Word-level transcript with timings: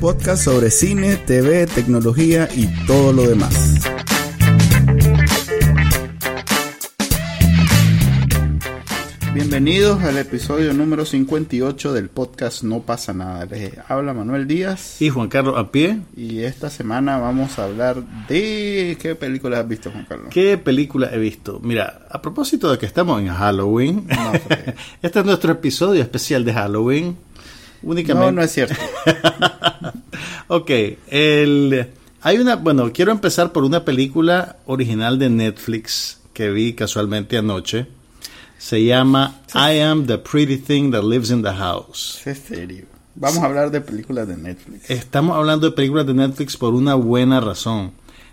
Podcast 0.00 0.44
sobre 0.44 0.70
cine, 0.70 1.16
TV, 1.16 1.66
tecnología 1.66 2.48
y 2.54 2.66
todo 2.86 3.12
lo 3.12 3.26
demás. 3.26 3.80
Bienvenidos 9.32 10.02
al 10.02 10.18
episodio 10.18 10.72
número 10.74 11.04
58 11.04 11.92
del 11.92 12.08
podcast 12.08 12.62
No 12.62 12.82
pasa 12.82 13.14
nada. 13.14 13.46
Les 13.46 13.72
habla 13.88 14.12
Manuel 14.12 14.46
Díaz 14.46 15.00
y 15.00 15.08
Juan 15.08 15.28
Carlos 15.28 15.56
a 15.56 15.70
pie. 15.70 16.00
Y 16.16 16.40
esta 16.40 16.68
semana 16.68 17.18
vamos 17.18 17.58
a 17.58 17.64
hablar 17.64 18.02
de 18.28 18.98
qué 19.00 19.14
películas 19.14 19.60
has 19.60 19.68
visto, 19.68 19.90
Juan 19.90 20.06
Carlos. 20.06 20.28
¿Qué 20.30 20.58
película 20.58 21.10
he 21.12 21.18
visto? 21.18 21.60
Mira, 21.62 22.06
a 22.10 22.20
propósito 22.20 22.70
de 22.70 22.78
que 22.78 22.86
estamos 22.86 23.20
en 23.20 23.28
Halloween, 23.28 24.06
este 25.02 25.20
es 25.20 25.24
nuestro 25.24 25.52
episodio 25.52 26.02
especial 26.02 26.44
de 26.44 26.52
Halloween. 26.52 27.16
Únicamente. 27.82 28.26
No, 28.26 28.32
no 28.32 28.42
es 28.42 28.52
cierto. 28.52 28.74
ok, 30.48 30.70
el, 31.08 31.88
hay 32.22 32.38
una, 32.38 32.56
bueno, 32.56 32.92
quiero 32.92 33.12
empezar 33.12 33.52
por 33.52 33.64
una 33.64 33.84
película 33.84 34.56
original 34.66 35.18
de 35.18 35.30
Netflix 35.30 36.20
que 36.32 36.50
vi 36.50 36.74
casualmente 36.74 37.36
anoche. 37.36 37.86
Se 38.58 38.84
llama 38.84 39.42
I 39.54 39.80
Am 39.80 40.06
the 40.06 40.18
Pretty 40.18 40.58
Thing 40.58 40.90
That 40.90 41.04
Lives 41.04 41.30
in 41.30 41.42
the 41.42 41.52
House. 41.52 42.26
Es 42.26 42.38
serio. 42.38 42.86
Vamos 43.14 43.42
a 43.42 43.46
hablar 43.46 43.70
de 43.70 43.80
películas 43.80 44.28
de 44.28 44.36
Netflix. 44.36 44.90
Estamos 44.90 45.36
hablando 45.36 45.70
de 45.70 45.76
películas 45.76 46.06
de 46.06 46.14
Netflix 46.14 46.56
por 46.56 46.74
una 46.74 46.94
buena 46.94 47.40
razón. 47.40 47.92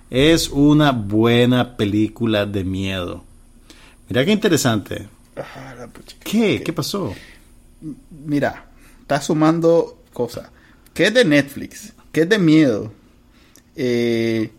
Es 0.09 0.49
una 0.49 0.91
buena 0.91 1.77
película 1.77 2.45
de 2.45 2.63
miedo. 2.63 3.23
Mira 4.09 4.25
qué 4.25 4.31
interesante. 4.31 5.07
Ah, 5.37 5.87
¿Qué? 6.23 6.61
¿Qué 6.63 6.73
pasó? 6.73 7.13
Mira, 8.25 8.65
está 9.03 9.21
sumando 9.21 9.97
cosas. 10.13 10.49
¿Qué 10.93 11.07
es 11.07 11.13
de 11.13 11.25
Netflix? 11.25 11.93
¿Qué 12.11 12.21
es 12.21 12.29
de 12.29 12.39
miedo? 12.39 12.91
Eh, 13.75 14.49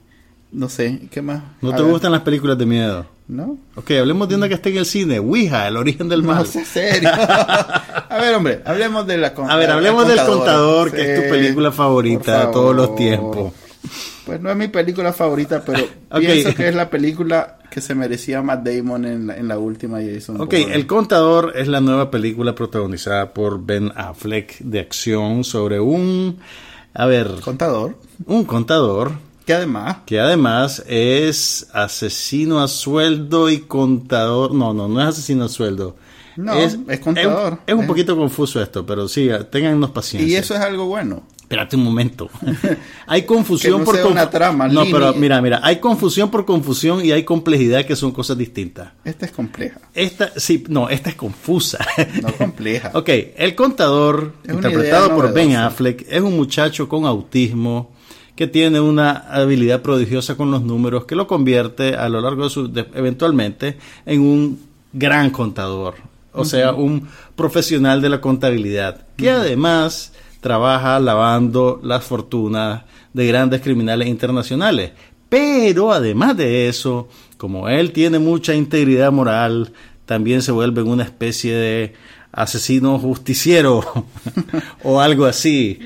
no 0.53 0.69
sé, 0.69 1.09
¿qué 1.11 1.23
más? 1.23 1.42
¿No 1.62 1.75
te 1.75 1.83
gustan 1.83 2.12
las 2.12 2.20
películas 2.20 2.59
de 2.59 2.67
miedo? 2.67 3.06
¿No? 3.27 3.56
Ok, 3.75 3.92
hablemos 3.92 4.28
de 4.28 4.34
una 4.34 4.48
que 4.48 4.55
esté 4.55 4.69
en 4.69 4.77
el 4.77 4.84
cine. 4.84 5.19
Ouija, 5.19 5.67
el 5.67 5.78
origen 5.78 6.11
del 6.11 6.23
mal. 6.23 6.39
No 6.39 6.45
sé, 6.45 6.64
serio. 6.67 7.09
a 7.19 8.19
ver, 8.20 8.34
hombre, 8.34 8.61
hablemos 8.67 9.06
de 9.06 9.17
la 9.17 9.28
A 9.28 9.56
ver, 9.56 9.70
hablemos 9.70 10.06
del 10.06 10.20
contador, 10.27 10.92
que 10.92 11.14
es 11.14 11.23
tu 11.23 11.31
película 11.31 11.73
favorita 11.73 12.47
de 12.47 12.53
todos 12.53 12.77
los 12.77 12.95
tiempos. 12.97 13.55
Pues 14.24 14.40
no 14.40 14.50
es 14.50 14.56
mi 14.56 14.68
película 14.68 15.12
favorita, 15.12 15.62
pero 15.64 15.84
pienso 16.18 16.54
que 16.54 16.68
es 16.68 16.74
la 16.74 16.88
película 16.88 17.58
que 17.70 17.80
se 17.80 17.94
merecía 17.94 18.40
Matt 18.40 18.66
Damon 18.66 19.04
en 19.04 19.27
la, 19.27 19.36
en 19.36 19.48
la 19.48 19.58
última 19.58 19.98
Jason. 20.00 20.40
Ok, 20.40 20.54
El 20.54 20.86
Contador 20.86 21.52
es 21.56 21.68
la 21.68 21.80
nueva 21.80 22.10
película 22.10 22.55
protagonizada 22.55 23.34
por 23.34 23.64
Ben 23.64 23.92
Affleck 23.94 24.58
de 24.60 24.80
acción 24.80 25.44
sobre 25.44 25.80
un... 25.80 26.38
A 26.94 27.06
ver... 27.06 27.28
Contador. 27.42 27.98
Un 28.27 28.44
contador. 28.44 29.12
Que 29.44 29.55
además... 29.55 29.98
Que 30.06 30.20
además 30.20 30.84
es 30.86 31.66
asesino 31.72 32.62
a 32.62 32.68
sueldo 32.68 33.50
y 33.50 33.60
contador... 33.60 34.55
No, 34.55 34.72
no, 34.72 34.88
no 34.88 35.00
es 35.00 35.08
asesino 35.08 35.44
a 35.44 35.48
sueldo. 35.48 35.96
No, 36.36 36.55
es, 36.55 36.77
contador. 37.00 37.58
Es, 37.66 37.74
un 37.74 37.86
poquito 37.86 38.17
confuso 38.17 38.61
esto, 38.62 38.84
pero 38.84 39.08
sí, 39.08 39.28
tengannos 39.50 39.90
paciencia. 39.90 40.33
Y 40.33 40.36
eso 40.36 40.55
es 40.55 40.61
algo 40.61 40.86
bueno. 40.86 41.24
Espérate 41.44 41.77
un 41.77 41.84
momento. 41.84 42.30
hay 43.06 43.24
confusión 43.24 43.84
por 43.84 43.96
una 44.06 44.30
trama. 44.30 44.66
No, 44.66 44.84
pero 44.90 45.12
mira, 45.12 45.42
mira, 45.42 45.60
hay 45.62 45.77
confusión 45.77 46.30
por 46.30 46.46
confusión 46.46 47.05
y 47.05 47.12
hay 47.12 47.22
complejidad 47.22 47.84
que 47.84 47.96
son 47.96 48.12
cosas 48.12 48.38
distintas. 48.38 48.92
Esta 49.05 49.27
es 49.27 49.32
compleja. 49.32 49.78
Esta, 49.92 50.32
sí, 50.36 50.64
no, 50.68 50.88
esta 50.88 51.10
es 51.10 51.16
confusa. 51.16 51.86
no 52.22 52.32
compleja. 52.32 52.92
ok, 52.94 53.10
el 53.36 53.55
contador, 53.55 54.32
interpretado 54.48 55.14
por 55.14 55.34
Ben 55.34 55.55
Affleck, 55.55 56.06
es 56.08 56.22
un 56.22 56.34
muchacho 56.34 56.88
con 56.88 57.05
autismo 57.05 57.92
que 58.36 58.46
tiene 58.46 58.80
una 58.80 59.12
habilidad 59.12 59.82
prodigiosa 59.82 60.38
con 60.38 60.50
los 60.50 60.62
números 60.62 61.05
que 61.05 61.14
lo 61.14 61.26
convierte 61.26 61.94
a 61.94 62.08
lo 62.08 62.22
largo 62.22 62.44
de 62.44 62.50
su, 62.50 62.72
eventualmente 62.94 63.76
en 64.06 64.22
un 64.22 64.61
gran 64.94 65.28
contador, 65.28 65.96
o 66.32 66.46
sea, 66.46 66.72
un 66.72 67.06
profesional 67.36 68.00
de 68.00 68.08
la 68.08 68.22
contabilidad, 68.22 69.06
que 69.18 69.30
además 69.30 70.14
trabaja 70.44 71.00
lavando 71.00 71.80
las 71.82 72.05
fortunas 72.05 72.82
de 73.14 73.27
grandes 73.27 73.62
criminales 73.62 74.08
internacionales. 74.08 74.92
Pero 75.30 75.90
además 75.90 76.36
de 76.36 76.68
eso, 76.68 77.08
como 77.38 77.70
él 77.70 77.92
tiene 77.92 78.18
mucha 78.18 78.55
integridad 78.55 79.10
moral, 79.10 79.72
también 80.05 80.42
se 80.42 80.52
vuelve 80.52 80.82
una 80.82 81.02
especie 81.02 81.55
de 81.55 81.94
asesino 82.30 82.98
justiciero 82.98 84.05
o 84.84 85.00
algo 85.00 85.24
así. 85.24 85.78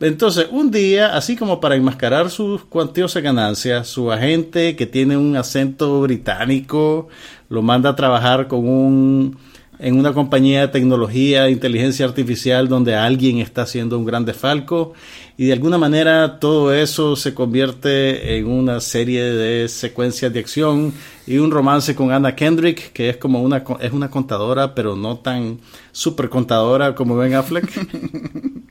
Entonces, 0.00 0.46
un 0.50 0.70
día, 0.70 1.14
así 1.14 1.36
como 1.36 1.60
para 1.60 1.76
enmascarar 1.76 2.30
sus 2.30 2.64
cuantiosas 2.64 3.22
ganancias, 3.22 3.88
su 3.88 4.10
agente, 4.10 4.74
que 4.74 4.86
tiene 4.86 5.18
un 5.18 5.36
acento 5.36 6.00
británico, 6.00 7.08
lo 7.50 7.60
manda 7.60 7.90
a 7.90 7.96
trabajar 7.96 8.48
con 8.48 8.66
un 8.66 9.36
en 9.82 9.98
una 9.98 10.14
compañía 10.14 10.60
de 10.60 10.68
tecnología, 10.68 11.50
inteligencia 11.50 12.06
artificial, 12.06 12.68
donde 12.68 12.94
alguien 12.94 13.38
está 13.38 13.62
haciendo 13.62 13.98
un 13.98 14.04
gran 14.04 14.24
defalco 14.24 14.94
y 15.36 15.46
de 15.46 15.54
alguna 15.54 15.76
manera 15.76 16.38
todo 16.38 16.72
eso 16.72 17.16
se 17.16 17.34
convierte 17.34 18.36
en 18.36 18.46
una 18.46 18.80
serie 18.80 19.24
de 19.24 19.68
secuencias 19.68 20.32
de 20.32 20.38
acción 20.38 20.92
y 21.26 21.38
un 21.38 21.50
romance 21.50 21.96
con 21.96 22.12
Anna 22.12 22.36
Kendrick, 22.36 22.92
que 22.92 23.10
es 23.10 23.16
como 23.16 23.42
una, 23.42 23.64
es 23.80 23.92
una 23.92 24.08
contadora, 24.08 24.74
pero 24.74 24.94
no 24.94 25.18
tan 25.18 25.58
super 25.90 26.28
contadora 26.28 26.94
como 26.94 27.16
Ben 27.16 27.34
Affleck. 27.34 27.66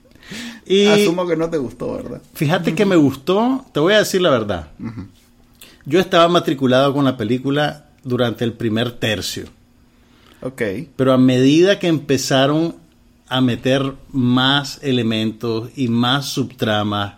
y 0.65 0.85
Asumo 0.85 1.27
que 1.27 1.35
no 1.35 1.49
te 1.49 1.57
gustó, 1.57 1.93
¿verdad? 1.93 2.21
Fíjate 2.33 2.73
que 2.73 2.85
me 2.85 2.95
gustó, 2.95 3.65
te 3.73 3.81
voy 3.81 3.93
a 3.93 3.99
decir 3.99 4.21
la 4.21 4.29
verdad. 4.29 4.69
Yo 5.85 5.99
estaba 5.99 6.29
matriculado 6.29 6.93
con 6.93 7.03
la 7.03 7.17
película 7.17 7.87
durante 8.03 8.45
el 8.45 8.53
primer 8.53 8.93
tercio. 8.93 9.45
Ok. 10.41 10.61
Pero 10.95 11.13
a 11.13 11.17
medida 11.17 11.79
que 11.79 11.87
empezaron 11.87 12.75
a 13.27 13.41
meter 13.41 13.93
más 14.11 14.79
elementos 14.81 15.69
y 15.75 15.87
más 15.87 16.25
subtramas, 16.25 17.15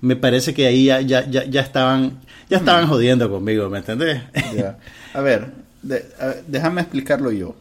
me 0.00 0.16
parece 0.16 0.54
que 0.54 0.66
ahí 0.66 0.86
ya, 0.86 1.00
ya, 1.00 1.26
ya, 1.26 1.60
estaban 1.60 2.20
ya 2.48 2.58
estaban 2.58 2.86
jodiendo 2.86 3.30
conmigo, 3.30 3.68
¿me 3.68 3.78
entendés? 3.78 4.22
A 5.14 5.20
ver, 5.20 5.52
déjame 6.46 6.82
explicarlo 6.82 7.32
yo. 7.32 7.56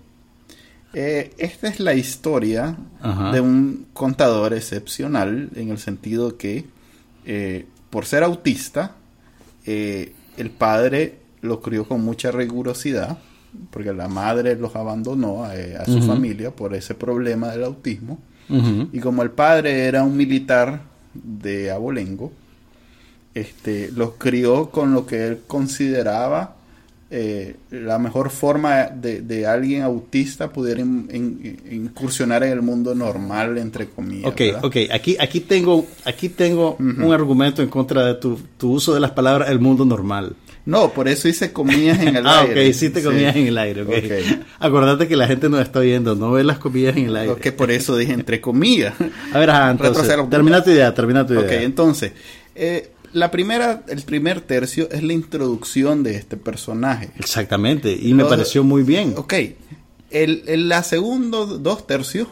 Eh, 0.94 1.34
esta 1.38 1.68
es 1.68 1.80
la 1.80 1.94
historia 1.94 2.78
de 3.34 3.42
un 3.42 3.88
contador 3.94 4.54
excepcional 4.54 5.50
en 5.56 5.70
el 5.70 5.78
sentido 5.78 6.38
que 6.38 6.66
eh, 7.26 7.66
por 7.90 8.06
ser 8.06 8.24
autista, 8.24 8.96
eh, 9.66 10.14
el 10.38 10.52
padre 10.52 11.20
lo 11.42 11.62
crió 11.62 11.88
con 11.88 12.02
mucha 12.02 12.32
rigurosidad 12.32 13.18
porque 13.70 13.94
la 13.94 14.08
madre 14.08 14.56
los 14.56 14.76
abandonó 14.76 15.44
a, 15.44 15.56
eh, 15.56 15.78
su 15.86 16.02
familia 16.02 16.52
por 16.52 16.74
ese 16.74 16.96
problema 16.96 17.50
del 17.50 17.64
autismo. 17.64 18.20
Y 18.92 19.00
como 19.00 19.24
el 19.24 19.32
padre 19.32 19.86
era 19.86 20.04
un 20.04 20.16
militar 20.16 20.82
de 21.14 21.72
abolengo, 21.72 22.32
este, 23.34 23.92
los 23.92 24.12
crió 24.18 24.70
con 24.70 24.94
lo 24.94 25.06
que 25.06 25.28
él 25.28 25.40
consideraba 25.48 26.55
eh, 27.18 27.56
la 27.72 27.98
mejor 27.98 28.30
forma 28.30 28.88
de, 28.88 29.48
alguien 29.48 29.84
autista 29.84 30.52
pudiera 30.52 30.82
incursionar 30.82 32.44
en 32.44 32.52
el 32.52 32.62
mundo 32.62 32.94
normal, 32.94 33.58
entre 33.58 33.88
comillas. 33.88 34.30
Ok, 34.30 34.42
ok, 34.62 34.76
aquí, 34.92 35.16
aquí 35.18 35.40
tengo, 35.40 35.86
aquí 36.04 36.28
tengo 36.28 36.76
un 36.78 37.14
argumento 37.14 37.62
en 37.62 37.70
contra 37.70 38.06
de 38.06 38.16
tu, 38.16 38.38
tu 38.58 38.74
uso 38.74 38.94
de 38.94 39.00
las 39.00 39.12
palabras 39.12 39.50
el 39.50 39.62
mundo 39.62 39.86
normal. 39.86 40.36
No, 40.66 40.92
por 40.92 41.08
eso 41.08 41.30
hice 41.30 41.54
comillas 41.54 42.02
en 42.02 42.18
el 42.18 42.28
aire. 42.28 42.30
Ah, 42.36 42.44
ok, 42.44 42.58
hiciste 42.68 43.02
comillas 43.02 43.34
en 43.38 43.48
el 43.48 43.58
aire, 43.58 43.84
okay. 43.84 44.44
Acordate 44.60 45.08
que 45.08 45.16
la 45.16 45.26
gente 45.26 45.48
nos 45.48 45.62
está 45.62 45.80
viendo, 45.80 46.16
no 46.16 46.32
ve 46.32 46.44
las 46.44 46.58
comillas 46.58 46.98
en 46.98 47.06
el 47.06 47.16
aire. 47.16 47.32
Ok, 47.32 47.52
por 47.52 47.72
eso 47.72 47.96
dije 47.96 48.12
entre 48.12 48.42
comillas. 48.42 48.94
A 49.32 49.40
ver, 49.40 49.50
entonces, 49.72 50.18
termina 50.30 50.62
tu 50.62 50.72
idea, 50.72 50.94
termina 50.94 51.26
tu 51.26 51.34
idea. 51.34 51.46
Ok, 51.46 51.52
entonces, 51.52 52.12
eh, 52.56 52.90
la 53.16 53.32
primera, 53.32 53.84
el 53.88 54.02
primer 54.02 54.42
tercio 54.42 54.90
es 54.92 55.02
la 55.02 55.14
introducción 55.14 56.04
de 56.04 56.16
este 56.16 56.36
personaje. 56.36 57.12
Exactamente, 57.18 57.98
y 58.00 58.14
me 58.14 58.26
pareció 58.26 58.64
muy 58.64 58.84
bien. 58.84 59.14
Ok, 59.16 59.34
el, 60.12 60.44
el, 60.48 60.68
la 60.68 60.84
segundo 60.84 61.46
dos 61.46 61.88
tercios, 61.88 62.28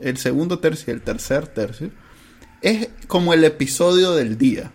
el 0.00 0.18
segundo 0.18 0.60
tercio 0.60 0.92
y 0.92 0.94
el 0.94 1.02
tercer 1.02 1.48
tercio, 1.48 1.90
es 2.62 2.90
como 3.08 3.34
el 3.34 3.42
episodio 3.42 4.12
del 4.14 4.38
día. 4.38 4.70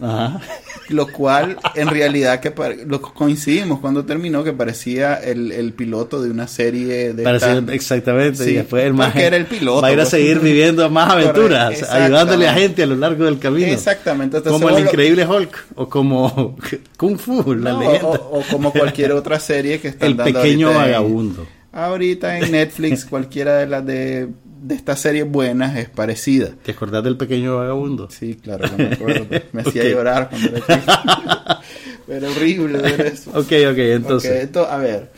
Ajá. 0.00 0.40
Lo 0.88 1.06
cual, 1.06 1.56
en 1.74 1.88
realidad, 1.88 2.40
que 2.40 2.52
lo 2.86 3.00
coincidimos 3.00 3.80
cuando 3.80 4.04
terminó, 4.04 4.44
que 4.44 4.52
parecía 4.52 5.14
el, 5.14 5.50
el 5.50 5.72
piloto 5.72 6.22
de 6.22 6.30
una 6.30 6.46
serie 6.46 7.14
de. 7.14 7.22
Parecía, 7.22 7.62
exactamente. 7.72 8.50
y 8.50 8.54
después 8.54 8.84
el 8.84 8.92
más 8.92 9.16
era 9.16 9.36
el 9.36 9.46
piloto. 9.46 9.80
Va 9.80 9.88
a 9.88 9.92
ir 9.92 10.00
a 10.00 10.02
pues. 10.02 10.10
seguir 10.10 10.40
viviendo 10.40 10.88
más 10.90 11.10
aventuras, 11.10 11.82
ayudándole 11.90 12.48
a 12.48 12.54
gente 12.54 12.82
a 12.82 12.86
lo 12.86 12.96
largo 12.96 13.24
del 13.24 13.38
camino. 13.38 13.68
Exactamente. 13.68 14.42
como 14.42 14.68
el 14.68 14.84
increíble 14.84 15.26
Hulk, 15.26 15.64
o 15.76 15.88
como 15.88 16.56
Kung 16.98 17.18
Fu, 17.18 17.54
la 17.54 17.72
leyenda. 17.72 18.06
O, 18.06 18.42
como 18.50 18.72
cualquier 18.72 19.12
otra 19.12 19.40
serie 19.40 19.80
que 19.80 19.88
está 19.88 20.06
El 20.06 20.16
pequeño 20.16 20.72
vagabundo. 20.72 21.46
ahorita 21.72 22.38
en 22.38 22.52
Netflix, 22.52 23.04
cualquiera 23.08 23.56
de 23.58 23.66
las 23.66 23.86
de 23.86 24.28
de 24.64 24.74
estas 24.74 24.98
series 24.98 25.30
buenas 25.30 25.76
es 25.76 25.90
parecida. 25.90 26.48
¿Te 26.62 26.72
acordás 26.72 27.04
del 27.04 27.18
pequeño 27.18 27.58
vagabundo? 27.58 28.08
Sí, 28.10 28.36
claro, 28.36 28.66
me 28.78 28.86
acuerdo. 28.86 29.26
Me 29.52 29.60
hacía 29.60 29.84
llorar 29.84 30.30
cuando 30.30 30.56
era 30.56 31.60
Pero 32.06 32.30
horrible 32.30 32.78
ver 32.78 33.00
eso. 33.02 33.30
Ok, 33.32 33.52
ok, 33.70 33.78
entonces. 33.78 34.48
a 34.56 34.76
ver, 34.78 35.12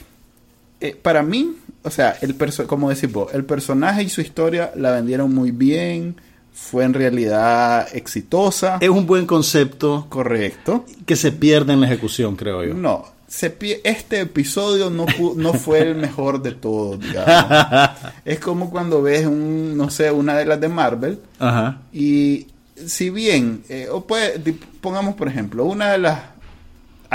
eh, 0.81 0.97
para 1.01 1.23
mí, 1.23 1.55
o 1.85 1.91
sea, 1.91 2.17
el 2.23 2.35
como 2.67 2.91
decís 2.91 3.13
vos, 3.13 3.33
el 3.35 3.45
personaje 3.45 4.03
y 4.03 4.09
su 4.09 4.21
historia 4.21 4.73
la 4.75 4.91
vendieron 4.91 5.33
muy 5.33 5.53
bien. 5.53 6.17
Fue 6.53 6.85
en 6.85 6.95
realidad 6.95 7.87
exitosa. 7.95 8.79
Es 8.81 8.89
un 8.89 9.07
buen 9.07 9.27
concepto. 9.27 10.07
Correcto. 10.09 10.87
Que 11.05 11.15
se 11.15 11.31
pierde 11.31 11.75
en 11.75 11.83
la 11.83 11.87
ejecución, 11.87 12.35
creo 12.35 12.65
yo. 12.65 12.75
No, 12.75 13.05
este 13.29 14.21
episodio 14.21 14.91
no, 14.91 15.07
no 15.37 15.53
fue 15.53 15.81
el 15.81 15.97
mejor 15.97 16.43
de 16.43 16.53
todos, 16.53 17.01
digamos. 17.01 17.91
es 18.25 18.39
como 18.39 18.71
cuando 18.71 19.03
ves 19.03 19.27
un, 19.27 19.77
no 19.77 19.91
sé, 19.91 20.11
una 20.11 20.37
de 20.37 20.45
las 20.45 20.61
de 20.61 20.69
Marvel. 20.69 21.19
Ajá. 21.39 21.81
Y 21.93 22.47
si 22.75 23.11
bien, 23.11 23.63
eh, 23.69 23.89
o 23.91 24.05
puede, 24.05 24.39
pongamos 24.81 25.15
por 25.15 25.29
ejemplo, 25.29 25.65
una 25.65 25.93
de 25.93 25.99
las 25.99 26.21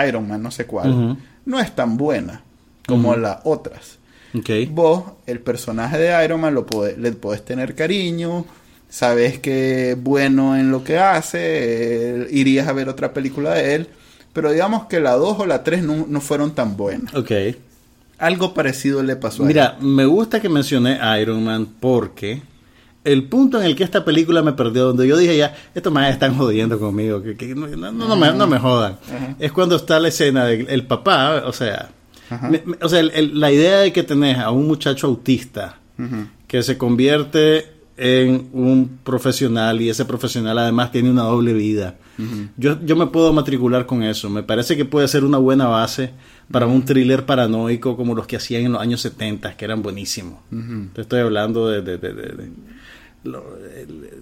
Iron 0.07 0.27
Man, 0.27 0.41
no 0.41 0.51
sé 0.51 0.65
cuál, 0.65 1.17
no 1.45 1.59
es 1.59 1.75
tan 1.75 1.97
buena 1.97 2.41
como 2.87 3.15
las 3.15 3.39
otras. 3.43 3.97
Okay. 4.37 4.65
Vos, 4.65 5.03
el 5.25 5.39
personaje 5.39 5.97
de 5.97 6.23
Iron 6.23 6.39
Man, 6.39 6.55
lo 6.55 6.65
le 6.97 7.11
podés 7.11 7.43
tener 7.43 7.75
cariño, 7.75 8.45
sabes 8.89 9.39
que 9.39 9.91
es 9.91 10.01
bueno 10.01 10.55
en 10.55 10.71
lo 10.71 10.83
que 10.83 10.97
hace, 10.97 11.39
eh, 11.41 12.27
irías 12.31 12.67
a 12.67 12.73
ver 12.73 12.89
otra 12.89 13.13
película 13.13 13.53
de 13.53 13.75
él 13.75 13.87
pero 14.33 14.51
digamos 14.51 14.85
que 14.85 14.99
la 14.99 15.13
2 15.13 15.39
o 15.39 15.45
la 15.45 15.63
3 15.63 15.83
no, 15.83 16.21
fueron 16.21 16.51
tan 16.51 16.77
buenas. 16.77 17.13
Ok. 17.13 17.31
Algo 18.17 18.53
parecido 18.53 19.01
le 19.01 19.15
pasó 19.15 19.43
a 19.43 19.47
Mira, 19.47 19.77
me 19.79 20.05
gusta 20.05 20.39
que 20.39 20.49
mencioné 20.49 20.99
Iron 21.19 21.43
Man 21.43 21.67
porque 21.79 22.41
el 23.03 23.23
punto 23.23 23.59
en 23.59 23.65
el 23.65 23.75
que 23.75 23.83
esta 23.83 24.05
película 24.05 24.43
me 24.43 24.53
perdió, 24.53 24.85
donde 24.85 25.07
yo 25.07 25.17
dije 25.17 25.35
ya, 25.35 25.55
estos 25.73 25.91
más 25.91 26.11
están 26.11 26.37
jodiendo 26.37 26.79
conmigo, 26.79 27.21
que, 27.21 27.55
no, 27.55 28.47
me, 28.47 28.59
jodan, 28.59 28.97
es 29.39 29.51
cuando 29.51 29.75
está 29.75 29.99
la 29.99 30.09
escena 30.09 30.45
del 30.45 30.85
papá, 30.85 31.43
o 31.45 31.51
sea, 31.51 31.89
o 32.79 32.89
sea 32.89 33.01
la 33.03 33.51
idea 33.51 33.79
de 33.79 33.91
que 33.91 34.03
tenés 34.03 34.37
a 34.37 34.51
un 34.51 34.67
muchacho 34.67 35.07
autista 35.07 35.77
que 36.47 36.61
se 36.61 36.77
convierte 36.77 37.80
en 38.01 38.49
un 38.51 38.99
profesional 39.03 39.79
y 39.81 39.89
ese 39.89 40.05
profesional 40.05 40.57
además 40.57 40.91
tiene 40.91 41.09
una 41.11 41.23
doble 41.23 41.53
vida 41.53 41.97
yo, 42.57 42.79
yo 42.83 42.95
me 42.95 43.07
puedo 43.07 43.33
matricular 43.33 43.85
con 43.85 44.03
eso. 44.03 44.29
Me 44.29 44.43
parece 44.43 44.77
que 44.77 44.85
puede 44.85 45.07
ser 45.07 45.23
una 45.23 45.37
buena 45.37 45.67
base 45.67 46.11
para 46.51 46.67
un 46.67 46.83
thriller 46.83 47.25
paranoico 47.25 47.95
como 47.95 48.15
los 48.15 48.27
que 48.27 48.35
hacían 48.35 48.63
en 48.63 48.73
los 48.73 48.81
años 48.81 49.01
70, 49.01 49.55
que 49.55 49.65
eran 49.65 49.81
buenísimos. 49.81 50.39
Te 50.93 51.01
estoy 51.01 51.21
hablando 51.21 51.67
de, 51.69 51.81
de, 51.81 51.97
de, 51.97 52.51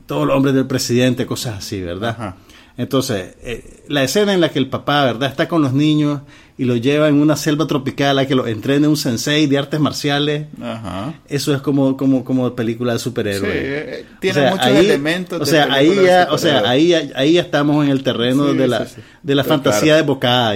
todos 0.06 0.28
los 0.28 0.36
hombres 0.36 0.54
del 0.54 0.68
presidente, 0.68 1.26
cosas 1.26 1.60
así, 1.60 1.82
¿verdad? 1.82 2.36
Entonces, 2.80 3.36
eh, 3.44 3.84
la 3.90 4.04
escena 4.04 4.34
en 4.34 4.40
la 4.40 4.48
que 4.48 4.58
el 4.58 4.70
papá, 4.70 5.04
¿verdad?, 5.04 5.30
está 5.30 5.50
con 5.50 5.62
los 5.62 5.74
niños 5.74 6.22
y 6.58 6.64
lo 6.64 6.78
lleva 6.78 7.10
en 7.10 7.16
una 7.16 7.36
selva 7.36 7.68
tropical 7.68 8.18
a 8.20 8.26
que 8.26 8.36
lo 8.36 8.48
entrene 8.48 8.88
un 8.88 8.96
sensei 8.96 9.48
de 9.48 9.58
artes 9.58 9.82
marciales. 9.82 10.48
Ajá. 10.62 11.14
Eso 11.28 11.54
es 11.54 11.62
como, 11.62 11.98
como, 11.98 12.24
como 12.24 12.56
película 12.56 12.94
de 12.94 13.00
superhéroes. 13.00 13.52
Sí, 13.52 13.60
eh, 13.62 14.06
tiene 14.22 14.52
muchos 14.52 14.68
elementos. 14.68 15.42
O 15.42 15.46
sea, 15.46 15.74
ahí 15.74 15.94
ya, 15.94 16.30
o 16.32 16.38
sea, 16.38 16.70
ahí, 16.70 16.94
ahí 16.94 17.34
ya 17.34 17.42
estamos 17.42 17.84
en 17.84 17.92
el 17.92 18.02
terreno 18.02 18.54
de 18.54 18.68
la, 18.70 18.88
de 19.24 19.36
la 19.36 19.44
fantasía. 19.44 20.00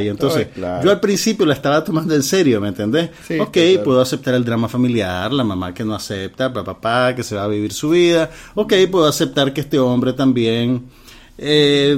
Y 0.02 0.08
entonces, 0.08 0.48
yo 0.56 0.92
al 0.92 1.02
principio 1.02 1.46
la 1.46 1.56
estaba 1.56 1.84
tomando 1.84 2.16
en 2.16 2.24
serio, 2.24 2.62
¿me 2.62 2.70
entendés? 2.70 3.10
ok, 3.38 3.58
puedo 3.84 4.00
aceptar 4.00 4.34
el 4.34 4.46
drama 4.46 4.70
familiar, 4.70 5.34
la 5.34 5.44
mamá 5.44 5.74
que 5.74 5.84
no 5.84 5.94
acepta, 5.94 6.46
el 6.46 6.54
papá 6.54 7.14
que 7.16 7.24
se 7.24 7.36
va 7.36 7.44
a 7.44 7.48
vivir 7.48 7.74
su 7.74 7.90
vida. 7.90 8.30
Ok, 8.56 8.74
puedo 8.90 9.08
aceptar 9.08 9.52
que 9.52 9.60
este 9.60 9.78
hombre 9.78 10.14
también 10.14 10.84
eh, 11.38 11.98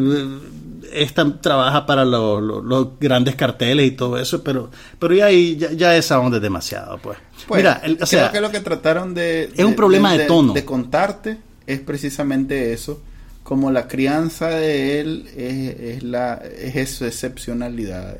esta 0.93 1.41
trabaja 1.41 1.85
para 1.85 2.05
los, 2.05 2.99
grandes 2.99 3.35
carteles 3.35 3.87
y 3.87 3.91
todo 3.91 4.17
eso, 4.17 4.43
pero 4.43 4.69
pero 4.99 5.13
ya 5.13 5.25
ahí 5.25 5.57
ya, 5.57 5.95
esa 5.95 6.19
onda 6.19 6.37
es 6.37 6.43
demasiado, 6.43 6.97
pues. 6.99 7.17
pues 7.47 7.59
Mira, 7.59 7.81
o 8.01 8.05
sea, 8.05 8.29
creo 8.29 8.31
que 8.31 8.41
lo 8.41 8.51
que 8.51 8.59
trataron 8.61 9.13
de 9.13 9.51
es 9.55 9.65
un 9.65 9.75
problema 9.75 10.13
de, 10.13 10.25
tono 10.25 10.53
de 10.53 10.63
contarte 10.65 11.37
es 11.67 11.79
precisamente 11.79 12.73
eso, 12.73 13.01
como 13.43 13.71
la 13.71 13.87
crianza 13.87 14.49
de 14.49 14.99
él 14.99 15.27
es, 15.35 16.03
la 16.03 16.35
es 16.35 16.91
su 16.91 17.05
excepcionalidad 17.05 18.17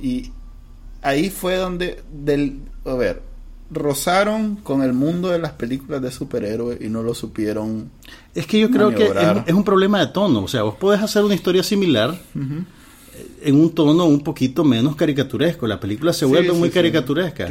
y 0.00 0.30
ahí 1.02 1.30
fue 1.30 1.56
donde 1.56 2.02
del 2.12 2.60
a 2.84 2.94
ver 2.94 3.22
rozaron 3.70 4.56
con 4.56 4.82
el 4.82 4.92
mundo 4.92 5.28
de 5.28 5.38
las 5.38 5.52
películas 5.52 6.00
de 6.00 6.10
superhéroes 6.10 6.80
y 6.80 6.88
no 6.88 7.02
lo 7.02 7.14
supieron. 7.14 7.90
Es 8.34 8.46
que 8.46 8.60
yo 8.60 8.70
creo 8.70 8.90
que 8.90 9.10
es, 9.46 9.54
un 9.54 9.64
problema 9.64 10.00
de 10.00 10.08
tono. 10.08 10.42
O 10.42 10.48
sea, 10.48 10.62
vos 10.62 10.76
podés 10.76 11.02
hacer 11.02 11.24
una 11.24 11.34
historia 11.34 11.62
similar 11.62 12.16
en 13.42 13.54
un 13.54 13.74
tono 13.74 14.04
un 14.04 14.20
poquito 14.20 14.64
menos 14.64 14.96
caricaturesco. 14.96 15.66
La 15.66 15.80
película 15.80 16.12
se 16.12 16.24
vuelve 16.24 16.52
muy 16.52 16.70
caricaturesca. 16.70 17.48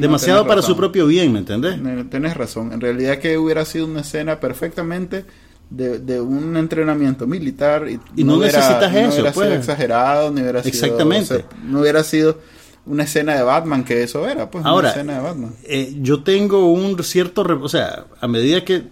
Demasiado 0.00 0.46
para 0.46 0.62
su 0.62 0.76
propio 0.76 1.06
bien, 1.06 1.32
¿me 1.32 1.40
entendés? 1.40 1.78
Tenés 2.10 2.36
razón. 2.36 2.72
En 2.72 2.80
realidad 2.80 3.18
que 3.18 3.36
hubiera 3.38 3.64
sido 3.64 3.86
una 3.86 4.00
escena 4.00 4.40
perfectamente 4.40 5.24
de, 5.70 6.20
un 6.20 6.56
entrenamiento 6.56 7.26
militar 7.26 7.86
y, 7.88 8.24
no, 8.24 8.38
necesitas 8.38 8.94
eso. 8.94 9.12
Hubiera 9.12 9.32
pues. 9.32 9.46
sido 9.48 9.58
exagerado, 9.58 10.30
ni 10.30 10.40
hubiera 10.40 10.60
Exactamente. 10.60 11.44
no 11.64 11.80
hubiera 11.80 12.02
sido 12.04 12.38
una 12.86 13.04
escena 13.04 13.34
de 13.34 13.42
Batman, 13.42 13.84
que 13.84 14.02
eso 14.02 14.28
era, 14.28 14.50
pues, 14.50 14.64
Ahora, 14.64 14.88
una 14.88 14.90
escena 14.90 15.14
de 15.14 15.20
Batman. 15.20 15.54
Eh, 15.64 15.96
yo 16.00 16.22
tengo 16.22 16.72
un 16.72 17.02
cierto, 17.02 17.42
o 17.42 17.68
sea, 17.68 18.06
a 18.20 18.28
medida 18.28 18.64
que 18.64 18.84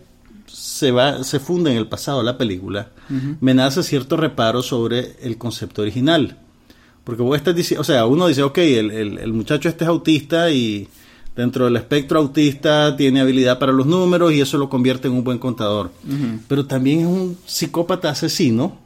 se 0.46 0.90
va, 0.90 1.22
se 1.24 1.38
funde 1.38 1.70
en 1.70 1.76
el 1.76 1.88
pasado 1.88 2.22
la 2.22 2.38
película, 2.38 2.90
me 3.40 3.52
nace 3.52 3.82
cierto 3.82 4.16
reparo 4.16 4.62
sobre 4.62 5.16
el 5.22 5.36
concepto 5.36 5.82
original. 5.82 6.38
Porque 7.04 7.22
vos 7.22 7.36
estás 7.36 7.54
diciendo, 7.54 7.82
o 7.82 7.84
sea, 7.84 8.06
uno 8.06 8.28
dice, 8.28 8.42
ok, 8.42 8.58
el, 8.58 8.90
el, 9.18 9.32
muchacho 9.32 9.68
este 9.68 9.84
es 9.84 9.88
autista 9.88 10.50
y 10.50 10.88
dentro 11.34 11.64
del 11.64 11.76
espectro 11.76 12.20
autista 12.20 12.96
tiene 12.96 13.20
habilidad 13.20 13.58
para 13.58 13.72
los 13.72 13.86
números 13.86 14.32
y 14.32 14.40
eso 14.40 14.56
lo 14.56 14.68
convierte 14.68 15.08
en 15.08 15.14
un 15.14 15.24
buen 15.24 15.38
contador. 15.38 15.90
Pero 16.48 16.64
también 16.66 17.00
es 17.00 17.06
un 17.06 17.36
psicópata 17.44 18.10
asesino 18.10 18.78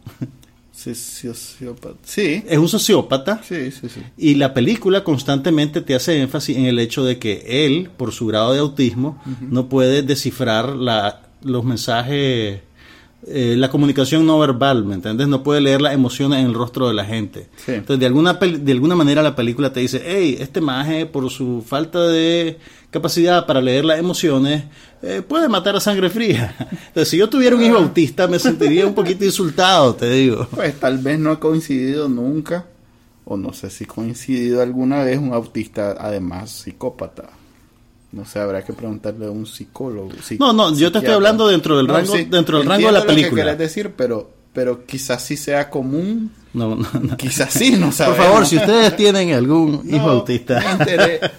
Sí. 2.05 2.45
Es 2.47 2.59
un 2.59 2.69
sociópata. 2.69 3.41
Sí, 3.43 3.71
sí, 3.71 3.89
sí. 3.89 4.01
Y 4.19 4.35
la 4.35 4.53
película 4.53 5.03
constantemente 5.03 5.81
te 5.81 5.95
hace 5.95 6.21
énfasis 6.21 6.57
en 6.57 6.67
el 6.67 6.79
hecho 6.79 7.03
de 7.03 7.19
que 7.19 7.65
él, 7.65 7.91
por 7.97 8.13
su 8.13 8.27
grado 8.27 8.53
de 8.53 8.59
autismo, 8.59 9.21
no 9.41 9.69
puede 9.69 10.03
descifrar 10.03 10.69
la, 10.69 11.23
los 11.43 11.65
mensajes, 11.65 12.61
eh, 13.27 13.55
la 13.57 13.71
comunicación 13.71 14.27
no 14.27 14.39
verbal, 14.39 14.85
¿me 14.85 14.95
entiendes? 14.95 15.29
No 15.29 15.43
puede 15.43 15.63
leer 15.63 15.81
las 15.81 15.95
emociones 15.95 16.41
en 16.41 16.47
el 16.47 16.55
rostro 16.55 16.89
de 16.89 16.95
la 16.95 17.07
gente. 17.07 17.49
Entonces, 17.67 17.99
de 17.99 18.07
alguna, 18.07 18.35
de 18.35 18.73
alguna 18.73 18.95
manera 18.95 19.23
la 19.23 19.35
película 19.35 19.73
te 19.73 19.81
dice, 19.81 20.03
hey, 20.05 20.37
este 20.39 20.61
maje, 20.61 21.07
por 21.07 21.31
su 21.31 21.65
falta 21.67 22.07
de 22.07 22.59
capacidad 22.97 23.47
para 23.47 23.61
leer 23.61 23.85
las 23.85 23.99
emociones, 23.99 24.65
eh, 25.03 25.23
puede 25.27 25.49
matar 25.49 25.77
a 25.77 25.81
sangre 25.81 26.11
fría. 26.11 26.55
Entonces, 26.89 27.09
si 27.09 27.17
yo 27.17 27.29
tuviera 27.29 27.55
un 27.55 27.63
hijo 27.63 27.77
autista, 27.77 28.27
me 28.27 28.39
sentiría 28.39 28.87
un 28.87 28.95
poquito 28.95 29.25
insultado, 29.25 29.95
te 29.95 30.11
digo. 30.11 30.49
Pues 30.51 30.79
tal 30.81 30.99
vez 30.99 31.19
no 31.19 31.31
ha 31.31 31.41
coincidido 31.41 32.09
nunca, 32.09 32.67
o 33.25 33.37
no 33.37 33.53
sé 33.53 33.71
si 33.71 33.85
ha 33.85 33.87
coincidido 33.87 34.63
alguna 34.63 35.05
vez 35.05 35.19
un 35.19 35.33
autista, 35.33 35.97
además 35.99 36.51
psicópata. 36.51 37.31
No 38.13 38.25
sé, 38.25 38.39
habrá 38.39 38.65
que 38.65 38.73
preguntarle 38.73 39.27
a 39.27 39.31
un 39.31 39.47
psicólogo. 39.47 40.11
no, 40.39 40.53
no, 40.53 40.75
yo 40.75 40.91
te 40.91 40.99
estoy 40.99 41.13
hablando 41.13 41.49
dentro 41.49 41.77
del 41.77 41.89
rango, 41.89 42.15
dentro 42.15 42.59
del 42.59 42.67
rango 42.67 42.87
de 42.87 42.93
la 42.93 43.05
película. 43.05 43.45
Lo 43.45 43.51
que 43.53 43.63
decir, 43.65 43.93
pero, 43.97 44.31
pero 44.57 44.87
quizás 44.87 45.23
sí 45.23 45.37
sea 45.37 45.69
común 45.69 46.31
no, 46.55 46.75
no, 46.77 47.17
Quizás 47.19 47.53
sí, 47.53 47.73
no 47.73 47.93
sabemos. 47.93 48.17
Por 48.17 48.27
favor, 48.27 48.47
si 48.47 48.57
ustedes 48.57 48.97
tienen 48.97 49.35
algún 49.35 49.83
hijo 49.95 50.09
autista. 50.09 50.79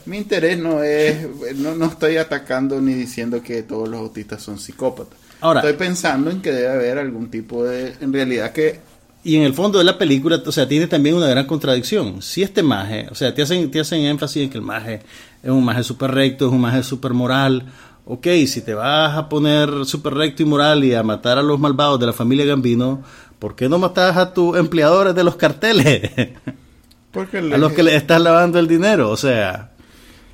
Mi 0.06 0.18
interés, 0.18 0.60
no 0.60 0.84
es, 0.84 1.28
no, 1.56 1.86
estoy 1.88 2.18
atacando 2.18 2.80
ni 2.80 2.94
diciendo 2.94 3.42
que 3.42 3.64
todos 3.64 3.90
los 3.90 4.00
autistas 4.00 4.44
son 4.44 4.60
psicópatas. 4.60 5.18
Ahora, 5.42 5.62
estoy 5.62 5.74
pensando 5.74 6.30
en 6.30 6.40
que 6.40 6.52
debe 6.52 6.68
haber 6.68 7.00
algún 7.00 7.32
tipo 7.32 7.64
de, 7.64 7.96
en 8.00 8.14
realidad 8.14 8.52
que... 8.52 8.80
Y 9.24 9.38
en 9.38 9.42
el 9.42 9.56
fondo 9.56 9.80
de 9.80 9.86
la 9.86 9.98
película, 9.98 10.40
o 10.46 10.52
sea, 10.52 10.68
tiene 10.68 10.86
también 10.86 11.16
una 11.16 11.28
gran 11.28 11.48
contradicción. 11.48 12.22
Si 12.22 12.44
este 12.44 12.62
maje, 12.62 13.08
o 13.10 13.16
sea, 13.16 13.34
te 13.34 13.42
hacen, 13.42 13.72
te 13.72 13.80
hacen 13.80 14.02
énfasis 14.02 14.44
en 14.44 14.50
que 14.52 14.60
el 14.60 14.64
maje 14.64 15.02
es 15.42 15.50
un 15.50 15.66
maje 15.66 15.82
súper 15.82 16.12
recto, 16.12 16.46
es 16.46 16.54
un 16.54 16.62
maje 16.62 16.84
súper 16.84 17.14
moral, 17.14 17.66
ok, 18.08 18.28
si 18.48 18.62
te 18.62 18.74
vas 18.74 19.18
a 19.18 19.28
poner 19.28 19.86
súper 19.86 20.14
recto 20.14 20.42
y 20.42 20.46
moral 20.46 20.84
y 20.84 20.94
a 20.94 21.04
matar 21.04 21.38
a 21.38 21.44
los 21.44 21.60
malvados 21.60 22.00
de 22.00 22.06
la 22.06 22.14
familia 22.14 22.46
Gambino, 22.46 23.04
¿por 23.38 23.56
qué 23.56 23.68
no 23.68 23.80
matas 23.80 24.16
a 24.16 24.34
tus 24.34 24.58
empleadores 24.58 25.14
de 25.14 25.24
los 25.24 25.36
carteles? 25.36 26.12
Porque 27.12 27.40
a 27.40 27.58
los 27.58 27.74
que 27.74 27.84
le 27.84 27.96
estás 27.96 28.22
lavando 28.22 28.60
el 28.60 28.68
dinero, 28.68 29.10
o 29.10 29.18
sea... 29.18 29.72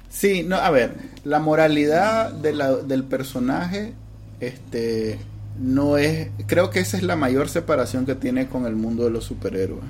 Sí, 0.10 0.44
no, 0.44 0.58
a 0.58 0.70
ver, 0.70 0.96
la 1.24 1.40
moralidad 1.40 2.32
de 2.32 2.54
la, 2.54 2.76
del 2.76 3.04
personaje, 3.04 3.94
este, 4.40 5.18
no 5.60 5.98
es, 5.98 6.30
creo 6.46 6.70
que 6.70 6.80
esa 6.80 6.98
es 6.98 7.04
la 7.04 7.16
mayor 7.16 7.50
separación 7.50 8.06
que 8.06 8.14
tiene 8.14 8.48
con 8.48 8.68
el 8.68 8.76
mundo 8.76 9.06
de 9.06 9.10
los 9.10 9.24
superhéroes. 9.24 9.84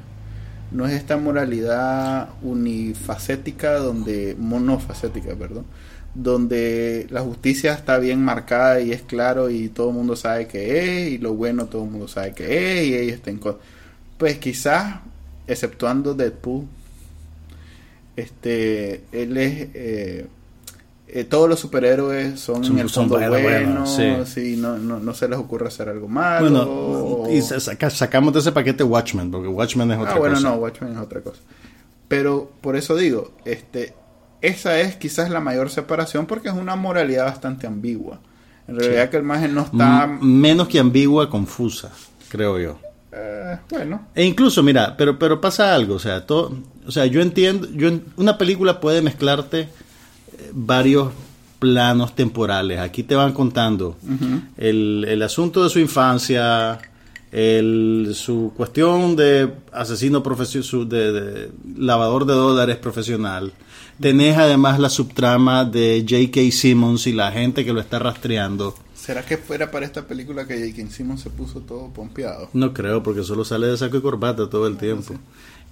No 0.71 0.87
es 0.87 0.93
esta 0.93 1.17
moralidad 1.17 2.29
unifacética 2.41 3.73
donde, 3.77 4.35
monofacética, 4.39 5.35
perdón, 5.35 5.65
donde 6.13 7.07
la 7.09 7.21
justicia 7.21 7.73
está 7.73 7.97
bien 7.97 8.23
marcada 8.23 8.79
y 8.81 8.91
es 8.91 9.01
claro 9.01 9.49
y 9.49 9.69
todo 9.69 9.89
el 9.89 9.95
mundo 9.95 10.15
sabe 10.15 10.47
que 10.47 11.05
es 11.05 11.11
y 11.13 11.17
lo 11.17 11.33
bueno 11.33 11.65
todo 11.65 11.83
el 11.83 11.89
mundo 11.89 12.07
sabe 12.07 12.33
que 12.33 12.81
es 12.81 12.87
y 12.87 12.95
ellos 12.95 13.15
están 13.15 13.39
pues 14.17 14.37
quizás 14.37 14.99
exceptuando 15.47 16.13
Deadpool 16.13 16.65
este 18.15 19.03
él 19.11 19.37
es 19.37 19.69
eh, 19.73 20.27
eh, 21.15 21.25
todos 21.25 21.47
los 21.47 21.59
superhéroes 21.59 22.39
son, 22.39 22.65
en 22.65 22.79
el 22.79 22.89
fondo 22.89 23.19
buenos, 23.19 23.87
sí. 24.25 24.55
no, 24.57 24.79
no, 24.79 25.13
se 25.13 25.27
les 25.27 25.37
ocurre 25.37 25.67
hacer 25.67 25.87
algo 25.87 26.07
malo. 26.07 26.49
Bueno, 26.49 27.31
y 27.31 27.39
sacamos 27.41 28.33
de 28.33 28.39
ese 28.39 28.51
paquete 28.51 28.83
Watchmen, 28.83 29.29
porque 29.29 29.47
Watchmen 29.47 29.91
es 29.91 29.99
otra 29.99 30.13
ah, 30.13 30.17
bueno, 30.17 30.39
no, 30.39 30.55
Watchmen 30.55 30.93
es 30.93 30.97
otra 30.97 31.21
cosa. 31.21 31.39
Pero 32.07 32.51
por 32.61 32.75
eso 32.75 32.95
digo, 32.95 33.33
este, 33.45 33.93
esa 34.43 34.77
es 34.81 34.97
quizás 34.97 35.29
la 35.29 35.39
mayor 35.39 35.69
separación 35.69 36.25
porque 36.25 36.49
es 36.49 36.53
una 36.53 36.75
moralidad 36.75 37.25
bastante 37.25 37.65
ambigua. 37.65 38.19
En 38.67 38.77
realidad 38.77 39.09
que 39.09 39.17
el 39.17 39.23
imagen 39.23 39.55
no 39.55 39.61
está... 39.61 40.05
menos 40.21 40.67
que 40.67 40.79
ambigua, 40.79 41.29
confusa, 41.29 41.91
creo 42.27 42.59
yo. 42.59 42.77
Eh, 43.13 43.57
bueno. 43.69 44.07
E 44.13 44.25
incluso, 44.25 44.61
mira, 44.61 44.97
pero, 44.97 45.17
pero 45.17 45.39
pasa 45.39 45.73
algo, 45.73 45.95
o 45.95 45.99
sea, 45.99 46.25
todo, 46.25 46.57
o 46.85 46.91
sea, 46.91 47.05
yo 47.05 47.21
entiendo, 47.21 47.69
yo, 47.71 47.89
una 48.17 48.37
película 48.37 48.81
puede 48.81 49.01
mezclarte 49.01 49.61
eh, 49.61 49.69
varios 50.51 51.13
planos 51.59 52.13
temporales. 52.13 52.79
Aquí 52.79 53.03
te 53.03 53.15
van 53.15 53.31
contando 53.31 53.95
el, 54.57 55.05
el, 55.07 55.21
asunto 55.21 55.63
de 55.63 55.69
su 55.69 55.79
infancia, 55.79 56.79
el, 57.31 58.11
su 58.13 58.51
cuestión 58.57 59.15
de 59.15 59.53
asesino 59.71 60.21
profesional, 60.21 60.89
de, 60.89 61.11
de, 61.13 61.51
lavador 61.77 62.25
de 62.25 62.33
dólares 62.33 62.75
profesional, 62.75 63.53
Tenés 63.99 64.37
además 64.37 64.79
la 64.79 64.89
subtrama 64.89 65.65
de 65.65 66.05
J.K. 66.07 66.51
Simmons 66.51 67.07
y 67.07 67.13
la 67.13 67.31
gente 67.31 67.63
que 67.63 67.73
lo 67.73 67.79
está 67.79 67.99
rastreando. 67.99 68.75
¿Será 68.95 69.25
que 69.25 69.37
fuera 69.37 69.69
para 69.69 69.85
esta 69.85 70.07
película 70.07 70.47
que 70.47 70.55
J.K. 70.55 70.89
Simmons 70.89 71.21
se 71.21 71.29
puso 71.29 71.59
todo 71.59 71.89
pompeado? 71.89 72.49
No 72.53 72.73
creo, 72.73 73.03
porque 73.03 73.23
solo 73.23 73.43
sale 73.43 73.67
de 73.67 73.77
saco 73.77 73.97
y 73.97 74.01
corbata 74.01 74.49
todo 74.49 74.67
el 74.67 74.77
tiempo. 74.77 75.13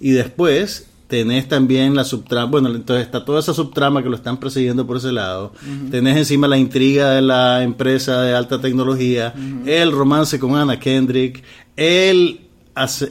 Y 0.00 0.10
después 0.10 0.86
tenés 1.12 1.46
también 1.46 1.94
la 1.94 2.04
subtrama, 2.04 2.50
bueno, 2.50 2.68
entonces 2.70 3.04
está 3.04 3.24
toda 3.24 3.40
esa 3.40 3.52
subtrama 3.52 4.02
que 4.02 4.08
lo 4.08 4.16
están 4.16 4.38
persiguiendo 4.38 4.86
por 4.86 4.96
ese 4.96 5.12
lado. 5.12 5.52
Tenés 5.90 6.16
encima 6.16 6.48
la 6.48 6.56
intriga 6.56 7.10
de 7.10 7.20
la 7.20 7.62
empresa 7.62 8.22
de 8.22 8.34
alta 8.34 8.60
tecnología, 8.60 9.34
el 9.66 9.92
romance 9.92 10.38
con 10.38 10.56
Anna 10.56 10.80
Kendrick, 10.80 11.42
el, 11.76 12.40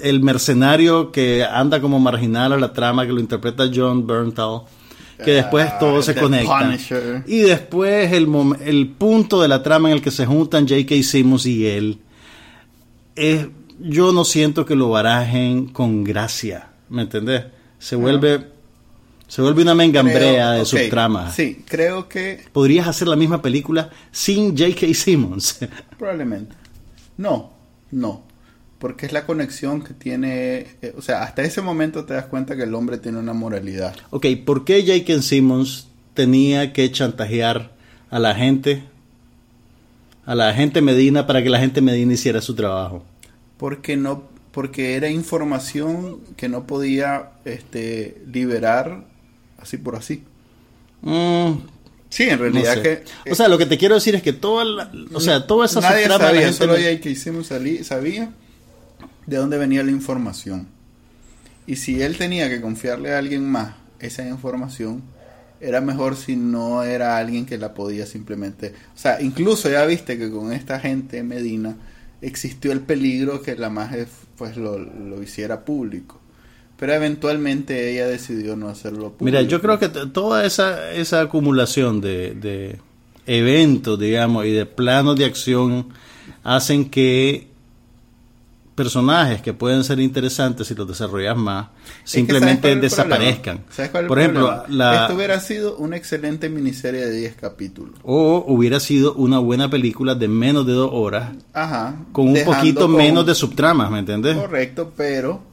el 0.01 0.21
mercenario 0.21 1.11
que 1.11 1.43
anda 1.43 1.79
como 1.79 1.99
marginal 1.99 2.53
a 2.53 2.57
la 2.57 2.73
trama 2.73 3.05
que 3.05 3.13
lo 3.13 3.19
interpreta 3.19 3.69
John 3.71 4.07
Berntal 4.07 4.61
que 5.23 5.31
después 5.31 5.67
ah, 5.69 5.79
todo 5.79 6.01
se 6.01 6.15
conecta. 6.15 6.77
Y 7.25 7.39
después 7.39 8.11
el, 8.11 8.27
el 8.63 8.87
punto 8.89 9.41
de 9.41 9.47
la 9.47 9.63
trama 9.63 9.89
en 9.89 9.95
el 9.95 10.01
que 10.01 10.11
se 10.11 10.25
juntan 10.25 10.67
J.K. 10.67 10.95
Simmons 11.03 11.45
y 11.45 11.67
él, 11.67 11.99
es, 13.15 13.47
yo 13.79 14.11
no 14.11 14.25
siento 14.25 14.65
que 14.65 14.75
lo 14.75 14.89
barajen 14.89 15.67
con 15.67 16.03
gracia, 16.03 16.69
¿me 16.89 17.03
entendés? 17.03 17.45
Se 17.79 17.95
vuelve... 17.95 18.51
Se 19.27 19.41
vuelve 19.41 19.61
una 19.61 19.73
mengambrea 19.73 20.51
de 20.51 20.61
okay, 20.63 20.83
subtramas. 20.83 21.33
Sí, 21.33 21.63
creo 21.65 22.09
que... 22.09 22.43
¿Podrías 22.51 22.85
hacer 22.85 23.07
la 23.07 23.15
misma 23.15 23.41
película 23.41 23.89
sin 24.11 24.57
J.K. 24.57 24.93
Simmons? 24.93 25.57
Probablemente. 25.97 26.53
No, 27.15 27.53
no 27.91 28.30
porque 28.81 29.05
es 29.05 29.13
la 29.13 29.27
conexión 29.27 29.83
que 29.83 29.93
tiene, 29.93 30.65
eh, 30.81 30.93
o 30.97 31.03
sea, 31.03 31.21
hasta 31.21 31.43
ese 31.43 31.61
momento 31.61 32.03
te 32.03 32.15
das 32.15 32.25
cuenta 32.25 32.55
que 32.55 32.63
el 32.63 32.73
hombre 32.73 32.97
tiene 32.97 33.19
una 33.19 33.31
moralidad. 33.31 33.95
Ok, 34.09 34.25
¿por 34.43 34.65
qué 34.65 34.81
J.K. 34.81 35.21
Simmons 35.21 35.87
tenía 36.15 36.73
que 36.73 36.91
chantajear 36.91 37.75
a 38.09 38.17
la 38.17 38.33
gente, 38.33 38.83
a 40.25 40.33
la 40.33 40.51
gente 40.55 40.81
Medina 40.81 41.27
para 41.27 41.43
que 41.43 41.49
la 41.49 41.59
gente 41.59 41.79
Medina 41.79 42.13
hiciera 42.13 42.41
su 42.41 42.55
trabajo? 42.55 43.05
Porque 43.57 43.95
no, 43.97 44.23
porque 44.51 44.95
era 44.95 45.11
información 45.11 46.19
que 46.35 46.49
no 46.49 46.65
podía 46.65 47.33
este, 47.45 48.19
liberar 48.33 49.05
así 49.59 49.77
por 49.77 49.95
así. 49.95 50.23
Mm, 51.03 51.51
sí, 52.09 52.23
en 52.23 52.39
realidad 52.39 52.81
que... 52.81 53.03
o 53.29 53.35
sea, 53.35 53.47
lo 53.47 53.59
que 53.59 53.67
te 53.67 53.77
quiero 53.77 53.93
decir 53.93 54.15
es 54.15 54.23
que 54.23 54.33
toda 54.33 54.65
la, 54.65 54.91
o 55.13 55.19
sea, 55.19 55.45
toda 55.45 55.67
esa 55.67 55.81
nadie 55.81 56.07
sabía, 56.07 56.51
solo 56.51 56.73
J.K. 56.73 57.13
Simmons 57.13 57.51
sabía 57.83 58.33
de 59.31 59.37
dónde 59.37 59.57
venía 59.57 59.81
la 59.81 59.91
información. 59.91 60.67
Y 61.65 61.77
si 61.77 62.01
él 62.01 62.17
tenía 62.17 62.49
que 62.49 62.59
confiarle 62.59 63.13
a 63.13 63.17
alguien 63.17 63.49
más 63.49 63.75
esa 64.01 64.27
información, 64.27 65.01
era 65.61 65.79
mejor 65.79 66.17
si 66.17 66.35
no 66.35 66.83
era 66.83 67.17
alguien 67.17 67.45
que 67.45 67.57
la 67.57 67.73
podía 67.73 68.05
simplemente... 68.05 68.73
O 68.93 68.97
sea, 68.97 69.21
incluso 69.21 69.69
ya 69.69 69.85
viste 69.85 70.17
que 70.17 70.29
con 70.29 70.51
esta 70.51 70.81
gente 70.81 71.23
Medina 71.23 71.77
existió 72.21 72.73
el 72.73 72.81
peligro 72.81 73.41
que 73.41 73.55
la 73.55 73.69
más 73.69 73.95
pues 74.37 74.57
lo, 74.57 74.77
lo 74.77 75.23
hiciera 75.23 75.63
público. 75.63 76.19
Pero 76.77 76.93
eventualmente 76.93 77.89
ella 77.89 78.07
decidió 78.07 78.57
no 78.57 78.67
hacerlo 78.67 79.13
público. 79.13 79.23
Mira, 79.23 79.43
yo 79.43 79.61
creo 79.61 79.79
que 79.79 79.87
toda 79.87 80.45
esa, 80.45 80.91
esa 80.91 81.21
acumulación 81.21 82.01
de, 82.01 82.33
de 82.33 82.79
eventos, 83.25 83.97
digamos, 83.97 84.45
y 84.45 84.51
de 84.51 84.65
planos 84.65 85.15
de 85.15 85.23
acción 85.23 85.87
hacen 86.43 86.89
que 86.89 87.50
personajes 88.81 89.43
que 89.43 89.53
pueden 89.53 89.83
ser 89.83 89.99
interesantes 89.99 90.65
si 90.65 90.73
los 90.73 90.87
desarrollas 90.87 91.37
más, 91.37 91.67
simplemente 92.03 92.75
desaparezcan. 92.75 93.63
Por 94.07 94.17
ejemplo, 94.17 94.63
la... 94.69 95.03
esto 95.03 95.15
hubiera 95.15 95.39
sido 95.39 95.77
una 95.77 95.97
excelente 95.97 96.49
miniserie 96.49 97.05
de 97.05 97.15
10 97.15 97.35
capítulos. 97.35 97.99
O 98.01 98.43
hubiera 98.47 98.79
sido 98.79 99.13
una 99.13 99.37
buena 99.37 99.69
película 99.69 100.15
de 100.15 100.27
menos 100.27 100.65
de 100.65 100.73
dos 100.73 100.89
horas, 100.91 101.29
Ajá, 101.53 101.93
con 102.11 102.29
un 102.29 102.43
poquito 102.43 102.87
menos 102.87 103.23
de 103.23 103.35
subtramas, 103.35 103.91
¿me 103.91 103.99
entiendes? 103.99 104.35
Correcto, 104.35 104.93
pero 104.97 105.43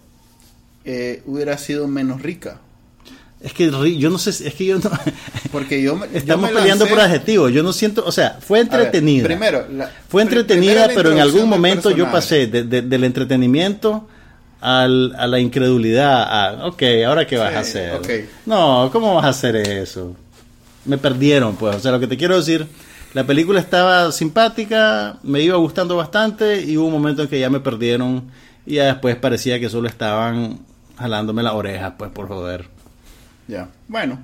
eh, 0.87 1.23
hubiera 1.27 1.59
sido 1.59 1.87
menos 1.87 2.23
rica. 2.23 2.63
Es 3.41 3.53
que 3.53 3.71
yo 3.97 4.11
no 4.11 4.19
sé, 4.19 4.31
es 4.31 4.55
que 4.55 4.65
yo 4.65 4.79
no. 4.79 4.91
Porque 5.53 5.81
yo 5.81 5.99
Estamos 6.13 6.51
peleando 6.51 6.87
por 6.87 7.01
adjetivos. 7.01 7.53
Yo 7.53 7.63
no 7.63 7.73
siento, 7.73 8.05
o 8.05 8.11
sea, 8.11 8.39
fue 8.41 8.61
entretenida. 8.61 9.25
primero, 9.25 9.67
fue 10.09 10.23
entretenida, 10.23 10.89
pero 10.95 11.13
en 11.13 11.21
algún 11.21 11.49
momento 11.49 11.91
yo 11.91 12.11
pasé 12.11 12.47
del 12.49 13.05
entretenimiento 13.05 14.09
al, 14.61 15.15
a 15.17 15.27
la 15.27 15.39
incredulidad. 15.39 16.23
A, 16.23 16.67
ok, 16.67 16.83
ahora 17.07 17.27
qué 17.27 17.37
vas 17.37 17.55
a 17.55 17.61
hacer. 17.61 18.29
No, 18.45 18.91
¿cómo 18.93 19.15
vas 19.15 19.25
a 19.25 19.29
hacer 19.29 19.57
eso? 19.57 20.17
Me 20.85 20.99
perdieron, 20.99 21.55
pues. 21.57 21.77
O 21.77 21.81
sea, 21.81 21.93
lo 21.93 22.01
que 22.01 22.07
te 22.09 22.17
quiero 22.17 22.37
decir, 22.37 22.67
la 23.15 23.25
película 23.25 23.61
estaba 23.61 24.11
simpática, 24.11 25.19
me 25.23 25.43
iba 25.43 25.57
gustando 25.57 25.97
bastante 25.97 26.63
y 26.63 26.77
hubo 26.77 26.87
un 26.87 26.93
momento 26.93 27.23
en 27.23 27.29
que 27.29 27.39
ya 27.39 27.51
me 27.51 27.61
perdieron 27.61 28.31
y 28.67 28.75
ya 28.75 28.87
después 28.87 29.17
parecía 29.17 29.61
que 29.61 29.71
solo 29.71 29.89
estaban 29.89 30.59
jalándome 30.99 31.43
las 31.43 31.55
orejas, 31.55 31.95
pues 31.97 32.11
por 32.11 32.29
joder. 32.29 32.78
Ya, 33.49 33.69
bueno. 33.89 34.21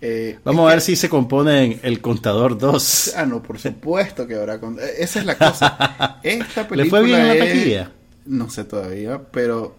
Eh, 0.00 0.40
Vamos 0.42 0.66
a 0.66 0.72
ver 0.74 0.80
si 0.80 0.96
se 0.96 1.08
compone 1.08 1.78
el 1.84 2.00
Contador 2.00 2.58
2. 2.58 3.14
Ah, 3.16 3.24
no, 3.24 3.40
por 3.40 3.60
supuesto 3.60 4.26
que 4.26 4.34
habrá. 4.34 4.54
Eh, 4.54 4.94
esa 4.98 5.20
es 5.20 5.26
la 5.26 5.38
cosa. 5.38 6.18
Esta 6.24 6.66
película. 6.66 6.82
¿Le 6.82 6.90
fue 6.90 7.02
bien 7.04 7.20
en 7.20 7.28
la 7.28 7.38
taquilla? 7.38 7.92
No 8.24 8.50
sé 8.50 8.64
todavía, 8.64 9.22
pero 9.30 9.76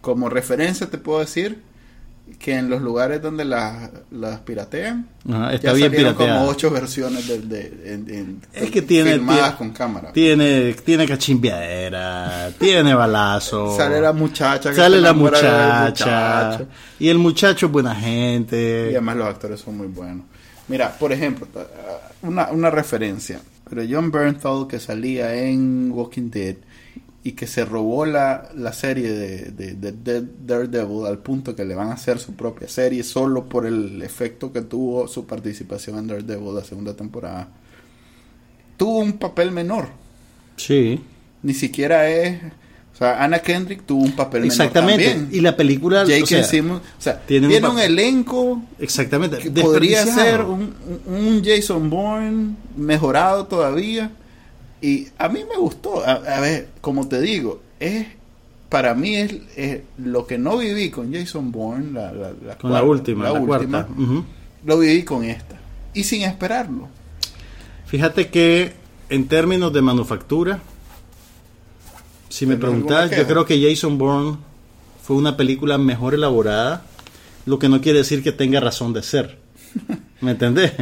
como 0.00 0.28
referencia 0.28 0.90
te 0.90 0.98
puedo 0.98 1.20
decir 1.20 1.62
que 2.38 2.56
en 2.56 2.68
los 2.68 2.82
lugares 2.82 3.20
donde 3.22 3.44
las, 3.44 3.90
las 4.10 4.40
piratean 4.40 5.08
está 5.52 5.72
bien 5.72 5.90
pirateada. 5.90 6.38
como 6.38 6.50
ocho 6.50 6.70
versiones 6.70 7.26
de, 7.28 7.38
de, 7.40 8.36
es 8.52 8.70
que 8.70 8.82
tiene 8.82 9.14
filmadas 9.14 9.54
con 9.54 9.70
cámara. 9.70 10.12
tiene 10.12 10.74
tiene 10.84 11.06
cachimbiadera 11.06 12.50
tiene 12.58 12.94
balazo. 12.94 13.74
Sale 13.76 14.00
la 14.00 14.12
muchacha 14.12 14.72
sale 14.72 15.00
la 15.00 15.12
muchacha. 15.12 16.66
y 16.98 17.08
el 17.08 17.18
muchacho 17.18 17.66
es 17.66 17.72
buena 17.72 17.94
gente. 17.94 18.88
Y 18.90 18.94
además 18.94 19.16
los 19.16 19.28
actores 19.28 19.60
son 19.60 19.76
muy 19.76 19.86
buenos. 19.88 20.26
Mira 20.68 20.96
por 20.98 21.12
ejemplo 21.12 21.46
una, 22.22 22.50
una 22.50 22.70
referencia. 22.70 23.40
Pero 23.68 23.82
John 23.88 24.10
Bernthal 24.10 24.66
que 24.68 24.78
salía 24.78 25.34
en 25.34 25.90
Walking 25.92 26.30
Dead 26.30 26.56
y 27.24 27.32
que 27.32 27.46
se 27.46 27.64
robó 27.64 28.04
la, 28.04 28.50
la 28.56 28.72
serie 28.72 29.10
de, 29.10 29.74
de, 29.74 30.24
Daredevil 30.44 31.06
al 31.06 31.18
punto 31.18 31.54
que 31.54 31.64
le 31.64 31.74
van 31.74 31.88
a 31.88 31.94
hacer 31.94 32.18
su 32.18 32.34
propia 32.34 32.68
serie 32.68 33.04
solo 33.04 33.48
por 33.48 33.64
el 33.64 34.02
efecto 34.02 34.52
que 34.52 34.62
tuvo 34.62 35.06
su 35.06 35.26
participación 35.26 35.98
en 35.98 36.08
Daredevil 36.08 36.54
la 36.54 36.64
segunda 36.64 36.94
temporada. 36.94 37.48
tuvo 38.76 38.98
un 38.98 39.14
papel 39.14 39.52
menor. 39.52 39.88
Sí. 40.56 41.00
Ni 41.42 41.54
siquiera 41.54 42.08
es 42.08 42.40
o 42.92 42.96
sea, 42.96 43.24
Anna 43.24 43.38
Kendrick 43.38 43.86
tuvo 43.86 44.02
un 44.02 44.12
papel 44.12 44.44
Exactamente. 44.44 44.98
menor 44.98 45.20
también. 45.20 45.38
Y 45.38 45.40
la 45.40 45.56
película 45.56 46.04
Jake 46.04 46.24
o 46.24 46.26
sea, 46.26 46.44
Simmons, 46.44 46.82
o 46.82 47.02
sea, 47.02 47.20
tiene, 47.20 47.46
un, 47.46 47.78
elenco 47.78 48.62
Exactamente. 48.78 49.38
que 49.38 49.50
podría 49.50 50.04
ser 50.04 50.42
un, 50.42 50.74
un, 51.06 51.42
Jason 51.42 51.88
Bourne 51.88 52.54
mejorado 52.76 53.46
todavía. 53.46 54.10
Y 54.82 55.06
a 55.16 55.28
mí 55.28 55.40
me 55.48 55.56
gustó. 55.56 56.04
A, 56.04 56.40
ver, 56.40 56.68
como 56.80 57.08
te 57.08 57.20
digo, 57.20 57.62
es 57.78 58.06
para 58.68 58.94
mí 58.94 59.14
es, 59.14 59.32
lo 59.98 60.26
que 60.26 60.38
no 60.38 60.58
viví 60.58 60.90
con 60.90 61.14
Jason 61.14 61.52
Bourne, 61.52 61.92
la, 61.92 62.12
la, 62.12 62.58
con 62.58 62.72
la 62.72 62.82
última, 62.82 63.24
la, 63.24 63.32
última, 63.32 63.86
lo 64.64 64.78
viví 64.78 65.04
con 65.04 65.24
esta. 65.24 65.56
Y 65.94 66.04
sin 66.04 66.22
esperarlo. 66.22 66.88
Fíjate 67.86 68.28
que 68.28 68.72
en 69.08 69.28
términos 69.28 69.72
de 69.72 69.82
manufactura, 69.82 70.60
si 72.28 72.46
me 72.46 72.56
preguntas, 72.56 73.10
yo 73.10 73.26
creo 73.26 73.44
que 73.44 73.62
Jason 73.62 73.98
Bourne 73.98 74.38
fue 75.02 75.16
una 75.16 75.36
película 75.36 75.78
mejor 75.78 76.14
elaborada, 76.14 76.82
lo 77.44 77.58
que 77.58 77.68
no 77.68 77.80
quiere 77.80 77.98
decir 77.98 78.22
que 78.22 78.32
tenga 78.32 78.58
razón 78.58 78.94
de 78.94 79.02
ser. 79.02 79.38
¿Me 80.20 80.32
entendés? 80.32 80.72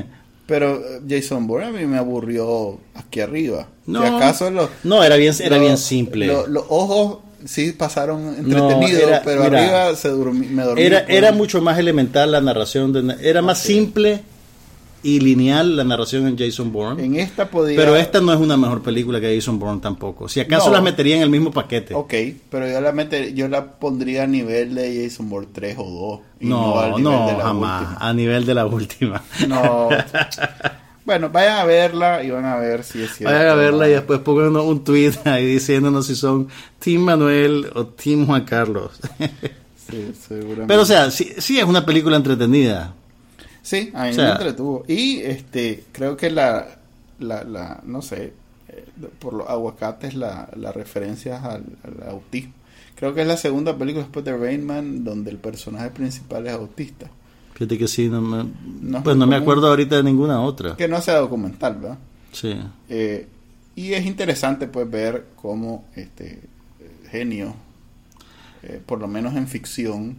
Pero 0.50 0.82
eh, 0.84 1.00
Jason 1.08 1.46
Bourne 1.46 1.66
a 1.68 1.70
mí 1.70 1.86
me 1.86 1.96
aburrió 1.96 2.76
aquí 2.94 3.20
arriba. 3.20 3.68
No, 3.86 4.02
acaso 4.02 4.50
no 4.82 5.04
era 5.04 5.14
bien, 5.14 5.32
era 5.40 5.58
bien 5.58 5.78
simple. 5.78 6.26
los 6.26 6.64
ojos 6.68 7.18
sí 7.44 7.70
pasaron 7.70 8.34
entretenidos, 8.36 9.20
pero 9.24 9.44
arriba 9.44 9.94
se 9.94 10.10
me 10.10 10.62
dormí. 10.64 10.82
Era, 10.82 11.04
era 11.08 11.30
mucho 11.30 11.62
más 11.62 11.78
elemental 11.78 12.32
la 12.32 12.40
narración, 12.40 13.16
era 13.22 13.42
más 13.42 13.60
simple 13.60 14.22
y 15.02 15.20
lineal 15.20 15.76
la 15.76 15.84
narración 15.84 16.26
en 16.26 16.36
Jason 16.36 16.72
Bourne. 16.72 17.04
En 17.04 17.16
esta 17.16 17.48
podía... 17.48 17.76
Pero 17.76 17.96
esta 17.96 18.20
no 18.20 18.32
es 18.32 18.38
una 18.38 18.56
mejor 18.56 18.82
película 18.82 19.20
que 19.20 19.34
Jason 19.34 19.58
Bourne 19.58 19.80
tampoco. 19.80 20.28
Si 20.28 20.40
acaso 20.40 20.70
la 20.70 20.80
metería 20.80 21.16
en 21.16 21.22
el 21.22 21.30
mismo 21.30 21.50
paquete. 21.50 21.94
Ok, 21.94 22.14
pero 22.50 22.68
yo 22.68 22.80
la 22.80 22.92
meter, 22.92 23.34
yo 23.34 23.48
la 23.48 23.78
pondría 23.78 24.24
a 24.24 24.26
nivel 24.26 24.74
de 24.74 25.04
Jason 25.04 25.28
Bourne 25.28 25.48
3 25.52 25.76
o 25.78 26.20
2. 26.40 26.48
no, 26.48 26.98
no, 26.98 27.38
jamás. 27.38 27.96
A 27.98 28.12
nivel 28.12 28.44
de 28.44 28.54
la 28.54 28.66
última. 28.66 29.22
No. 29.48 29.88
bueno, 31.04 31.30
vayan 31.30 31.58
a 31.58 31.64
verla 31.64 32.22
y 32.22 32.30
van 32.30 32.44
a 32.44 32.56
ver 32.56 32.84
si 32.84 33.02
es 33.02 33.16
cierto. 33.16 33.34
Vayan 33.34 33.48
a 33.50 33.54
verla 33.54 33.88
y 33.88 33.92
después 33.92 34.20
pongan 34.20 34.56
un 34.56 34.84
tweet 34.84 35.14
ahí 35.24 35.46
diciéndonos 35.46 36.06
si 36.06 36.14
son 36.14 36.48
Team 36.78 37.02
Manuel 37.02 37.70
o 37.74 37.86
Team 37.86 38.26
Juan 38.26 38.44
Carlos. 38.44 38.92
sí, 39.90 40.12
seguramente. 40.28 40.66
Pero 40.66 40.82
o 40.82 40.86
sea, 40.86 41.10
sí, 41.10 41.32
sí 41.38 41.58
es 41.58 41.64
una 41.64 41.86
película 41.86 42.16
entretenida 42.16 42.94
Sí, 43.62 43.90
a 43.94 44.06
mí 44.06 44.16
me 44.16 44.30
entretuvo. 44.30 44.84
Y 44.88 45.20
este, 45.20 45.84
creo 45.92 46.16
que 46.16 46.30
la, 46.30 46.78
la, 47.18 47.44
la 47.44 47.80
no 47.84 48.02
sé, 48.02 48.32
eh, 48.68 48.84
por 49.18 49.34
los 49.34 49.48
aguacates, 49.48 50.14
la, 50.14 50.48
la 50.56 50.72
referencia 50.72 51.42
al, 51.42 51.64
autismo. 52.08 52.54
Creo 52.94 53.14
que 53.14 53.22
es 53.22 53.26
la 53.26 53.36
segunda 53.36 53.76
película 53.76 54.04
después 54.04 54.24
de 54.24 54.36
Rainman 54.36 55.04
donde 55.04 55.30
el 55.30 55.38
personaje 55.38 55.90
principal 55.90 56.46
es 56.46 56.52
autista. 56.52 57.06
Fíjate 57.54 57.78
que 57.78 57.88
sí, 57.88 58.08
no 58.08 58.20
me, 58.20 58.44
pues 59.00 59.16
no 59.16 59.26
me 59.26 59.36
acuerdo 59.36 59.68
ahorita 59.68 59.96
de 59.96 60.02
ninguna 60.02 60.40
otra. 60.42 60.76
Que 60.76 60.88
no 60.88 61.00
sea 61.00 61.18
documental, 61.18 61.76
¿verdad? 61.76 61.98
Sí. 62.32 62.56
Eh, 62.88 63.26
y 63.74 63.92
es 63.92 64.04
interesante 64.06 64.66
pues 64.66 64.90
ver 64.90 65.26
cómo 65.36 65.84
este 65.94 66.40
genio, 67.10 67.54
eh, 68.62 68.80
por 68.84 69.00
lo 69.00 69.08
menos 69.08 69.34
en 69.36 69.46
ficción, 69.46 70.16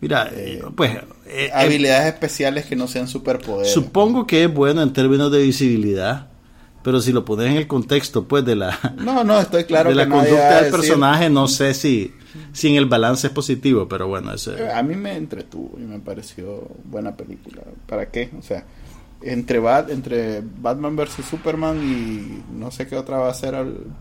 Mira, 0.00 0.30
eh, 0.32 0.62
pues... 0.74 0.98
Eh, 1.26 1.50
habilidades 1.52 2.12
especiales 2.12 2.66
que 2.66 2.76
no 2.76 2.86
sean 2.86 3.08
superpoderes. 3.08 3.72
Supongo 3.72 4.26
que 4.26 4.44
es 4.44 4.52
bueno 4.52 4.82
en 4.82 4.92
términos 4.92 5.32
de 5.32 5.42
visibilidad, 5.42 6.28
pero 6.82 7.00
si 7.00 7.12
lo 7.12 7.24
pones 7.24 7.50
en 7.50 7.56
el 7.56 7.66
contexto, 7.66 8.28
pues, 8.28 8.44
de 8.44 8.56
la... 8.56 8.78
No, 8.98 9.24
no, 9.24 9.40
estoy 9.40 9.64
claro 9.64 9.88
De 9.88 9.94
la 9.94 10.08
conducta 10.08 10.62
del 10.62 10.70
personaje, 10.70 11.30
no 11.30 11.48
sé 11.48 11.74
si, 11.74 12.12
si 12.52 12.68
en 12.68 12.76
el 12.76 12.86
balance 12.86 13.26
es 13.26 13.32
positivo, 13.32 13.88
pero 13.88 14.08
bueno, 14.08 14.32
A 14.74 14.82
mí 14.82 14.94
me 14.94 15.16
entretuvo 15.16 15.78
y 15.78 15.82
me 15.82 15.98
pareció 16.00 16.68
buena 16.84 17.16
película. 17.16 17.62
¿Para 17.86 18.10
qué? 18.10 18.30
O 18.38 18.42
sea 18.42 18.64
entre 19.24 19.58
Bat, 19.58 19.90
entre 19.90 20.42
Batman 20.42 20.96
vs 20.96 21.24
Superman 21.28 21.78
y 21.82 22.42
no 22.58 22.70
sé 22.70 22.86
qué 22.86 22.96
otra 22.96 23.18
va 23.18 23.30
a 23.30 23.34
ser 23.34 23.54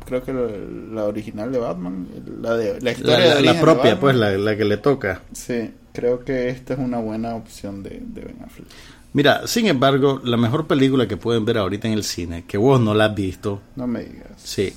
creo 0.06 0.24
que 0.24 0.34
la, 0.34 1.06
original 1.06 1.52
de 1.52 1.60
Batman 1.60 2.08
la 2.42 2.56
de 2.56 2.82
la 2.82 2.92
historia 2.92 3.42
la, 3.42 3.60
propia 3.60 4.00
pues 4.00 4.16
la, 4.16 4.58
que 4.58 4.66
le 4.66 4.78
toca. 4.78 5.22
Sí 5.32 5.72
creo 5.94 6.26
que 6.26 6.50
esta 6.50 6.74
es 6.74 6.80
una 6.80 7.00
buena 7.00 7.36
opción 7.36 7.84
de, 7.84 8.02
Ben 8.04 8.38
Affleck. 8.44 8.68
Mira 9.14 9.48
sin 9.48 9.68
embargo 9.68 10.20
la 10.24 10.38
mejor 10.38 10.68
película 10.68 11.08
que 11.08 11.18
pueden 11.18 11.46
ver 11.46 11.58
ahorita 11.58 11.88
en 11.88 11.94
el 11.94 12.04
cine 12.04 12.46
que 12.46 12.58
vos 12.58 12.82
no 12.82 12.94
la 12.94 13.06
has 13.06 13.16
visto 13.16 13.62
no 13.76 13.88
me 13.88 14.04
digas. 14.04 14.32
sí 14.38 14.74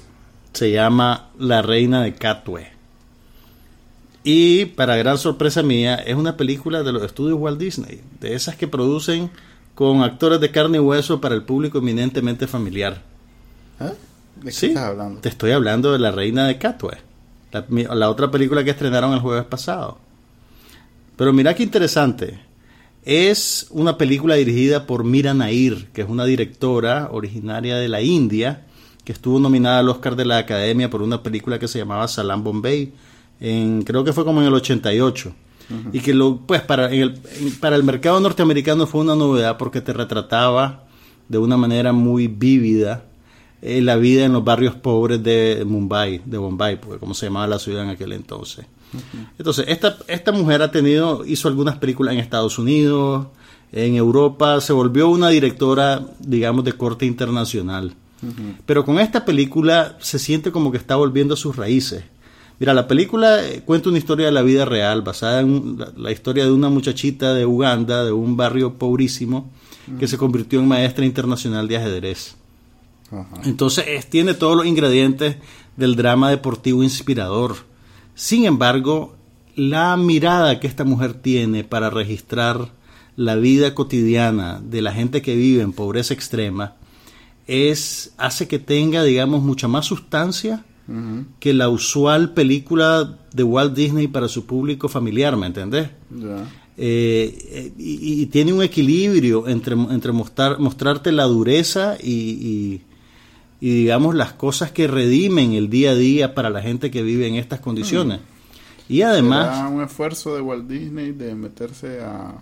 se 0.53 0.71
llama 0.71 1.31
La 1.39 1.63
Reina 1.63 2.03
de 2.03 2.15
Catwe 2.15 2.69
y 4.23 4.67
para 4.67 4.97
gran 4.97 5.19
sorpresa 5.19 5.63
mía 5.63 5.97
es 5.97 6.17
una 6.17 6.37
película 6.37 6.83
de 6.83 6.93
los 6.93 7.03
estudios 7.03 7.39
Walt 7.39 7.59
Disney 7.59 8.03
de 8.21 8.35
esas 8.35 8.57
que 8.57 8.69
producen 8.69 9.31
con 9.77 10.03
actores 10.03 10.41
de 10.41 10.51
carne 10.51 10.79
y 10.79 10.81
hueso 10.81 11.21
para 11.21 11.35
el 11.35 11.43
público 11.43 11.79
eminentemente 11.79 12.47
familiar. 12.47 13.03
¿Eh? 13.79 13.93
¿De 14.37 14.51
qué 14.51 14.67
estás 14.69 14.85
hablando? 14.85 15.21
Te 15.21 15.29
estoy 15.29 15.51
hablando 15.51 15.93
de 15.93 15.99
La 15.99 16.11
Reina 16.11 16.47
de 16.47 16.57
Catwe, 16.57 16.97
la, 17.53 18.09
otra 18.09 18.31
película 18.31 18.65
que 18.65 18.71
estrenaron 18.71 19.13
el 19.13 19.21
jueves 19.21 19.45
pasado. 19.45 19.99
Pero 21.17 21.35
mira 21.35 21.55
qué 21.55 21.63
interesante. 21.63 22.41
Es 23.05 23.67
una 23.69 23.99
película 23.99 24.37
dirigida 24.37 24.87
por 24.87 25.05
Mira 25.05 25.35
Nair, 25.35 25.89
que 25.93 26.01
es 26.01 26.09
una 26.09 26.25
directora 26.25 27.11
originaria 27.13 27.77
de 27.77 27.89
la 27.89 28.01
India, 28.01 28.65
que 29.05 29.13
estuvo 29.13 29.39
nominada 29.39 29.81
al 29.81 29.91
Oscar 29.91 30.17
de 30.17 30.25
la 30.25 30.39
Academia 30.39 30.89
por 30.89 31.03
una 31.03 31.23
película 31.23 31.59
que 31.59 31.69
se 31.69 31.79
llamaba 31.79 32.09
Salam 32.09 32.43
Bombay, 32.43 32.95
en, 33.41 33.83
creo 33.83 34.05
que 34.05 34.15
fue 34.15 34.25
como 34.25 34.41
en 34.41 34.47
el 34.47 34.55
88 34.55 35.35
y 35.93 36.01
que 36.01 36.15
lo, 36.15 36.39
pues 36.39 36.63
para 36.63 36.93
el, 36.93 37.19
para 37.61 37.77
el 37.77 37.83
mercado 37.83 38.21
norteamericano 38.21 38.87
fue 38.87 39.01
una 39.01 39.15
novedad 39.15 39.57
porque 39.57 39.81
te 39.81 39.93
retrataba 39.93 40.85
de 41.29 41.39
una 41.39 41.57
manera 41.57 41.93
muy 41.93 42.29
vívida 42.29 43.05
eh, 43.63 43.81
la 43.81 43.97
vida 43.97 44.25
en 44.25 44.33
los 44.33 44.45
barrios 44.45 44.75
pobres 44.75 45.23
de 45.23 45.65
Mumbai, 45.67 46.23
de 46.25 46.39
Bombay, 46.39 46.81
porque 46.81 46.99
como 46.99 47.15
se 47.15 47.27
llamaba 47.27 47.47
la 47.47 47.59
ciudad 47.59 47.85
en 47.85 47.91
aquel 47.91 48.13
entonces. 48.13 48.67
Entonces, 49.39 49.65
esta, 49.69 49.99
esta 50.07 50.31
mujer 50.33 50.63
ha 50.63 50.71
tenido, 50.71 51.25
hizo 51.27 51.49
algunas 51.49 51.77
películas 51.77 52.15
en 52.15 52.21
Estados 52.21 52.59
Unidos, 52.59 53.27
en 53.73 53.97
Europa, 53.97 54.61
se 54.61 54.73
volvió 54.73 55.09
una 55.09 55.29
directora, 55.31 56.07
digamos, 56.21 56.65
de 56.65 56.75
corte 56.75 57.07
internacional. 57.07 57.95
Pero 58.65 58.85
con 58.85 58.99
esta 58.99 59.25
película 59.25 59.97
se 60.01 60.19
siente 60.19 60.51
como 60.51 60.71
que 60.71 60.79
está 60.79 60.97
volviendo 60.97 61.35
a 61.35 61.37
sus 61.37 61.57
raíces. 61.57 62.05
Mira, 62.59 62.73
la 62.73 62.89
película 62.89 63.45
eh, 63.45 63.63
cuenta 63.65 63.91
una 63.91 63.99
historia 63.99 64.27
de 64.27 64.33
la 64.33 64.43
vida 64.43 64.65
real, 64.65 65.03
basada 65.03 65.41
en 65.41 65.79
la, 65.97 66.11
historia 66.11 66.45
de 66.45 66.53
una 66.53 66.71
muchachita 66.71 67.35
de 67.35 67.45
Uganda, 67.45 68.05
de 68.05 68.13
un 68.13 68.37
barrio 68.37 68.75
pobrísimo, 68.75 69.51
que 70.01 70.09
se 70.09 70.19
convirtió 70.19 70.59
en 70.59 70.67
maestra 70.67 71.05
internacional 71.05 71.69
de 71.69 71.77
ajedrez. 71.77 72.35
Entonces 73.45 74.07
tiene 74.11 74.35
todos 74.35 74.57
los 74.57 74.67
ingredientes 74.67 75.37
del 75.77 75.95
drama 75.95 76.31
deportivo 76.31 76.83
inspirador. 76.83 77.57
Sin 78.17 78.47
embargo, 78.47 79.15
la 79.55 79.97
mirada 79.97 80.59
que 80.59 80.67
esta 80.67 80.83
mujer 80.83 81.15
tiene 81.15 81.63
para 81.63 81.89
registrar 81.89 82.73
la 83.15 83.37
vida 83.37 83.75
cotidiana 83.75 84.61
de 84.61 84.83
la 84.83 84.93
gente 84.93 85.23
que 85.23 85.37
vive 85.37 85.63
en 85.63 85.73
pobreza 85.73 86.15
extrema 86.15 86.75
es 87.47 88.13
hace 88.17 88.49
que 88.49 88.59
tenga, 88.59 89.05
digamos, 89.05 89.43
mucha 89.43 89.69
más 89.69 89.87
sustancia 89.87 90.65
que 91.41 91.53
la 91.53 91.69
usual 91.69 92.33
película 92.33 93.19
de 93.33 93.43
Walt 93.43 93.75
Disney 93.75 94.07
para 94.07 94.29
su 94.29 94.47
público 94.47 94.89
familiar, 94.89 95.37
¿me 95.37 95.47
entendés? 95.47 95.91
Eh, 96.79 97.73
y, 97.77 98.27
tiene 98.27 98.53
un 98.53 98.63
equilibrio 98.63 99.49
entre, 99.49 99.75
entre 99.75 100.13
mostrar, 100.13 100.59
mostrarte 100.59 101.11
la 101.11 101.25
dureza 101.25 101.97
y, 102.01 102.83
digamos 103.61 104.15
las 104.15 104.35
cosas 104.35 104.71
que 104.71 104.87
redimen 104.87 105.55
el 105.55 105.71
día 105.71 105.93
a 105.93 105.95
día 105.95 106.35
para 106.35 106.51
la 106.51 106.61
gente 106.63 106.91
que 106.91 107.03
vive 107.03 107.27
en 107.27 107.37
estas 107.37 107.61
condiciones. 107.61 108.21
Mm. 108.21 108.93
Y 108.93 109.03
además... 109.03 109.71
un 109.73 109.83
esfuerzo 109.83 110.37
de 110.37 110.43
Walt 110.43 110.69
Disney 110.69 111.13
de 111.13 111.35
meterse 111.35 112.01
a... 112.01 112.35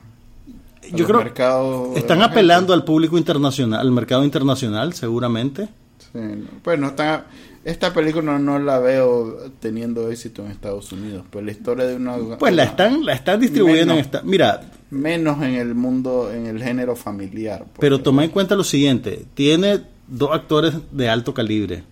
yo 0.92 1.06
creo 1.06 1.94
están 1.96 2.20
apelando 2.20 2.74
al 2.74 2.84
público 2.84 3.16
internacional, 3.16 3.80
al 3.80 3.90
mercado 3.92 4.24
internacional, 4.24 4.92
seguramente. 4.92 5.68
Sí, 6.12 6.20
pues 6.62 6.78
no 6.78 6.88
está 6.88 7.26
esta 7.64 7.92
película 7.92 8.38
no, 8.38 8.58
la 8.58 8.78
veo 8.78 9.50
teniendo 9.60 10.10
éxito 10.10 10.44
en 10.44 10.50
Estados 10.50 10.92
Unidos, 10.92 11.24
pues 11.30 11.44
la 11.44 11.50
historia 11.50 11.86
de 11.86 11.96
una... 11.96 12.16
Pues 12.38 12.54
la 12.54 12.64
están, 12.64 13.04
la 13.04 13.14
están 13.14 13.40
distribuyendo 13.40 13.94
en 13.94 14.00
esta... 14.00 14.22
Mira... 14.22 14.70
Menos 14.90 15.42
en 15.42 15.54
el 15.54 15.74
mundo, 15.74 16.30
en 16.32 16.46
el 16.46 16.62
género 16.62 16.94
familiar. 16.94 17.64
Pero 17.80 18.00
toma 18.00 18.22
en 18.22 18.30
cuenta 18.30 18.54
lo 18.54 18.64
siguiente, 18.64 19.24
tiene 19.34 19.80
dos 20.06 20.30
actores 20.32 20.74
de 20.92 21.08
alto 21.08 21.34
calibre. 21.34 21.82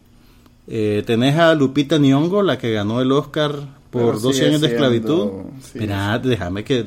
Eh, 0.69 1.03
tenés 1.07 1.37
a 1.37 1.55
Lupita 1.55 1.99
Nyong'o, 1.99 2.43
la 2.43 2.59
que 2.59 2.73
ganó 2.73 3.01
el 3.01 3.11
Oscar 3.11 3.82
por 3.93 4.23
12 4.23 4.47
años 4.47 4.61
de 4.63 4.69
esclavitud. 4.69 5.31
Mira, 5.75 6.19
déjame 6.19 6.65
que 6.65 6.83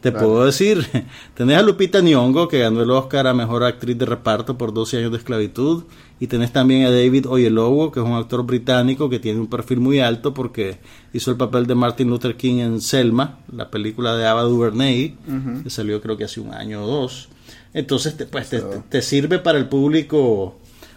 te, 0.00 0.10
puedo 0.10 0.46
decir. 0.46 0.86
Tenés 1.34 1.58
a 1.58 1.62
Lupita 1.62 2.00
Nyong'o, 2.00 2.48
que 2.48 2.60
ganó 2.60 2.82
el 2.82 2.90
Oscar 2.90 3.26
a 3.26 3.34
Mejor 3.34 3.62
Actriz 3.62 3.98
de 3.98 4.06
Reparto 4.06 4.56
por 4.56 4.72
12 4.72 4.96
años 4.96 5.12
de 5.12 5.18
esclavitud. 5.18 5.84
Y 6.18 6.28
tenés 6.28 6.50
también 6.50 6.86
a 6.86 6.90
David 6.90 7.26
Oyelowo, 7.28 7.92
que 7.92 8.00
es 8.00 8.06
un 8.06 8.14
actor 8.14 8.42
británico 8.46 9.10
que 9.10 9.18
tiene 9.18 9.38
un 9.38 9.48
perfil 9.48 9.80
muy 9.80 10.00
alto 10.00 10.32
porque 10.32 10.78
hizo 11.12 11.30
el 11.30 11.36
papel 11.36 11.66
de 11.66 11.74
Martin 11.74 12.08
Luther 12.08 12.38
King 12.38 12.60
en 12.60 12.80
Selma, 12.80 13.40
la 13.52 13.70
película 13.70 14.16
de 14.16 14.26
Ava 14.26 14.44
DuVernay, 14.44 15.14
que 15.62 15.68
salió 15.68 16.00
creo 16.00 16.16
que 16.16 16.24
hace 16.24 16.40
un 16.40 16.54
año 16.54 16.82
o 16.82 16.86
dos. 16.86 17.28
Entonces, 17.74 18.16
te, 18.16 18.24
pues, 18.24 18.50
te 18.88 19.02
sirve 19.02 19.40
para 19.40 19.58
el 19.58 19.68
público 19.68 20.56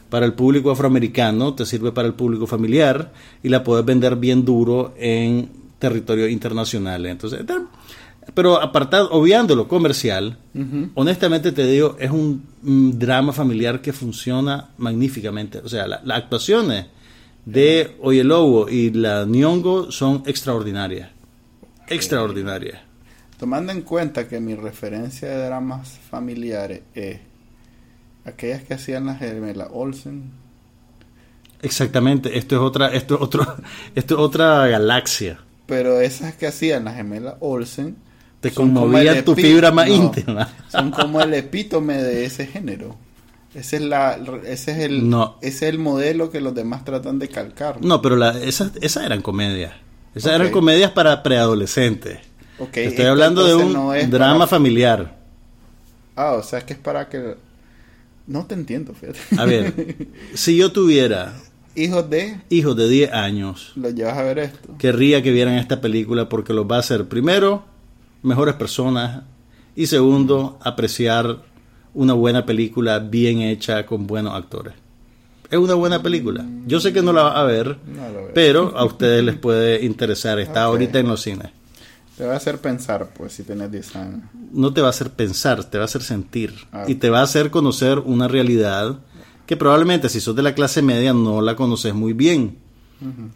para 0.09 0.25
el 0.25 0.33
público 0.33 0.71
afroamericano, 0.71 1.53
te 1.53 1.65
sirve 1.65 1.91
para 1.91 2.07
el 2.07 2.13
público 2.13 2.47
familiar 2.47 3.11
y 3.43 3.49
la 3.49 3.63
puedes 3.63 3.85
vender 3.85 4.15
bien 4.15 4.43
duro 4.43 4.93
en 4.97 5.49
territorio 5.77 6.27
internacional. 6.27 7.05
Entonces, 7.05 7.41
pero 8.33 8.61
apartado, 8.61 9.09
obviando 9.11 9.55
lo 9.55 9.67
comercial, 9.67 10.37
honestamente 10.95 11.51
te 11.51 11.65
digo, 11.65 11.95
es 11.99 12.11
un, 12.11 12.43
drama 12.61 13.33
familiar 13.33 13.81
que 13.81 13.93
funciona 13.93 14.69
magníficamente. 14.77 15.59
O 15.59 15.69
sea, 15.69 15.87
las 15.87 16.17
actuaciones 16.17 16.87
de 17.45 17.95
Oyelowo 18.01 18.69
y 18.69 18.91
la 18.91 19.25
Nyongo 19.25 19.91
son 19.91 20.23
extraordinarias. 20.25 21.09
Extraordinarias. 21.87 22.81
Tomando 23.39 23.71
en 23.71 23.81
cuenta 23.81 24.27
que 24.27 24.39
mi 24.39 24.53
referencia 24.53 25.29
de 25.29 25.45
dramas 25.45 25.97
familiares 26.09 26.81
es 26.93 27.19
aquellas 28.29 28.63
que 28.63 28.73
hacían 28.73 29.05
las 29.05 29.19
gemelas 29.19 29.67
Olsen. 29.71 30.31
Exactamente, 31.61 32.37
esto 32.37 32.55
es 32.55 32.61
otra, 32.61 32.87
esto 32.87 33.15
es 33.15 33.21
otro, 33.21 33.45
esto 33.95 34.15
es 34.15 34.19
otra 34.19 34.67
galaxia. 34.67 35.39
Pero 35.65 35.99
esas 36.01 36.33
que 36.35 36.47
hacían 36.47 36.85
las 36.85 36.95
gemelas 36.95 37.35
Olsen 37.39 37.97
te 38.39 38.51
conmovían 38.51 39.23
tu 39.25 39.35
fibra 39.35 39.71
más 39.71 39.89
íntima. 39.89 40.47
Son 40.69 40.91
como 40.91 41.21
el 41.21 41.33
epítome 41.33 42.01
de 42.01 42.25
ese 42.25 42.47
género. 42.47 42.95
Ese 43.53 43.77
es, 43.77 43.81
la, 43.81 44.19
ese, 44.45 44.71
es 44.71 44.77
el, 44.77 45.11
ese 45.41 45.65
es 45.65 45.73
el 45.73 45.79
modelo 45.79 46.29
que 46.29 46.39
los 46.39 46.53
demás 46.53 46.85
tratan 46.85 47.17
de 47.17 47.29
calcar. 47.29 47.83
No, 47.83 48.01
pero 48.01 48.15
la, 48.15 48.37
esas, 48.39 48.71
esas 48.79 49.05
eran 49.05 49.21
comedias. 49.21 49.73
Esas 50.13 50.33
eran 50.33 50.51
comedias 50.51 50.91
para 50.91 51.21
preadolescentes. 51.23 52.19
Estoy 52.73 53.05
hablando 53.05 53.45
de 53.45 53.55
un 53.55 54.09
drama 54.09 54.47
familiar. 54.47 55.17
Ah, 56.15 56.33
o 56.33 56.43
sea, 56.43 56.61
que 56.61 56.73
es 56.73 56.79
para 56.79 57.07
que 57.07 57.37
no 58.29 58.45
te 58.45 58.53
entiendo, 58.53 58.93
fíjate. 58.93 59.19
A 59.37 59.45
ver, 59.45 60.07
si 60.35 60.55
yo 60.55 60.71
tuviera 60.71 61.33
hijos 61.75 62.09
de 62.09 62.39
hijos 62.49 62.75
de 62.77 62.87
10 62.87 63.11
años, 63.11 63.73
los 63.75 63.93
llevas 63.93 64.17
a 64.17 64.23
ver 64.23 64.39
esto. 64.39 64.77
Querría 64.77 65.21
que 65.23 65.31
vieran 65.31 65.55
esta 65.55 65.81
película 65.81 66.29
porque 66.29 66.53
los 66.53 66.65
va 66.69 66.77
a 66.77 66.79
hacer 66.79 67.07
primero 67.07 67.65
mejores 68.21 68.55
personas 68.55 69.23
y 69.75 69.87
segundo 69.87 70.59
apreciar 70.61 71.43
una 71.93 72.13
buena 72.13 72.45
película 72.45 72.99
bien 72.99 73.41
hecha 73.41 73.85
con 73.85 74.05
buenos 74.05 74.35
actores. 74.35 74.75
Es 75.49 75.57
una 75.57 75.73
buena 75.73 76.03
película. 76.03 76.45
Yo 76.67 76.79
sé 76.79 76.93
que 76.93 77.01
no 77.01 77.11
la 77.11 77.23
va 77.23 77.41
a 77.41 77.43
ver, 77.43 77.77
pero 78.35 78.77
a 78.77 78.85
ustedes 78.85 79.23
les 79.23 79.35
puede 79.35 79.83
interesar. 79.83 80.39
Está 80.39 80.63
ahorita 80.65 80.99
en 80.99 81.07
los 81.07 81.21
cines. 81.21 81.49
Te 82.15 82.25
va 82.25 82.33
a 82.33 82.37
hacer 82.37 82.59
pensar, 82.59 83.09
pues, 83.17 83.33
si 83.33 83.43
tienes 83.43 83.71
10 83.71 83.95
años. 83.95 84.21
No 84.51 84.73
te 84.73 84.81
va 84.81 84.87
a 84.87 84.89
hacer 84.91 85.11
pensar, 85.11 85.63
te 85.63 85.77
va 85.77 85.83
a 85.83 85.85
hacer 85.85 86.01
sentir. 86.01 86.53
Ah. 86.71 86.85
Y 86.87 86.95
te 86.95 87.09
va 87.09 87.19
a 87.19 87.23
hacer 87.23 87.51
conocer 87.51 87.99
una 87.99 88.27
realidad 88.27 88.99
que 89.45 89.57
probablemente 89.57 90.09
si 90.09 90.21
sos 90.21 90.35
de 90.35 90.43
la 90.43 90.53
clase 90.53 90.83
media 90.83 91.11
no 91.11 91.41
la 91.41 91.55
conoces 91.55 91.93
muy 91.93 92.13
bien. 92.13 92.57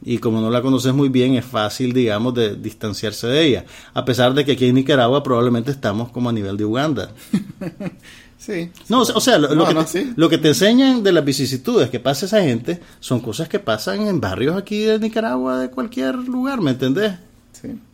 Y 0.03 0.17
como 0.17 0.41
no 0.41 0.51
la 0.51 0.61
conoces 0.61 0.93
muy 0.93 1.09
bien, 1.09 1.35
es 1.35 1.45
fácil, 1.45 1.93
digamos, 1.93 2.33
de 2.33 2.55
distanciarse 2.55 3.27
de 3.27 3.45
ella. 3.45 3.65
A 3.93 4.03
pesar 4.03 4.33
de 4.33 4.43
que 4.43 4.51
aquí 4.51 4.65
en 4.65 4.75
Nicaragua 4.75 5.23
probablemente 5.23 5.71
estamos 5.71 6.11
como 6.11 6.29
a 6.29 6.33
nivel 6.33 6.57
de 6.57 6.65
Uganda. 6.65 7.11
sí. 8.37 8.69
No, 8.89 9.01
o 9.01 9.21
sea, 9.21 9.37
lo, 9.37 9.47
que, 9.65 10.13
lo, 10.15 10.29
que, 10.29 10.37
te 10.37 10.49
enseñan 10.49 11.01
de 11.01 11.13
las 11.13 11.23
vicisitudes 11.23 11.89
que 11.89 11.99
pasa 11.99 12.25
esa 12.25 12.41
gente 12.41 12.81
son 12.99 13.21
cosas 13.21 13.47
que 13.47 13.59
pasan 13.59 14.05
en 14.07 14.19
barrios 14.19 14.57
aquí 14.57 14.81
de 14.81 14.99
Nicaragua, 14.99 15.57
de 15.57 15.69
cualquier 15.69 16.15
lugar, 16.15 16.59
¿me 16.61 16.71
entendés? 16.71 17.13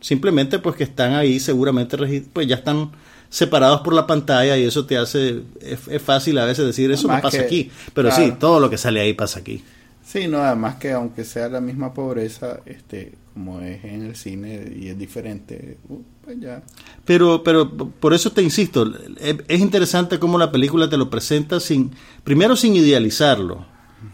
Simplemente 0.00 0.58
pues 0.58 0.74
que 0.74 0.84
están 0.84 1.12
ahí 1.14 1.38
seguramente 1.38 1.96
pues 2.32 2.46
ya 2.46 2.56
están 2.56 2.90
separados 3.30 3.80
por 3.80 3.94
la 3.94 4.06
pantalla 4.06 4.58
y 4.58 4.64
eso 4.64 4.84
te 4.84 4.98
hace 4.98 5.42
es, 5.60 6.02
fácil 6.02 6.36
a 6.38 6.44
veces 6.44 6.66
decir 6.66 6.90
eso 6.90 7.08
no 7.08 7.20
pasa 7.22 7.40
aquí, 7.40 7.70
pero 7.94 8.10
sí, 8.10 8.34
todo 8.38 8.60
lo 8.60 8.68
que 8.68 8.76
sale 8.76 9.00
ahí 9.00 9.14
pasa 9.14 9.38
aquí. 9.38 9.64
Sí, 10.04 10.26
no, 10.26 10.38
además 10.38 10.74
que 10.74 10.90
aunque 10.90 11.24
sea 11.24 11.48
la 11.48 11.60
misma 11.60 11.94
pobreza, 11.94 12.58
este 12.66 13.12
como 13.32 13.60
es 13.60 13.84
en 13.84 14.06
el 14.06 14.16
cine 14.16 14.72
y 14.76 14.88
es 14.88 14.98
diferente, 14.98 15.78
uh, 15.88 16.02
pues 16.24 16.40
ya. 16.40 16.62
Pero 17.04 17.44
pero 17.44 17.70
por 17.70 18.12
eso 18.12 18.32
te 18.32 18.42
insisto, 18.42 18.92
es, 19.18 19.60
interesante 19.60 20.18
cómo 20.18 20.36
la 20.36 20.50
película 20.50 20.90
te 20.90 20.96
lo 20.96 21.08
presenta 21.08 21.60
sin 21.60 21.92
primero 22.24 22.56
sin 22.56 22.74
idealizarlo 22.74 23.64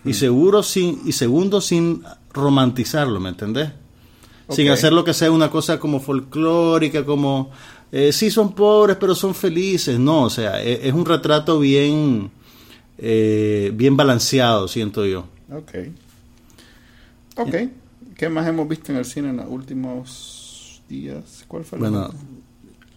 y 0.04 0.12
seguro 0.12 0.62
sin 0.62 1.00
y 1.06 1.12
segundo 1.12 1.62
sin 1.62 2.02
romantizarlo, 2.34 3.18
¿me 3.18 3.30
entendés? 3.30 3.70
sin 4.50 4.68
hacer 4.68 4.92
lo 4.92 5.04
que 5.04 5.14
sea 5.14 5.30
una 5.30 5.50
cosa 5.50 5.80
como 5.80 6.00
folclórica, 6.00 7.04
como 7.04 7.50
eh, 7.92 8.12
sí 8.12 8.30
son 8.30 8.52
pobres 8.52 8.96
pero 8.98 9.14
son 9.14 9.34
felices, 9.34 9.98
no, 9.98 10.24
o 10.24 10.30
sea, 10.30 10.62
e, 10.62 10.88
es, 10.88 10.92
un 10.92 11.04
retrato 11.04 11.58
bien, 11.60 12.30
eh, 12.98 13.70
bien 13.74 13.96
balanceado, 13.96 14.68
siento 14.68 15.06
yo. 15.06 15.26
Ok. 15.52 15.72
Ok. 17.36 17.54
¿Qué 18.16 18.28
más 18.28 18.46
hemos 18.46 18.66
visto 18.68 18.92
en 18.92 18.98
el 18.98 19.04
cine 19.04 19.30
en 19.30 19.36
los 19.36 19.46
últimos 19.48 20.82
días? 20.88 21.44
¿Cuál 21.46 21.64
fue 21.64 21.78
el 21.78 21.84
Bueno, 21.84 22.10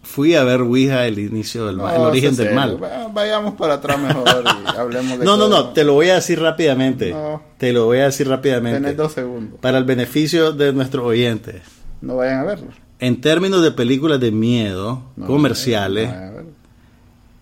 fui 0.02 0.34
a 0.34 0.44
ver 0.44 0.62
Ouija 0.62 1.06
el 1.06 1.18
inicio 1.18 1.66
del 1.66 1.76
mal, 1.76 1.94
el 1.94 2.00
origen 2.02 2.34
del 2.36 2.54
mal. 2.54 2.78
Vayamos 3.12 3.54
para 3.54 3.74
atrás 3.74 4.00
mejor 4.00 4.26
y 4.44 4.68
hablemos 4.78 5.18
de 5.18 5.24
No, 5.24 5.36
no, 5.36 5.48
no, 5.48 5.68
te 5.68 5.84
lo 5.84 5.92
voy 5.92 6.08
a 6.08 6.14
decir 6.14 6.40
rápidamente. 6.40 7.14
Te 7.58 7.72
lo 7.72 7.84
voy 7.84 7.98
a 7.98 8.06
decir 8.06 8.28
rápidamente. 8.28 8.78
Tienes 8.78 8.96
dos 8.96 9.12
segundos. 9.12 9.60
Para 9.60 9.78
el 9.78 9.84
beneficio 9.84 10.52
de 10.52 10.72
nuestros 10.72 11.04
oyentes. 11.04 11.62
No 12.00 12.16
vayan 12.16 12.40
a 12.40 12.44
verlo. 12.44 12.68
En 13.00 13.20
términos 13.20 13.62
de 13.62 13.70
películas 13.70 14.20
de 14.20 14.30
miedo 14.30 15.02
comerciales, 15.26 16.10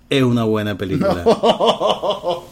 es 0.09 0.23
una 0.23 0.45
buena 0.45 0.79
película. 0.79 1.25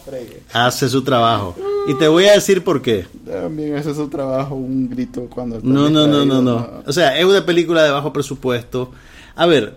hace 0.53 0.89
su 0.89 1.01
trabajo. 1.03 1.55
Y 1.87 1.93
te 1.93 2.07
voy 2.09 2.25
a 2.25 2.33
decir 2.33 2.63
por 2.63 2.81
qué. 2.81 3.07
También 3.25 3.77
hace 3.77 3.95
su 3.95 4.09
trabajo 4.09 4.55
un 4.55 4.89
grito 4.89 5.27
cuando... 5.29 5.59
No, 5.63 5.89
no, 5.89 6.05
no, 6.05 6.25
no, 6.25 6.41
no. 6.41 6.69
O 6.85 6.91
sea, 6.91 7.17
es 7.17 7.23
una 7.23 7.45
película 7.45 7.83
de 7.83 7.91
bajo 7.91 8.11
presupuesto. 8.11 8.91
A 9.35 9.45
ver, 9.45 9.75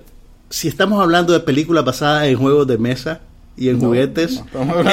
si 0.49 0.67
estamos 0.67 1.01
hablando 1.01 1.33
de 1.33 1.41
películas 1.41 1.85
basadas 1.85 2.27
en 2.27 2.37
juegos 2.37 2.67
de 2.67 2.79
mesa 2.79 3.21
y 3.57 3.69
en 3.69 3.81
juguetes, 3.81 4.43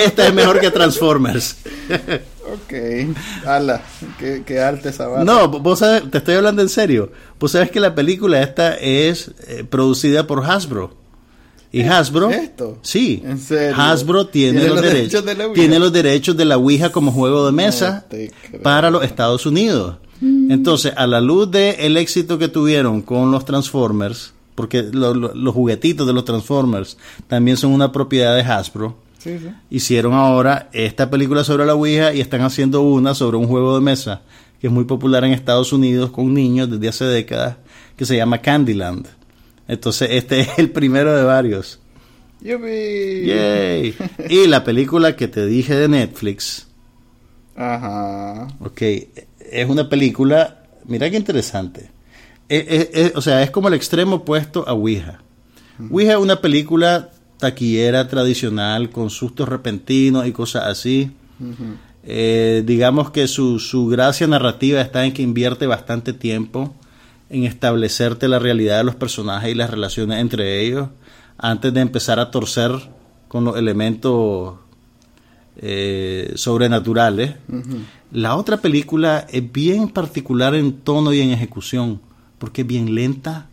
esta 0.04 0.28
es 0.28 0.34
mejor 0.34 0.60
que 0.60 0.70
Transformers. 0.70 1.58
ok, 2.68 3.46
ala, 3.46 3.82
qué, 4.46 4.60
arte 4.60 4.90
esa 4.90 5.24
No, 5.24 5.48
vos 5.48 5.80
sabes, 5.80 6.10
te 6.12 6.18
estoy 6.18 6.36
hablando 6.36 6.62
en 6.62 6.70
serio. 6.70 7.12
Vos 7.40 7.52
sabes 7.52 7.72
que 7.72 7.80
la 7.80 7.96
película 7.96 8.42
esta 8.42 8.76
es 8.76 9.32
eh, 9.48 9.64
producida 9.64 10.28
por 10.28 10.44
Hasbro. 10.44 10.96
Y 11.72 11.82
Hasbro, 11.82 12.30
¿Esto? 12.30 12.80
sí, 12.82 13.22
Hasbro 13.76 14.28
tiene, 14.28 14.68
los, 14.70 14.82
derechos, 14.82 15.26
de 15.26 15.36
la 15.36 15.52
tiene 15.52 15.80
los 15.80 15.92
derechos 15.92 16.38
de 16.38 16.46
la 16.46 16.58
Ouija 16.58 16.92
como 16.92 17.12
juego 17.12 17.46
de 17.46 17.52
mesa 17.52 18.06
para 18.64 18.90
los 18.90 19.04
Estados 19.04 19.46
Unidos. 19.46 19.98
Mm. 20.22 20.50
Entonces, 20.50 20.94
a 20.96 21.06
la 21.08 21.20
luz 21.20 21.52
del 21.52 21.76
el 21.78 21.98
éxito 21.98 22.40
que 22.40 22.48
tuvieron 22.48 23.02
con 23.02 23.32
los 23.32 23.44
Transformers, 23.44 24.34
porque 24.56 24.82
los 24.82 25.54
juguetitos 25.54 26.08
de 26.08 26.14
los 26.14 26.26
Transformers 26.26 26.98
también 27.28 27.58
son 27.58 27.74
una 27.74 27.92
propiedad 27.92 28.36
de 28.36 28.42
Hasbro. 28.42 28.96
Hicieron 29.70 30.14
ahora 30.14 30.70
esta 30.74 31.10
película 31.10 31.44
sobre 31.44 31.66
la 31.66 31.76
Ouija 31.76 32.14
y 32.14 32.22
están 32.22 32.42
haciendo 32.42 32.82
una 32.82 33.14
sobre 33.14 33.38
un 33.38 33.48
juego 33.48 33.76
de 33.76 33.82
mesa 33.82 34.22
que 34.60 34.68
es 34.68 34.74
muy 34.74 34.86
popular 34.86 35.24
en 35.24 35.34
Estados 35.34 35.72
Unidos 35.72 36.10
con 36.10 36.34
niños 36.34 36.70
desde 36.70 36.88
hace 36.88 37.06
décadas, 37.06 37.58
que 37.96 38.06
se 38.06 38.18
llama 38.18 38.42
Candyland. 38.42 39.08
Entonces 39.68 40.10
este 40.12 40.40
es 40.42 40.50
el 40.58 40.72
primero 40.72 41.16
de 41.16 41.24
varios. 41.24 41.80
Yay. 43.28 43.96
Y 44.30 44.48
la 44.48 44.64
película 44.64 45.16
que 45.16 45.28
te 45.28 45.46
dije 45.46 45.76
de 45.76 45.88
Netflix. 45.88 46.68
Ajá. 47.56 48.48
Ok, 48.60 48.82
es 48.82 49.68
una 49.68 49.90
película, 49.90 50.64
mira 50.86 51.10
qué 51.10 51.18
interesante 51.18 51.98
o 53.16 53.22
sea, 53.22 53.44
es 53.44 53.52
como 53.52 53.68
el 53.68 53.74
extremo 53.74 54.18
opuesto 54.18 54.68
a 54.68 54.74
Ouija. 54.74 55.20
Ouija 55.92 56.14
es 56.14 56.18
una 56.18 56.42
película 56.42 57.12
taquillera 57.38 58.08
tradicional 58.08 58.90
con 58.90 59.10
sustos 59.10 59.48
repentinos 59.48 60.28
y 60.28 60.32
cosas 60.32 60.66
así. 60.66 61.12
Eh, 62.04 62.64
digamos 62.66 63.12
que 63.12 63.28
su, 63.28 63.60
su 63.60 63.88
gracia 63.88 64.28
narrativa 64.28 64.82
está 64.82 65.06
en 65.06 65.14
que 65.14 65.22
invierte 65.22 65.68
bastante 65.68 66.14
tiempo 66.14 66.74
en 67.30 67.44
establecerte 67.44 68.28
la 68.28 68.40
realidad 68.40 68.78
de 68.78 68.86
los 68.86 68.96
personajes 68.96 69.52
y 69.52 69.56
las 69.56 69.70
relaciones 69.70 70.20
entre 70.20 70.66
ellos 70.66 70.90
antes 71.38 71.74
de 71.74 71.82
empezar 71.82 72.20
a 72.20 72.32
torcer 72.32 72.72
con 73.28 73.44
los 73.44 73.58
elementos 73.58 74.56
eh, 75.58 76.34
sobrenaturales. 76.36 77.36
La 78.12 78.36
otra 78.36 78.58
película 78.58 79.28
es 79.30 79.52
bien 79.52 79.90
particular 79.90 80.56
en 80.56 80.74
tono 80.74 81.14
y 81.14 81.20
en 81.20 81.32
ejecución 81.32 82.00
porque 82.38 82.62
es 82.62 82.68
bien 82.68 82.94
lenta, 82.96 83.48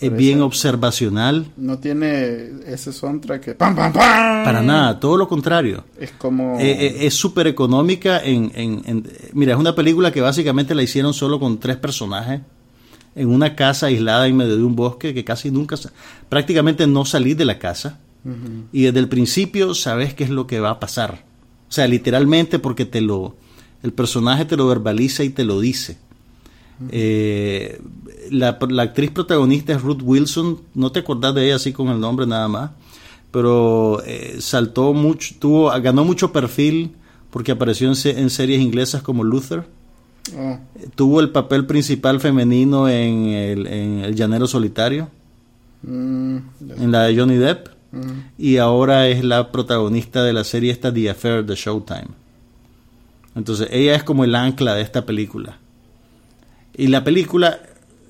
es 0.00 0.16
bien 0.16 0.42
observacional. 0.42 1.46
No 1.56 1.78
tiene 1.78 2.50
ese 2.66 2.92
soundtrack 2.92 3.42
que 3.42 3.54
¡pam, 3.54 3.76
pam, 3.76 3.92
pam! 3.92 4.44
Para 4.44 4.62
nada, 4.62 4.98
todo 4.98 5.16
lo 5.16 5.28
contrario. 5.28 5.84
Es 5.98 6.10
como... 6.12 6.58
Eh, 6.58 6.70
eh, 6.70 7.06
es 7.06 7.14
súper 7.14 7.46
económica 7.46 8.20
en, 8.22 8.50
en, 8.54 9.08
Mira, 9.32 9.54
es 9.54 9.58
una 9.58 9.74
película 9.74 10.12
que 10.12 10.20
básicamente 10.20 10.74
la 10.74 10.82
hicieron 10.82 11.14
solo 11.14 11.38
con 11.38 11.58
tres 11.58 11.76
personajes 11.76 12.40
en 13.14 13.28
una 13.28 13.54
casa 13.54 13.86
aislada 13.86 14.26
en 14.26 14.36
medio 14.36 14.56
de 14.56 14.64
un 14.64 14.74
bosque 14.74 15.14
que 15.14 15.24
casi 15.24 15.50
nunca... 15.50 15.76
Prácticamente 16.28 16.86
no 16.86 17.04
salís 17.04 17.36
de 17.36 17.44
la 17.44 17.58
casa 17.58 18.00
y 18.72 18.84
desde 18.84 19.00
el 19.00 19.08
principio 19.08 19.74
sabes 19.74 20.14
qué 20.14 20.24
es 20.24 20.30
lo 20.30 20.46
que 20.46 20.58
va 20.58 20.70
a 20.70 20.80
pasar. 20.80 21.24
O 21.68 21.72
sea, 21.72 21.86
literalmente 21.86 22.58
porque 22.58 22.84
te 22.84 23.00
lo... 23.00 23.36
El 23.82 23.92
personaje 23.92 24.46
te 24.46 24.56
lo 24.56 24.66
verbaliza 24.66 25.24
y 25.24 25.30
te 25.30 25.44
lo 25.44 25.60
dice. 25.60 25.98
Eh, 26.90 27.80
la, 28.30 28.58
actriz 28.82 29.10
protagonista 29.10 29.72
es 29.72 29.82
Ruth 29.82 30.02
Wilson, 30.02 30.60
no 30.74 30.90
te 30.92 31.00
acordás 31.00 31.34
de 31.34 31.46
ella 31.46 31.56
así 31.56 31.72
con 31.72 31.88
el 31.88 32.00
nombre 32.00 32.26
nada 32.26 32.48
más, 32.48 32.70
pero 33.30 34.02
eh, 34.04 34.36
saltó 34.40 34.92
mucho, 34.92 35.34
tuvo, 35.38 35.70
ganó 35.80 36.04
mucho 36.04 36.32
perfil 36.32 36.92
porque 37.30 37.52
apareció 37.52 37.88
en, 37.88 38.30
series 38.30 38.60
inglesas 38.60 39.02
como 39.02 39.24
Luther. 39.24 39.64
Ah. 40.36 40.58
Tuvo 40.94 41.20
el 41.20 41.30
papel 41.30 41.66
principal 41.66 42.20
femenino 42.20 42.88
en 42.88 43.26
El, 43.26 43.66
en 43.66 43.98
el 44.00 44.14
Llanero 44.14 44.46
Solitario, 44.46 45.10
mm, 45.82 46.36
en 46.78 46.92
la 46.92 47.02
de 47.04 47.16
Johnny 47.16 47.36
Depp, 47.36 47.68
mm. 47.92 48.10
y 48.38 48.56
ahora 48.56 49.08
es 49.08 49.22
la 49.22 49.52
protagonista 49.52 50.22
de 50.24 50.32
la 50.32 50.44
serie 50.44 50.72
esta 50.72 50.92
The 50.92 51.10
Affair 51.10 51.44
de 51.44 51.54
Showtime. 51.54 52.08
Entonces 53.34 53.68
ella 53.70 53.96
es 53.96 54.04
como 54.04 54.24
el 54.24 54.34
ancla 54.34 54.74
de 54.74 54.82
esta 54.82 55.04
película. 55.04 55.58
Y 56.76 56.88
la 56.88 57.04
película, 57.04 57.60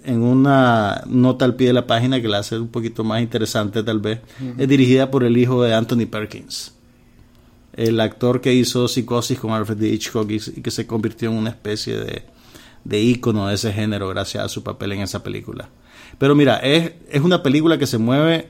en 0.05 0.23
una 0.23 1.03
nota 1.07 1.45
al 1.45 1.55
pie 1.55 1.69
de 1.69 1.73
la 1.73 1.87
página 1.87 2.21
que 2.21 2.29
la 2.29 2.39
hace 2.39 2.59
un 2.59 2.69
poquito 2.69 3.05
más 3.05 3.21
interesante 3.21 3.83
tal 3.83 4.01
vez, 4.01 4.21
es 4.59 4.69
dirigida 4.69 5.11
por 5.11 5.25
el 5.25 5.37
hijo 5.37 5.63
de 5.63 5.75
Anthony 5.75 6.07
Perkins, 6.11 6.75
el 7.75 8.01
actor 8.01 8.41
que 8.41 8.55
hizo 8.55 8.89
Psicosis 8.89 9.39
con 9.39 9.53
Alfred 9.53 9.83
Hitchcock 9.83 10.31
y, 10.31 10.39
que 10.39 10.71
se 10.71 10.87
convirtió 10.87 11.31
en 11.31 11.37
una 11.37 11.51
especie 11.51 11.97
de, 11.97 12.23
de 12.85 13.01
ícono 13.03 13.49
de 13.49 13.55
ese 13.55 13.73
género 13.73 14.09
gracias 14.09 14.45
a 14.45 14.49
su 14.49 14.63
papel 14.63 14.93
en 14.93 15.01
esa 15.01 15.23
película. 15.23 15.69
Pero 16.19 16.35
mira, 16.35 16.57
es, 16.59 16.93
es 17.11 17.23
una 17.23 17.43
película 17.43 17.79
que 17.79 17.87
se 17.87 17.99
mueve 17.99 18.49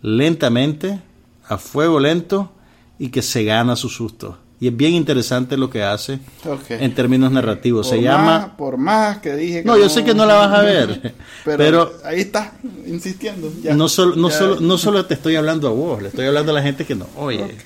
lentamente, 0.00 1.00
a 1.46 1.58
fuego 1.58 2.00
lento 2.00 2.52
y 2.98 3.10
que 3.10 3.22
se 3.22 3.44
gana 3.44 3.76
su 3.76 3.88
susto 3.88 4.38
y 4.62 4.68
es 4.68 4.76
bien 4.76 4.94
interesante 4.94 5.56
lo 5.56 5.68
que 5.68 5.82
hace 5.82 6.20
en 6.68 6.94
términos 6.94 7.32
narrativos. 7.32 7.88
Se 7.88 8.00
llama... 8.00 8.56
Por 8.56 8.76
más 8.76 9.18
que 9.18 9.34
dije... 9.34 9.62
Que 9.62 9.64
no, 9.64 9.76
yo 9.76 9.88
sé 9.88 10.04
que 10.04 10.14
no 10.14 10.24
la 10.24 10.34
vas 10.34 10.56
a 10.56 10.62
ver, 10.62 11.14
pero, 11.44 11.92
ahí 12.04 12.20
está 12.20 12.52
insistiendo. 12.86 13.52
no, 13.74 13.88
solo, 13.88 14.14
no, 14.14 14.30
Solo, 14.30 14.60
no 14.60 14.78
solo 14.78 15.04
te 15.04 15.14
estoy 15.14 15.34
hablando 15.34 15.66
a 15.66 15.72
vos, 15.72 16.00
le 16.00 16.10
estoy 16.10 16.26
hablando 16.26 16.52
a 16.52 16.54
la 16.54 16.62
gente 16.62 16.84
que 16.84 16.94
no 16.94 17.08
oye. 17.16 17.56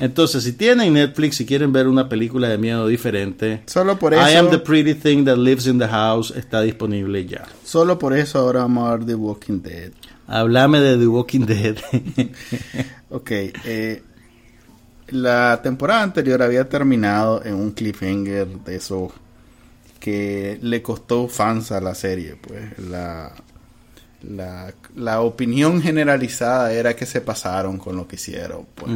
Entonces, 0.00 0.42
si 0.42 0.54
tienen 0.54 0.94
Netflix 0.94 1.40
y 1.40 1.46
quieren 1.46 1.72
ver 1.72 1.86
una 1.86 2.08
película 2.08 2.48
de 2.48 2.58
miedo 2.58 2.88
diferente, 2.88 3.62
solo 3.66 3.96
por 3.96 4.12
eso... 4.12 4.28
I 4.28 4.34
Am 4.34 4.50
the 4.50 4.58
Pretty 4.58 4.94
Thing 4.94 5.24
That 5.26 5.36
Lives 5.36 5.68
in 5.68 5.78
the 5.78 5.86
House 5.86 6.32
está 6.36 6.60
disponible 6.62 7.24
ya. 7.24 7.46
Solo 7.64 8.00
por 8.00 8.16
eso 8.16 8.40
ahora 8.40 8.62
vamos 8.62 8.88
a 8.88 8.96
ver 8.96 9.06
The 9.06 9.14
Walking 9.14 9.62
Dead. 9.62 9.92
Háblame 10.26 10.80
de 10.80 10.98
The 10.98 11.06
Walking 11.06 11.46
Dead. 11.46 11.76
ok, 13.10 13.30
eh 13.30 14.02
la 15.12 15.60
temporada 15.62 16.02
anterior 16.02 16.42
había 16.42 16.68
terminado 16.68 17.44
en 17.44 17.54
un 17.54 17.72
cliffhanger 17.72 18.46
de 18.46 18.76
eso 18.76 19.12
que 20.00 20.58
le 20.60 20.82
costó 20.82 21.28
fans 21.28 21.70
a 21.70 21.80
la 21.80 21.94
serie. 21.94 22.36
Pues 22.36 22.78
la, 22.78 23.32
la, 24.96 25.20
opinión 25.20 25.80
generalizada 25.80 26.72
era 26.72 26.96
que 26.96 27.06
se 27.06 27.20
pasaron 27.20 27.78
con 27.78 27.96
lo 27.96 28.08
que 28.08 28.16
hicieron. 28.16 28.66
Pues. 28.74 28.90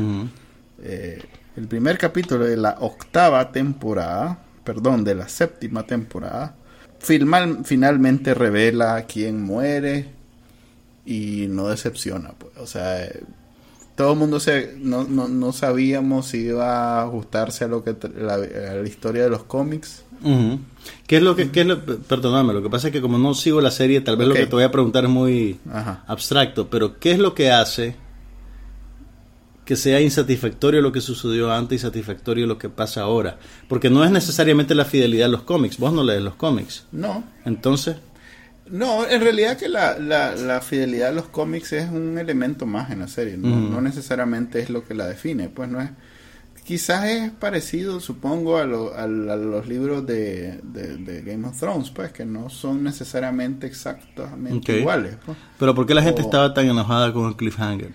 Eh, 0.82 1.22
el 1.56 1.68
primer 1.68 1.96
capítulo 1.98 2.44
de 2.44 2.56
la 2.56 2.76
octava 2.80 3.52
temporada, 3.52 4.38
perdón, 4.64 5.04
de 5.04 5.14
la 5.14 5.28
séptima 5.28 5.84
temporada, 5.84 6.56
finalmente 6.98 8.34
revela 8.34 9.04
quién 9.06 9.40
muere 9.42 10.08
y 11.04 11.46
no 11.48 11.68
decepciona. 11.68 12.30
Pues. 12.30 12.56
O 12.56 12.66
sea, 12.66 13.08
todo 13.96 14.12
el 14.12 14.18
mundo 14.18 14.38
se, 14.40 14.74
no, 14.78 15.04
no, 15.04 15.26
no, 15.26 15.52
sabíamos 15.52 16.26
si 16.26 16.38
iba 16.48 17.00
a 17.00 17.04
ajustarse 17.04 17.64
a 17.64 17.68
lo 17.68 17.82
que 17.82 17.96
la, 18.14 18.36
la 18.36 18.86
historia 18.86 19.24
de 19.24 19.30
los 19.30 19.44
cómics. 19.44 20.04
¿Qué 21.06 21.16
es 21.16 21.22
lo 21.22 21.34
que, 21.34 21.50
qué 21.50 21.62
es 21.62 21.66
lo, 21.66 21.82
perdóname, 21.84 22.52
lo 22.52 22.62
que 22.62 22.70
pasa 22.70 22.88
es 22.88 22.92
que 22.92 23.00
como 23.00 23.18
no 23.18 23.34
sigo 23.34 23.60
la 23.60 23.70
serie, 23.70 24.00
tal 24.02 24.16
vez 24.16 24.28
lo 24.28 24.34
que 24.34 24.46
te 24.46 24.54
voy 24.54 24.64
a 24.64 24.70
preguntar 24.70 25.04
es 25.04 25.10
muy 25.10 25.58
abstracto, 26.06 26.68
pero 26.68 26.98
¿qué 26.98 27.12
es 27.12 27.18
lo 27.18 27.34
que 27.34 27.50
hace 27.50 27.96
que 29.64 29.76
sea 29.76 30.00
insatisfactorio 30.00 30.80
lo 30.80 30.92
que 30.92 31.00
sucedió 31.00 31.52
antes 31.52 31.80
y 31.80 31.82
satisfactorio 31.82 32.46
lo 32.46 32.58
que 32.58 32.68
pasa 32.68 33.02
ahora? 33.02 33.38
Porque 33.68 33.88
no 33.88 34.04
es 34.04 34.10
necesariamente 34.10 34.74
la 34.74 34.84
fidelidad 34.84 35.26
a 35.26 35.30
los 35.32 35.42
cómics, 35.42 35.78
vos 35.78 35.92
no 35.92 36.04
lees 36.04 36.22
los 36.22 36.34
cómics. 36.34 36.84
No. 36.92 37.24
Entonces... 37.46 37.96
No, 38.70 39.06
en 39.08 39.20
realidad 39.20 39.56
que 39.56 39.68
la, 39.68 39.98
la, 39.98 40.60
fidelidad 40.60 41.10
a 41.10 41.12
los 41.12 41.26
cómics 41.26 41.72
es 41.72 41.90
un 41.90 42.18
elemento 42.18 42.66
más 42.66 42.90
en 42.90 43.00
la 43.00 43.08
serie, 43.08 43.36
¿no? 43.36 43.80
necesariamente 43.80 44.60
es 44.60 44.70
lo 44.70 44.84
que 44.84 44.94
la 44.94 45.06
define, 45.06 45.48
pues 45.48 45.68
no 45.68 45.80
es... 45.80 45.90
Quizás 46.64 47.04
es 47.04 47.30
parecido, 47.30 48.00
supongo, 48.00 48.58
a, 48.58 48.62
a, 48.62 49.06
los 49.06 49.68
libros 49.68 50.04
de, 50.04 50.60
Game 51.24 51.46
of 51.46 51.56
Thrones, 51.56 51.90
pues, 51.90 52.10
que 52.10 52.24
no 52.24 52.50
son 52.50 52.82
necesariamente 52.82 53.68
exactamente 53.68 54.80
iguales. 54.80 55.16
Pues. 55.24 55.38
Pero 55.60 55.76
¿por 55.76 55.86
qué 55.86 55.94
la 55.94 56.02
gente 56.02 56.22
estaba 56.22 56.52
tan 56.52 56.66
enojada 56.66 57.12
con 57.12 57.28
el 57.28 57.36
cliffhanger? 57.36 57.92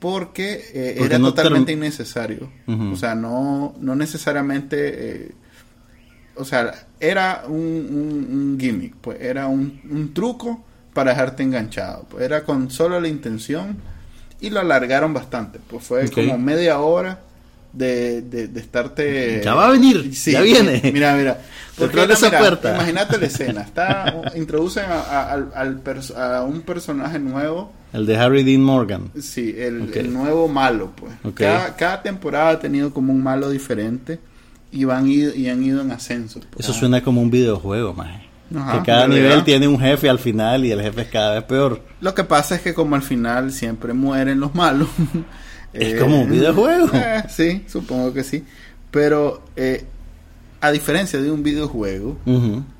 Porque, 0.00 0.66
eh, 0.74 0.96
era 1.00 1.18
totalmente 1.18 1.72
innecesario. 1.72 2.52
O 2.92 2.96
sea, 2.96 3.14
no, 3.14 3.74
no 3.80 3.96
necesariamente... 3.96 5.26
Eh, 5.28 5.32
o 6.38 6.44
sea, 6.44 6.86
era 7.00 7.44
un, 7.46 8.56
gimmick, 8.60 8.94
pues 9.00 9.20
era 9.20 9.46
un, 9.46 10.12
truco 10.14 10.64
para 10.94 11.10
dejarte 11.10 11.42
enganchado. 11.42 12.06
Pues 12.08 12.24
era 12.24 12.44
con 12.44 12.70
solo 12.70 13.00
la 13.00 13.08
intención 13.08 13.76
y 14.40 14.50
lo 14.50 14.60
alargaron 14.60 15.12
bastante. 15.12 15.58
Pues 15.58 15.84
fue 15.84 16.08
como 16.10 16.38
media 16.38 16.78
hora 16.80 17.20
de, 17.72 18.22
de, 18.22 18.60
estarte. 18.60 19.42
Ya 19.44 19.54
va 19.54 19.66
a 19.66 19.70
venir, 19.70 20.10
ya 20.10 20.40
viene. 20.40 20.80
Mira, 20.92 21.14
mira. 21.14 21.40
Porque, 21.76 22.02
esa 22.04 22.36
puerta. 22.36 22.74
Imagínate 22.74 23.18
la 23.18 23.26
escena. 23.26 23.60
Está, 23.62 24.22
introducen 24.34 24.86
a, 24.88 25.32
a, 25.32 26.42
un 26.42 26.62
personaje 26.62 27.18
nuevo. 27.18 27.72
El 27.92 28.04
de 28.04 28.16
Harry 28.16 28.42
Dean 28.42 28.62
Morgan. 28.62 29.10
Sí, 29.20 29.54
el, 29.56 30.12
nuevo 30.12 30.48
malo, 30.48 30.92
pues. 30.96 31.12
Cada, 31.34 31.76
cada 31.76 32.02
temporada 32.02 32.50
ha 32.50 32.58
tenido 32.58 32.92
como 32.92 33.12
un 33.12 33.22
malo 33.22 33.50
diferente 33.50 34.18
y 34.70 34.84
van 34.84 35.08
y 35.08 35.48
han 35.48 35.62
ido 35.62 35.80
en 35.80 35.92
ascenso. 35.92 36.40
Pues. 36.50 36.64
Eso 36.64 36.72
suena 36.72 37.02
como 37.02 37.20
un 37.20 37.30
videojuego, 37.30 37.94
más. 37.94 38.20
que 38.50 38.82
cada 38.84 39.08
nivel 39.08 39.44
tiene 39.44 39.68
un 39.68 39.78
jefe 39.78 40.08
al 40.08 40.18
final 40.18 40.64
y 40.64 40.70
el 40.70 40.80
jefe 40.80 41.02
es 41.02 41.08
cada 41.08 41.34
vez 41.34 41.44
peor. 41.44 41.82
Lo 42.00 42.14
que 42.14 42.24
pasa 42.24 42.56
es 42.56 42.62
que 42.62 42.74
como 42.74 42.96
al 42.96 43.02
final 43.02 43.52
siempre 43.52 43.92
mueren 43.92 44.40
los 44.40 44.54
malos. 44.54 44.88
es 45.72 46.00
como 46.00 46.22
un 46.22 46.30
videojuego. 46.30 46.88
Eh, 46.92 47.24
sí, 47.28 47.64
supongo 47.66 48.12
que 48.12 48.24
sí. 48.24 48.44
Pero 48.90 49.42
eh, 49.56 49.84
a 50.60 50.72
diferencia 50.72 51.20
de 51.20 51.30
un 51.30 51.42
videojuego, 51.42 52.16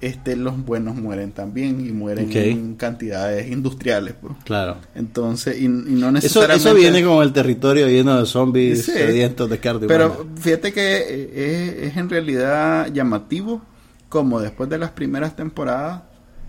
este, 0.00 0.34
los 0.34 0.64
buenos 0.64 0.96
mueren 0.96 1.30
también 1.30 1.86
y 1.86 1.92
mueren 1.92 2.30
en 2.32 2.74
cantidades 2.74 3.50
industriales. 3.50 4.14
Pues. 4.20 4.34
Claro. 4.44 4.78
Entonces, 4.96 5.60
y, 5.60 5.68
no 5.68 6.10
necesariamente... 6.10 6.68
Eso, 6.68 6.74
viene 6.74 7.04
con 7.04 7.22
el 7.22 7.32
territorio 7.32 7.86
lleno 7.86 8.18
de 8.18 8.26
zombies 8.26 8.84
sedientos 8.84 9.48
de 9.48 9.58
carne 9.58 9.86
Pero 9.86 10.26
fíjate 10.40 10.72
que 10.72 11.04
eh, 11.08 11.86
es, 11.86 11.96
en 11.96 12.08
realidad 12.08 12.92
llamativo 12.92 13.62
como 14.08 14.40
después 14.40 14.68
de 14.70 14.78
las 14.78 14.90
primeras 14.90 15.36
temporadas, 15.36 16.02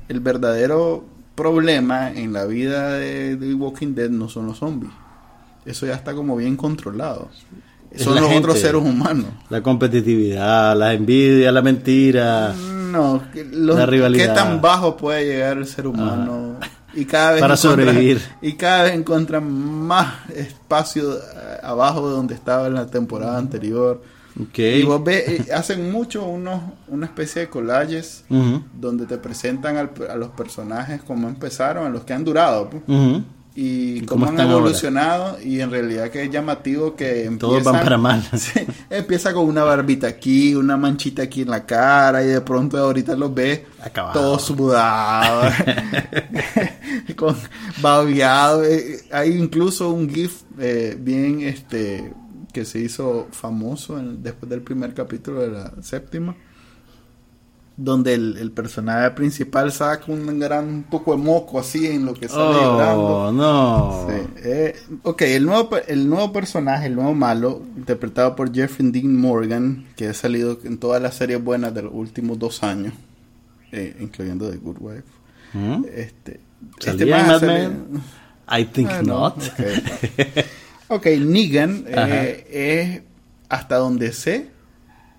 el 0.08 0.22
verdadero 0.22 1.06
problema 1.36 2.12
en 2.12 2.34
la 2.34 2.46
vida 2.46 2.94
de, 2.94 3.36
de 3.36 3.54
Walking 3.54 3.94
Dead 3.94 4.10
no 4.10 4.30
son 4.30 4.48
los 4.48 4.58
zombies. 4.58 4.92
Eso 5.66 5.86
ya 5.86 5.94
está 5.94 6.16
como 6.16 6.36
bien 6.38 6.56
controlado 6.56 7.30
son 7.96 8.16
los 8.16 8.32
otros 8.32 8.60
seres 8.60 8.82
humanos. 8.82 9.26
La 9.50 9.62
competitividad, 9.62 10.76
la 10.78 10.94
envidia, 10.94 11.52
la 11.52 11.62
mentira. 11.62 12.54
No, 12.92 13.22
la 13.52 13.86
rivalidad. 13.86 14.28
¿Qué 14.28 14.34
tan 14.34 14.62
bajo 14.62 14.98
puede 14.98 15.26
llegar 15.26 15.58
el 15.58 15.68
ser 15.68 15.88
humano? 15.88 16.58
Y 16.94 17.06
cada 17.06 17.34
vez 17.34 17.42
para 17.42 17.56
sobrevivir. 17.56 18.22
Y 18.42 18.54
cada 18.54 18.84
vez 18.84 18.94
encuentran 18.94 19.52
más 19.52 20.30
espacio 20.30 21.14
eh, 21.14 21.20
abajo 21.62 22.10
de 22.10 22.16
donde 22.16 22.34
estaba 22.34 22.68
en 22.68 22.74
la 22.74 22.88
temporada 22.88 23.38
anterior. 23.38 24.02
Okay. 24.50 24.82
Y 24.82 24.84
vos 24.84 25.04
ves, 25.04 25.28
eh, 25.28 25.54
hacen 25.54 25.92
mucho 25.92 26.26
unos, 26.26 26.62
una 26.88 27.06
especie 27.06 27.44
de 27.44 27.50
collages 27.50 28.24
donde 28.74 29.06
te 29.06 29.18
presentan 29.18 29.78
a 29.78 30.16
los 30.16 30.30
personajes 30.30 31.02
como 31.04 31.28
empezaron, 31.28 31.86
a 31.86 31.90
los 31.90 32.04
que 32.04 32.14
han 32.14 32.24
durado. 32.24 32.70
Pues. 32.70 32.84
Y 33.56 34.02
cómo, 34.02 34.28
han 34.28 34.40
evolucionado 34.40 35.38
y 35.42 35.60
en 35.60 35.72
realidad 35.72 36.10
que 36.10 36.24
es 36.24 36.32
llamativo 36.32 36.96
que 36.96 37.26
empiezan, 37.26 37.40
todos 37.40 37.64
van 37.64 37.84
para 37.84 37.98
mal. 37.98 38.24
Empieza 38.90 39.34
con 39.34 39.46
una 39.46 39.64
barbita 39.64 40.08
aquí 40.08 40.56
una 40.56 40.78
manchita 40.78 41.24
aquí 41.24 41.42
en 41.42 41.50
la 41.50 41.66
cara 41.66 42.24
y 42.24 42.28
de 42.28 42.42
pronto 42.42 42.78
ahorita 42.78 43.16
los 43.16 43.34
ves 43.34 43.62
todos 44.14 44.44
sudados 44.44 45.54
con 47.16 47.36
babeado. 47.82 48.64
Eh, 48.64 49.02
hay 49.12 49.32
incluso 49.32 49.90
un 49.90 50.10
gif 50.10 50.44
eh, 50.60 50.96
bien 51.00 51.42
este 51.42 52.14
que 52.54 52.66
se 52.66 52.80
hizo 52.80 53.28
famoso 53.32 54.00
después 54.00 54.50
del 54.50 54.62
primer 54.62 54.94
capítulo 54.94 55.42
de 55.42 55.50
la 55.50 55.74
séptima 55.82 56.36
donde 57.82 58.14
el, 58.14 58.52
personaje 58.52 59.10
principal 59.12 59.72
saca 59.72 60.12
un 60.12 60.38
gran 60.38 60.84
poco 60.90 61.16
de 61.16 61.24
moco 61.24 61.60
así 61.60 61.88
en 61.88 62.06
lo 62.06 62.14
que 62.14 62.26
está 62.26 62.38
oh, 62.38 63.32
no. 63.32 64.08
Eh, 64.44 64.76
ok, 65.04 65.22
el 65.22 65.46
nuevo, 65.46 65.78
el 65.88 66.10
nuevo 66.10 66.34
personaje, 66.34 66.88
el 66.88 66.96
nuevo 66.96 67.16
malo, 67.16 67.62
interpretado 67.78 68.36
por 68.36 68.54
Jeffrey 68.54 68.92
Dean 68.92 69.16
Morgan, 69.16 69.86
que 69.96 70.10
ha 70.10 70.14
salido 70.14 70.60
en 70.66 70.78
todas 70.78 71.02
las 71.02 71.16
series 71.16 71.42
buenas 71.42 71.74
de 71.74 71.84
los 71.84 71.94
últimos 71.94 72.38
dos 72.38 72.64
años, 72.64 72.94
eh, 73.72 73.96
incluyendo 74.02 74.50
The 74.52 74.58
Good 74.58 74.78
Wife. 74.82 75.04
¿Mm? 75.54 75.86
Este, 75.96 76.42
este 76.86 77.06
Men? 77.06 78.02
I 78.52 78.66
think 78.66 78.90
ah, 78.92 79.02
not. 79.02 79.36
ok, 80.90 81.06
Negan 81.20 81.86
eh, 81.88 82.46
es, 82.52 83.02
hasta 83.48 83.78
donde 83.78 84.12
sé, 84.12 84.50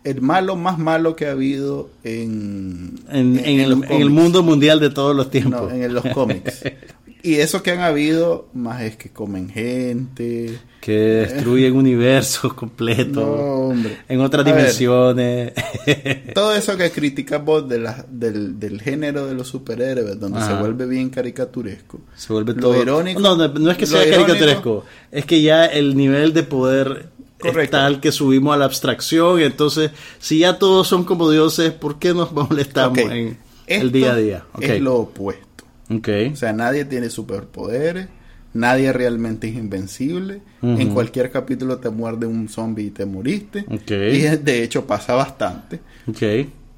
el 0.05 0.21
malo 0.23 0.57
más 0.57 0.79
malo 0.79 1.15
que 1.15 1.27
ha 1.27 1.33
habido 1.33 1.91
en, 2.05 3.01
en, 3.11 3.39
el, 3.39 4.11
mundo 4.11 4.43
mundial 4.43 4.81
de 4.81 4.91
todos 4.91 5.15
los 5.15 5.31
tiempos. 5.31 5.71
No, 5.71 5.71
en 5.71 5.93
los 5.93 6.05
cómics. 6.07 6.63
y 7.23 7.35
eso 7.35 7.63
que 7.63 7.73
han 7.73 7.81
habido, 7.81 8.49
más 8.55 8.83
es 8.83 8.97
que 8.97 9.11
comen 9.11 9.51
gente. 9.51 10.59
Que 10.81 10.93
destruyen 10.93 11.77
universos 11.77 12.55
completos. 12.55 13.77
En 14.09 14.21
otras 14.21 14.45
dimensiones. 14.47 15.53
todo 16.35 16.55
eso 16.55 16.79
que 16.79 16.91
criticas 16.91 17.45
vos 17.45 17.69
de 17.69 17.81
la, 17.81 18.07
del, 18.09 18.81
género 18.81 19.27
de 19.27 19.35
los 19.35 19.49
superhéroes, 19.49 20.19
donde 20.19 20.41
se 20.41 20.55
vuelve 20.55 20.87
bien 20.87 21.11
caricaturesco. 21.11 22.01
Se 22.17 22.33
vuelve 22.33 22.55
todo. 22.55 22.81
Irónico, 22.81 23.21
no, 23.21 23.37
no, 23.37 23.71
es 23.71 23.77
que 23.77 23.85
sea 23.85 24.09
caricaturesco. 24.09 24.85
Es 25.11 25.27
que 25.27 25.43
ya 25.43 25.67
el 25.67 25.95
nivel 25.95 26.33
de 26.33 26.43
poder 26.43 27.11
Correcto. 27.41 27.77
tal 27.77 28.01
que 28.01 28.13
subimos 28.13 28.55
a 28.55 28.59
la 28.59 28.67
abstracción. 28.67 29.41
Entonces, 29.41 29.91
si 30.19 30.41
ya 30.41 30.59
todos 30.59 30.87
son 30.87 31.05
como 31.05 31.31
dioses, 31.31 31.73
¿por 31.73 31.99
qué 31.99 32.15
nos 32.15 32.33
molestamos 32.33 32.99
en 32.99 33.39
el 33.67 33.93
día 33.93 34.13
a 34.13 34.17
día? 34.17 34.45
Es 34.61 34.81
lo 34.81 34.97
opuesto. 34.97 35.65
Okay. 35.89 36.29
O 36.29 36.37
sea, 36.37 36.53
nadie 36.53 36.85
tiene 36.85 37.11
superpoderes, 37.11 38.07
nadie 38.55 38.93
realmente 38.93 39.49
es 39.49 39.57
invencible. 39.57 40.43
En 40.63 40.93
cualquier 40.95 41.31
capítulo 41.31 41.79
te 41.79 41.91
muerde 41.91 42.27
un 42.27 42.49
zombie 42.49 42.87
y 42.87 42.91
te 42.91 43.07
moriste. 43.07 43.65
Y 43.89 44.21
de 44.37 44.63
hecho 44.63 44.87
pasa 44.87 45.15
bastante. 45.15 45.81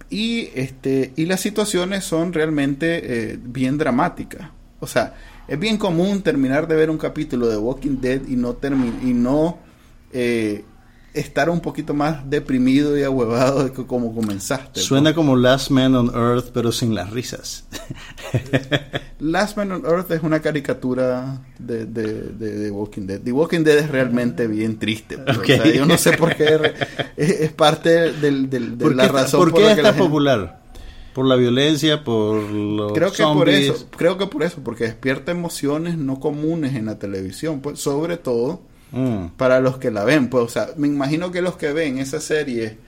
Y, 0.08 0.50
este, 0.54 1.12
y 1.16 1.24
las 1.24 1.40
situaciones 1.40 2.04
son 2.04 2.34
realmente 2.34 3.32
eh, 3.32 3.38
bien 3.42 3.78
dramáticas. 3.78 4.50
O 4.78 4.86
sea, 4.86 5.14
es 5.48 5.58
bien 5.58 5.78
común 5.78 6.22
terminar 6.22 6.68
de 6.68 6.76
ver 6.76 6.90
un 6.90 6.98
capítulo 6.98 7.48
de 7.48 7.56
Walking 7.56 7.98
Dead 8.00 8.20
y 8.28 8.36
no, 8.36 8.56
y 9.02 9.12
no 9.14 9.58
eh, 10.12 10.64
estar 11.14 11.50
un 11.50 11.60
poquito 11.60 11.92
más 11.92 12.28
deprimido 12.28 12.96
y 12.96 13.02
ahuevado 13.02 13.64
de 13.64 13.72
como 13.72 14.14
comenzaste. 14.14 14.80
Suena 14.80 15.14
como 15.14 15.36
Last 15.36 15.70
Man 15.70 15.94
on 15.94 16.10
Earth, 16.14 16.50
pero 16.52 16.72
sin 16.72 16.94
las 16.94 17.10
risas. 17.10 17.66
Last 19.20 19.56
Man 19.56 19.72
on 19.72 19.84
Earth 19.84 20.10
es 20.10 20.22
una 20.22 20.40
caricatura 20.40 21.42
de, 21.58 21.84
de, 21.84 22.70
Walking 22.70 23.06
Dead. 23.06 23.20
The 23.20 23.32
Walking 23.32 23.62
Dead 23.62 23.78
es 23.78 23.90
realmente 23.90 24.46
bien 24.46 24.78
triste. 24.78 25.18
Pues, 25.18 25.74
yo 25.74 25.84
no 25.84 25.98
sé 25.98 26.12
por 26.16 26.34
qué 26.34 26.74
es, 27.16 27.52
parte 27.52 28.12
del, 28.12 28.48
de 28.48 28.94
la 28.94 29.08
razón 29.08 29.50
por, 29.50 29.54
qué 29.54 29.82
tan 29.82 29.96
popular. 29.96 30.62
Por 31.12 31.26
la 31.26 31.36
violencia, 31.36 32.04
por 32.04 32.40
los 32.40 32.94
creo 32.94 33.12
que 33.12 33.22
por 33.22 33.50
eso, 33.50 33.86
creo 33.94 34.16
que 34.16 34.26
por 34.28 34.42
eso, 34.42 34.62
porque 34.64 34.84
despierta 34.84 35.30
emociones 35.30 35.98
no 35.98 36.20
comunes 36.20 36.74
en 36.74 36.86
la 36.86 36.98
televisión, 36.98 37.60
pues 37.60 37.80
sobre 37.80 38.16
todo 38.16 38.62
Mm. 38.92 39.28
para 39.36 39.60
los 39.60 39.78
que 39.78 39.90
la 39.90 40.04
ven. 40.04 40.28
Pues, 40.28 40.44
o 40.44 40.48
sea, 40.48 40.68
me 40.76 40.86
imagino 40.86 41.32
que 41.32 41.42
los 41.42 41.56
que 41.56 41.72
ven 41.72 41.98
esa 41.98 42.20
serie 42.20 42.78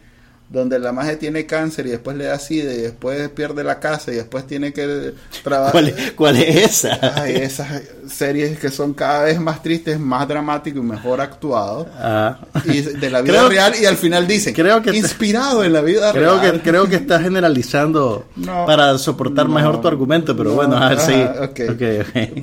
donde 0.51 0.79
la 0.79 0.93
magia 0.93 1.19
tiene 1.19 1.47
cáncer 1.47 1.87
y 1.87 1.91
después 1.91 2.17
le 2.17 2.25
da 2.25 2.39
sida 2.39 2.73
y 2.73 2.77
después 2.77 3.29
pierde 3.31 3.65
la 3.65 3.81
casa 3.81 4.13
y 4.13 4.17
después 4.17 4.47
tiene 4.47 4.73
que 4.73 5.15
trabajar. 5.43 5.93
¿Cuál, 6.15 6.37
es 6.37 6.85
esa? 6.85 7.23
Ay, 7.23 7.37
esas 7.37 7.83
series 8.09 8.59
que 8.59 8.71
son 8.71 8.93
cada 8.93 9.25
vez 9.25 9.41
más 9.41 9.63
tristes, 9.63 9.99
más 9.99 10.29
dramáticos 10.29 10.83
y 10.83 10.87
mejor 10.87 11.21
actuados. 11.21 11.89
Ah. 11.95 12.39
Y 12.65 12.83
de 12.83 13.11
la 13.11 13.21
vida 13.23 13.49
real 13.49 13.73
y 13.81 13.87
al 13.87 13.97
final 13.97 14.27
dicen, 14.27 14.55
creo 14.55 14.83
que 14.83 14.97
inspirado 14.97 15.65
en 15.65 15.73
la 15.73 15.81
vida 15.81 16.13
creo 16.13 16.39
real. 16.39 16.53
Que, 16.63 16.71
creo 16.71 16.89
que 16.89 16.97
estás 16.97 17.23
generalizando 17.23 18.27
para 18.67 18.97
soportar 18.99 19.49
mejor 19.49 19.81
tu 19.81 19.89
argumento, 19.89 20.37
pero 20.37 20.53
bueno, 20.53 20.77
a 20.77 20.91
ver, 20.91 21.01
sí. 21.01 21.25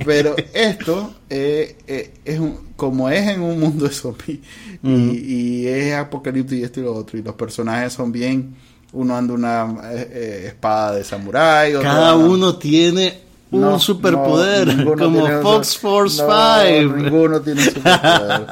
Pero 0.04 0.34
esto 0.52 1.14
eh, 1.34 1.76
eh, 1.86 2.10
es 2.26 2.38
un, 2.38 2.74
como 2.76 3.08
es 3.08 3.26
en 3.26 3.40
un 3.40 3.58
mundo 3.58 3.86
de 3.86 3.90
zombies 3.94 4.40
y, 4.82 5.66
es 5.66 5.94
apocalipsis 5.94 6.58
y 6.58 6.62
esto 6.62 6.80
y 6.80 6.82
lo 6.82 6.94
otro, 6.94 7.18
y 7.18 7.22
los 7.22 7.34
personajes 7.36 7.94
son 7.94 8.12
bien, 8.12 8.54
uno 8.92 9.16
anda 9.16 9.32
una 9.32 9.74
eh, 9.94 10.44
espada 10.48 10.96
de 10.96 11.04
samurái, 11.04 11.72
cada 11.80 12.16
uno 12.16 12.56
tiene 12.56 13.18
un 13.50 13.80
superpoder, 13.80 14.84
como 14.98 15.26
Fox 15.40 15.78
Force 15.78 16.16
5. 16.18 16.96
ninguno 16.98 17.40
tiene 17.40 17.64
superpoder. 17.64 18.46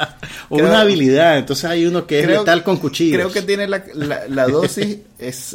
o 0.49 0.57
una 0.57 0.81
habilidad, 0.81 1.37
entonces 1.37 1.67
hay 1.67 1.85
uno 1.85 2.07
que 2.07 2.21
es 2.21 2.29
letal 2.29 2.65
con 2.65 2.79
cuchillos. 2.79 3.19
Creo 3.19 3.31
que 3.31 3.43
tiene 3.43 3.69
la, 3.69 3.85
la, 4.27 4.49
dosis 4.49 5.01
es 5.19 5.55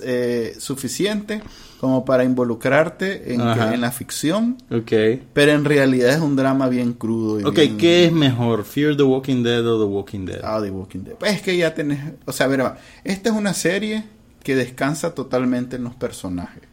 suficiente 0.59 1.41
como 1.85 2.03
para 2.03 2.23
involucrarte 2.23 3.31
en, 3.31 3.41
en, 3.41 3.79
la 3.79 3.91
ficción. 3.91 4.57
Okay. 4.71 5.21
Pero 5.33 5.51
en 5.51 5.65
realidad 5.65 6.15
es 6.15 6.19
un 6.19 6.35
drama 6.35 6.67
bien 6.67 6.93
crudo. 6.93 7.39
Y 7.39 7.43
ok, 7.43 7.77
¿qué 7.77 8.05
es 8.05 8.11
mejor? 8.11 8.65
¿Fear 8.65 8.97
the 8.97 9.03
Walking 9.03 9.43
Dead 9.43 9.63
o 9.67 9.77
The 9.77 9.85
Walking 9.85 10.25
Dead? 10.25 10.41
Ah, 10.43 10.59
The 10.59 10.71
Walking 10.71 11.01
Dead. 11.01 11.13
Pues 11.13 11.33
es 11.33 11.41
que 11.43 11.55
ya 11.55 11.75
tenés. 11.75 11.99
O 12.25 12.31
sea, 12.31 12.47
a 12.47 12.49
ver, 12.49 12.63
esta 13.03 13.29
es 13.29 13.35
una 13.35 13.53
serie 13.53 14.03
que 14.41 14.55
descansa 14.55 15.13
totalmente 15.13 15.75
en 15.75 15.83
los 15.83 15.93
personajes. 15.93 16.63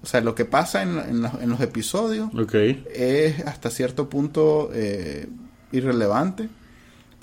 O 0.00 0.06
sea, 0.06 0.20
lo 0.20 0.36
que 0.36 0.44
pasa 0.44 0.84
en, 0.84 0.96
en, 0.96 1.50
los 1.50 1.60
episodios 1.60 2.32
okay. 2.36 2.84
es 2.94 3.40
hasta 3.46 3.68
cierto 3.68 4.08
punto 4.08 4.70
eh, 4.72 5.26
irrelevante. 5.72 6.48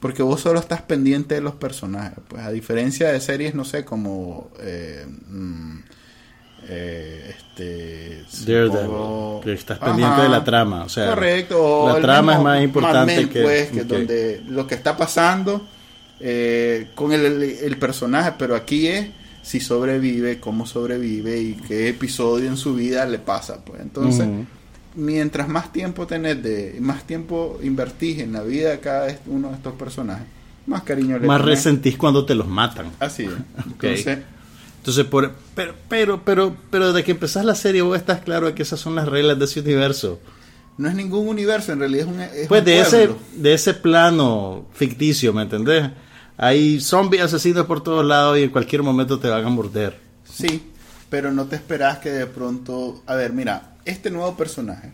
Porque 0.01 0.23
vos 0.23 0.41
solo 0.41 0.60
estás 0.60 0.82
pendiente 0.82 1.36
de 1.36 1.41
los 1.41 1.56
personajes. 1.56 2.19
Pues 2.27 2.43
a 2.43 2.51
diferencia 2.51 3.13
de 3.13 3.21
series, 3.21 3.56
no 3.56 3.63
sé, 3.63 3.86
como. 3.86 4.51
Eh, 4.60 5.06
mm, 5.08 5.77
eh, 6.67 7.36
este 7.38 8.24
que 9.43 9.54
estás 9.54 9.80
pendiente 9.80 10.21
de 10.21 10.30
la 10.30 10.43
trama, 10.43 10.84
o 10.84 10.89
sea, 10.89 11.10
correcto, 11.10 11.89
la 11.93 12.02
trama 12.02 12.34
es 12.36 12.41
más 12.41 12.63
importante 12.63 13.30
que, 13.30 13.41
pues, 13.41 13.69
que 13.69 13.84
donde 13.84 14.41
lo 14.47 14.67
que 14.67 14.76
está 14.76 14.95
pasando 14.95 15.67
eh, 16.19 16.89
con 16.95 17.12
el, 17.13 17.78
personaje, 17.80 18.34
pero 18.38 18.56
aquí 18.56 18.88
es 18.88 19.08
si 19.41 19.60
sobrevive, 19.60 20.39
cómo 20.39 20.65
sobrevive 20.65 21.41
y 21.41 21.54
qué 21.56 21.89
episodio 21.89 22.47
en 22.47 22.58
su 22.58 22.76
vida 22.76 23.06
le 23.06 23.19
pasa, 23.19 23.63
pues. 23.65 23.82
Entonces 23.82 24.28
mientras 24.95 25.47
más 25.47 25.71
tiempo 25.71 26.06
tenés 26.06 26.43
de 26.43 26.78
más 26.82 27.04
tiempo 27.04 27.60
invertís 27.63 28.19
en 28.19 28.34
la 28.34 28.43
vida 28.43 28.71
de 28.71 28.80
cada 28.80 29.15
uno 29.28 29.50
de 29.50 29.56
estos 29.56 29.74
personajes, 29.74 30.26
más 30.67 30.84
cariño 30.84 31.17
le 31.17 31.28
más 31.28 31.41
resentís 31.41 31.97
cuando 31.97 32.26
te 32.26 32.36
los 32.36 32.47
matan. 32.47 32.91
Así 33.00 33.24
es. 33.24 33.32
Entonces 33.65 34.19
entonces, 34.82 35.06
por, 35.06 35.32
pero, 35.54 35.76
pero, 35.88 36.26
pero, 36.26 36.58
pero 36.72 36.88
desde 36.91 37.04
que 37.04 37.12
empezás 37.12 37.46
la 37.46 37.54
serie 37.54 37.84
vos 37.84 37.96
estás 37.96 38.22
claro 38.22 38.48
de 38.48 38.56
que 38.56 38.63
esas 38.63 38.80
son 38.80 38.96
las 38.96 39.08
reglas 39.08 39.38
de 39.38 39.46
ese 39.46 39.60
universo. 39.60 40.20
No 40.80 40.89
es 40.89 40.96
ningún 40.96 41.28
universo, 41.28 41.72
en 41.72 41.80
realidad 41.82 42.08
es 42.08 42.12
un 42.12 42.22
es 42.22 42.48
Pues 42.48 42.65
de 42.65 42.80
ese, 42.80 43.12
de 43.36 43.54
ese 43.54 43.76
plano 43.76 44.65
ficticio, 44.74 45.34
¿me 45.34 45.44
entendés? 45.44 45.88
Hay 46.36 46.80
zombies 46.80 47.22
asesinos 47.22 47.67
por 47.67 47.84
todos 47.84 48.04
lados 48.04 48.39
y 48.39 48.41
en 48.41 48.50
cualquier 48.50 48.82
momento 48.82 49.20
te 49.20 49.30
van 49.30 49.46
a 49.46 49.50
morder. 49.50 50.00
Sí, 50.24 50.72
pero 51.12 51.32
no 51.32 51.46
te 51.46 51.58
esperás 51.58 52.00
que 52.00 52.10
de 52.10 52.26
pronto... 52.26 53.04
A 53.06 53.13
ver, 53.13 53.34
mira, 53.34 53.76
este 53.86 54.10
nuevo 54.10 54.36
personaje... 54.36 54.91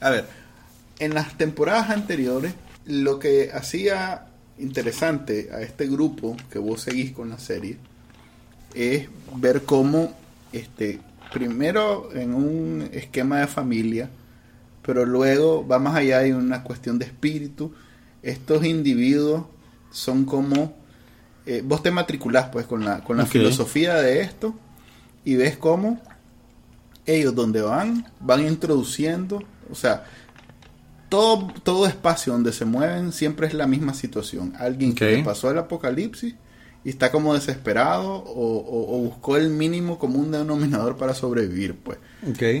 A 0.00 0.10
ver, 0.10 0.26
en 0.98 1.14
las 1.14 1.38
temporadas 1.38 1.88
anteriores, 1.88 2.52
lo 2.84 3.18
que 3.18 3.50
hacía 3.50 4.26
interesante 4.58 5.48
a 5.54 5.62
este 5.62 5.86
grupo 5.86 6.36
que 6.50 6.58
vos 6.58 6.82
seguís 6.82 7.12
con 7.12 7.30
la 7.30 7.38
serie 7.38 7.78
es 8.74 9.08
ver 9.34 9.62
cómo, 9.62 10.12
este, 10.52 11.00
primero 11.32 12.10
en 12.14 12.34
un 12.34 12.88
esquema 12.92 13.40
de 13.40 13.46
familia, 13.46 14.10
pero 14.82 15.04
luego 15.04 15.66
va 15.66 15.78
más 15.78 15.96
allá 15.96 16.20
de 16.20 16.34
una 16.34 16.62
cuestión 16.62 16.98
de 16.98 17.06
espíritu. 17.06 17.72
Estos 18.22 18.64
individuos 18.64 19.44
son 19.90 20.24
como, 20.24 20.74
eh, 21.46 21.62
vos 21.64 21.82
te 21.82 21.90
matriculás 21.90 22.48
pues 22.50 22.66
con 22.66 22.84
la, 22.84 23.04
con 23.04 23.16
la 23.16 23.26
filosofía 23.26 23.96
de 23.96 24.20
esto 24.22 24.54
y 25.24 25.36
ves 25.36 25.56
cómo 25.56 26.00
ellos 27.06 27.34
donde 27.34 27.62
van, 27.62 28.06
van 28.20 28.46
introduciendo, 28.46 29.42
o 29.70 29.74
sea, 29.74 30.04
todo, 31.08 31.48
todo 31.62 31.86
espacio 31.86 32.34
donde 32.34 32.52
se 32.52 32.66
mueven 32.66 33.12
siempre 33.12 33.46
es 33.46 33.54
la 33.54 33.66
misma 33.66 33.94
situación. 33.94 34.52
Alguien 34.58 34.94
que 34.94 35.06
le 35.06 35.24
pasó 35.24 35.50
el 35.50 35.58
apocalipsis 35.58 36.34
y 36.84 36.90
está 36.90 37.10
como 37.10 37.34
desesperado 37.34 38.24
o, 38.26 38.98
buscó 39.02 39.36
el 39.36 39.50
mínimo 39.50 39.98
común 39.98 40.30
denominador 40.30 40.96
para 40.96 41.14
sobrevivir, 41.14 41.74
pues. 41.76 41.98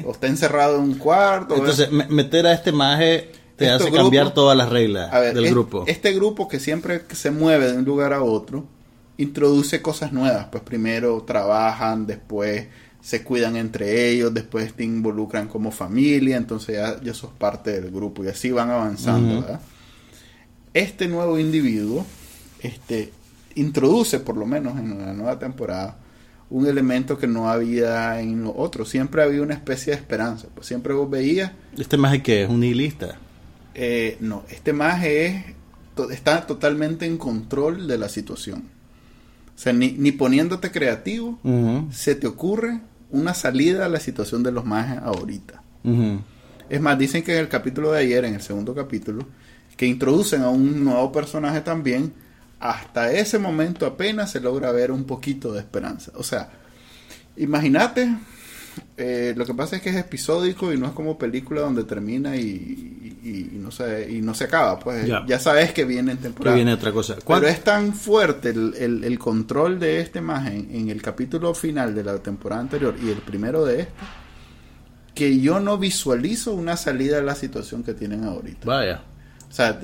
O 0.04 0.12
está 0.12 0.26
encerrado 0.26 0.76
en 0.76 0.82
un 0.82 0.94
cuarto. 0.94 1.54
Entonces, 1.54 1.90
meter 1.90 2.46
a 2.46 2.52
este 2.52 2.72
maje 2.72 3.32
te 3.56 3.68
hace 3.70 3.90
cambiar 3.90 4.34
todas 4.34 4.56
las 4.56 4.68
reglas 4.70 5.10
del 5.34 5.50
grupo. 5.50 5.84
Este 5.86 6.12
grupo 6.12 6.48
que 6.48 6.60
siempre 6.60 7.02
se 7.12 7.30
mueve 7.30 7.72
de 7.72 7.78
un 7.78 7.84
lugar 7.84 8.12
a 8.12 8.22
otro, 8.22 8.66
introduce 9.16 9.82
cosas 9.82 10.12
nuevas. 10.12 10.46
Pues 10.50 10.62
primero 10.62 11.22
trabajan, 11.26 12.06
después 12.06 12.66
se 13.00 13.22
cuidan 13.22 13.56
entre 13.56 14.10
ellos, 14.10 14.34
después 14.34 14.74
te 14.74 14.84
involucran 14.84 15.48
como 15.48 15.70
familia, 15.70 16.36
entonces 16.36 16.76
ya, 16.76 17.00
ya 17.00 17.14
sos 17.14 17.30
parte 17.30 17.80
del 17.80 17.90
grupo 17.90 18.24
y 18.24 18.28
así 18.28 18.50
van 18.50 18.70
avanzando. 18.70 19.58
Este 20.74 21.08
nuevo 21.08 21.38
individuo 21.38 22.04
este, 22.60 23.12
introduce, 23.58 24.20
por 24.20 24.36
lo 24.36 24.46
menos 24.46 24.78
en 24.78 24.98
la 24.98 25.12
nueva 25.12 25.38
temporada, 25.38 25.98
un 26.50 26.66
elemento 26.66 27.18
que 27.18 27.26
no 27.26 27.48
había 27.50 28.20
en 28.20 28.42
lo 28.44 28.56
otro. 28.56 28.84
Siempre 28.84 29.22
había 29.22 29.42
una 29.42 29.54
especie 29.54 29.92
de 29.92 29.98
esperanza. 29.98 30.48
Pues 30.54 30.66
siempre 30.66 30.94
vos 30.94 31.08
veías. 31.10 31.52
¿Este 31.76 31.96
maje 31.96 32.22
que 32.22 32.44
es 32.44 32.48
un 32.48 32.60
nihilista? 32.60 33.18
Eh, 33.74 34.16
no, 34.20 34.44
este 34.50 34.72
maje 34.72 35.26
es, 35.26 35.44
está 36.10 36.46
totalmente 36.46 37.06
en 37.06 37.18
control 37.18 37.86
de 37.86 37.98
la 37.98 38.08
situación. 38.08 38.64
O 39.54 39.60
sea, 39.60 39.72
ni, 39.72 39.92
ni 39.92 40.12
poniéndote 40.12 40.70
creativo, 40.70 41.38
se 41.90 42.14
te 42.14 42.28
ocurre 42.28 42.80
una 43.10 43.34
salida 43.34 43.86
a 43.86 43.88
la 43.88 43.98
situación 43.98 44.42
de 44.42 44.52
los 44.52 44.64
majes 44.64 44.98
ahorita. 44.98 45.62
Es 46.68 46.80
más, 46.80 46.98
dicen 46.98 47.22
que 47.22 47.32
en 47.32 47.38
el 47.38 47.48
capítulo 47.48 47.92
de 47.92 48.00
ayer, 48.00 48.24
en 48.24 48.34
el 48.34 48.42
segundo 48.42 48.74
capítulo, 48.74 49.26
que 49.76 49.86
introducen 49.86 50.42
a 50.42 50.48
un 50.48 50.84
nuevo 50.84 51.10
personaje 51.10 51.60
también, 51.60 52.12
hasta 52.60 53.12
ese 53.12 53.38
momento 53.38 53.86
apenas 53.86 54.30
se 54.30 54.40
logra 54.40 54.72
ver 54.72 54.90
un 54.90 55.04
poquito 55.04 55.52
de 55.52 55.60
esperanza. 55.60 56.12
O 56.16 56.22
sea, 56.22 56.50
imagínate, 57.36 58.16
eh, 58.96 59.34
lo 59.36 59.46
que 59.46 59.54
pasa 59.54 59.76
es 59.76 59.82
que 59.82 59.90
es 59.90 59.96
episódico 59.96 60.72
y 60.72 60.78
no 60.78 60.86
es 60.86 60.92
como 60.92 61.18
película 61.18 61.60
donde 61.60 61.84
termina 61.84 62.36
y, 62.36 63.50
no, 63.54 63.70
se, 63.70 64.10
y 64.10 64.20
no 64.20 64.34
se 64.34 64.44
acaba. 64.44 64.78
Pues 64.78 65.06
ya, 65.06 65.38
sabes 65.38 65.72
que 65.72 65.84
viene 65.84 66.12
en 66.12 66.18
temporada. 66.18 66.56
viene 66.56 66.72
otra 66.72 66.92
cosa. 66.92 67.16
Pero 67.26 67.46
es 67.46 67.62
tan 67.62 67.94
fuerte 67.94 68.50
el, 68.50 69.04
el, 69.04 69.18
control 69.18 69.78
de 69.78 70.00
esta 70.00 70.18
imagen 70.18 70.68
en 70.72 70.90
el 70.90 71.00
capítulo 71.00 71.54
final 71.54 71.94
de 71.94 72.04
la 72.04 72.18
temporada 72.18 72.62
anterior 72.62 72.94
y 73.02 73.10
el 73.10 73.18
primero 73.18 73.64
de 73.64 73.82
este 73.82 73.92
que 75.14 75.40
yo 75.40 75.58
no 75.58 75.78
visualizo 75.78 76.54
una 76.54 76.76
salida 76.76 77.18
a 77.18 77.22
la 77.22 77.34
situación 77.34 77.82
que 77.82 77.92
tienen 77.92 78.22
ahorita. 78.22 78.64
Vaya. 78.64 79.02
O 79.50 79.52
sea, 79.52 79.80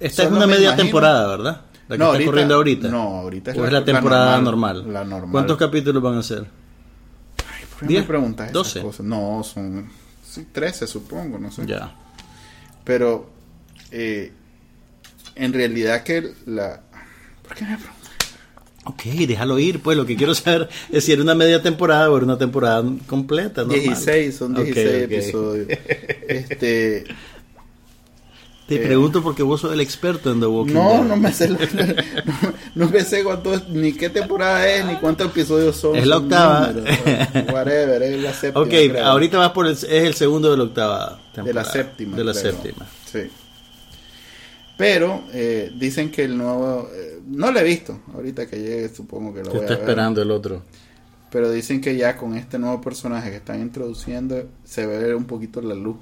esta 0.00 0.22
es 0.22 0.30
una 0.30 0.46
media 0.46 0.74
temporada, 0.76 1.28
¿verdad? 1.28 1.60
La 1.88 1.96
que 1.96 1.98
no, 1.98 2.04
está 2.04 2.12
ahorita, 2.12 2.30
corriendo 2.30 2.54
ahorita. 2.54 2.88
No, 2.88 3.02
ahorita 3.20 3.50
es, 3.52 3.56
la, 3.56 3.66
es 3.66 3.72
la, 3.72 3.84
temporada 3.84 4.40
normal, 4.40 4.92
La 4.92 5.04
normal. 5.04 5.32
¿Cuántos 5.32 5.56
capítulos 5.56 6.02
van 6.02 6.18
a 6.18 6.22
ser? 6.22 6.44
Ay, 7.50 7.64
¿por 7.70 7.88
qué 7.88 8.00
me 8.00 8.02
preguntas 8.02 8.52
12. 8.52 8.82
Cosas? 8.82 9.06
No, 9.06 9.42
son 9.42 9.88
sí, 10.22 10.46
13 10.52 10.86
supongo, 10.86 11.38
no 11.38 11.50
sé. 11.50 11.64
Ya. 11.66 11.94
Pero 12.84 13.30
eh, 13.90 14.32
en 15.34 15.52
realidad 15.52 16.02
que 16.02 16.34
la... 16.46 16.80
¿Por 17.46 17.56
qué 17.56 17.64
me 17.64 17.76
preguntas? 17.76 17.98
Ok, 18.84 19.02
déjalo 19.04 19.58
ir, 19.58 19.80
pues 19.80 19.96
lo 19.96 20.06
que 20.06 20.16
quiero 20.16 20.34
saber 20.34 20.68
es 20.90 21.04
si 21.04 21.12
era 21.12 21.22
una 21.22 21.34
media 21.34 21.62
temporada 21.62 22.10
o 22.10 22.16
era 22.16 22.24
una 22.24 22.38
temporada 22.38 22.82
completa. 23.06 23.62
Normal. 23.62 23.80
16, 23.80 24.36
son 24.36 24.54
16 24.54 25.02
episodios. 25.02 25.68
este, 26.28 27.04
te 28.68 28.74
eh, 28.74 28.80
pregunto 28.80 29.22
porque 29.22 29.42
vos 29.42 29.62
sos 29.62 29.72
el 29.72 29.80
experto 29.80 30.30
en 30.30 30.40
The 30.40 30.46
Walking 30.46 30.74
no, 30.74 30.90
Dead. 30.90 30.98
No, 30.98 31.04
no 31.04 31.16
me 31.16 31.32
sé, 31.32 31.48
no, 32.74 32.86
me 32.90 33.00
sé 33.00 33.24
cuánto, 33.24 33.58
ni 33.70 33.94
qué 33.94 34.10
temporada 34.10 34.68
es, 34.68 34.84
ni 34.84 34.96
cuántos 34.96 35.28
episodios 35.28 35.74
son. 35.74 35.96
Es 35.96 36.06
la 36.06 36.18
octava. 36.18 36.74
whatever, 37.50 38.02
es 38.02 38.22
la 38.22 38.34
séptima. 38.34 38.60
Ok, 38.62 38.74
ahorita 39.02 39.38
vas 39.38 39.52
por 39.52 39.66
el, 39.66 39.72
es 39.72 39.84
el 39.84 40.12
segundo 40.12 40.50
de 40.50 40.58
la 40.58 40.64
octava 40.64 41.18
temporada. 41.32 41.44
De 41.46 41.54
la 41.54 41.64
séptima. 41.64 42.16
De 42.18 42.24
la 42.24 42.34
séptima. 42.34 42.86
Sí. 43.10 43.20
Pero 44.76 45.24
eh, 45.32 45.72
dicen 45.74 46.10
que 46.10 46.24
el 46.24 46.36
nuevo... 46.36 46.90
Eh, 46.94 47.20
no 47.26 47.50
lo 47.50 47.60
he 47.60 47.64
visto. 47.64 48.02
Ahorita 48.12 48.46
que 48.46 48.58
llegue 48.58 48.90
supongo 48.90 49.32
que 49.32 49.44
lo 49.44 49.48
voy 49.48 49.56
a 49.56 49.60
ver. 49.62 49.72
está 49.72 49.82
esperando 49.82 50.20
el 50.20 50.30
otro. 50.30 50.62
Pero 51.30 51.50
dicen 51.50 51.80
que 51.80 51.96
ya 51.96 52.18
con 52.18 52.36
este 52.36 52.58
nuevo 52.58 52.82
personaje 52.82 53.30
que 53.30 53.36
están 53.36 53.62
introduciendo 53.62 54.44
se 54.62 54.86
ve 54.86 55.14
un 55.14 55.24
poquito 55.24 55.62
la 55.62 55.74
luz 55.74 55.96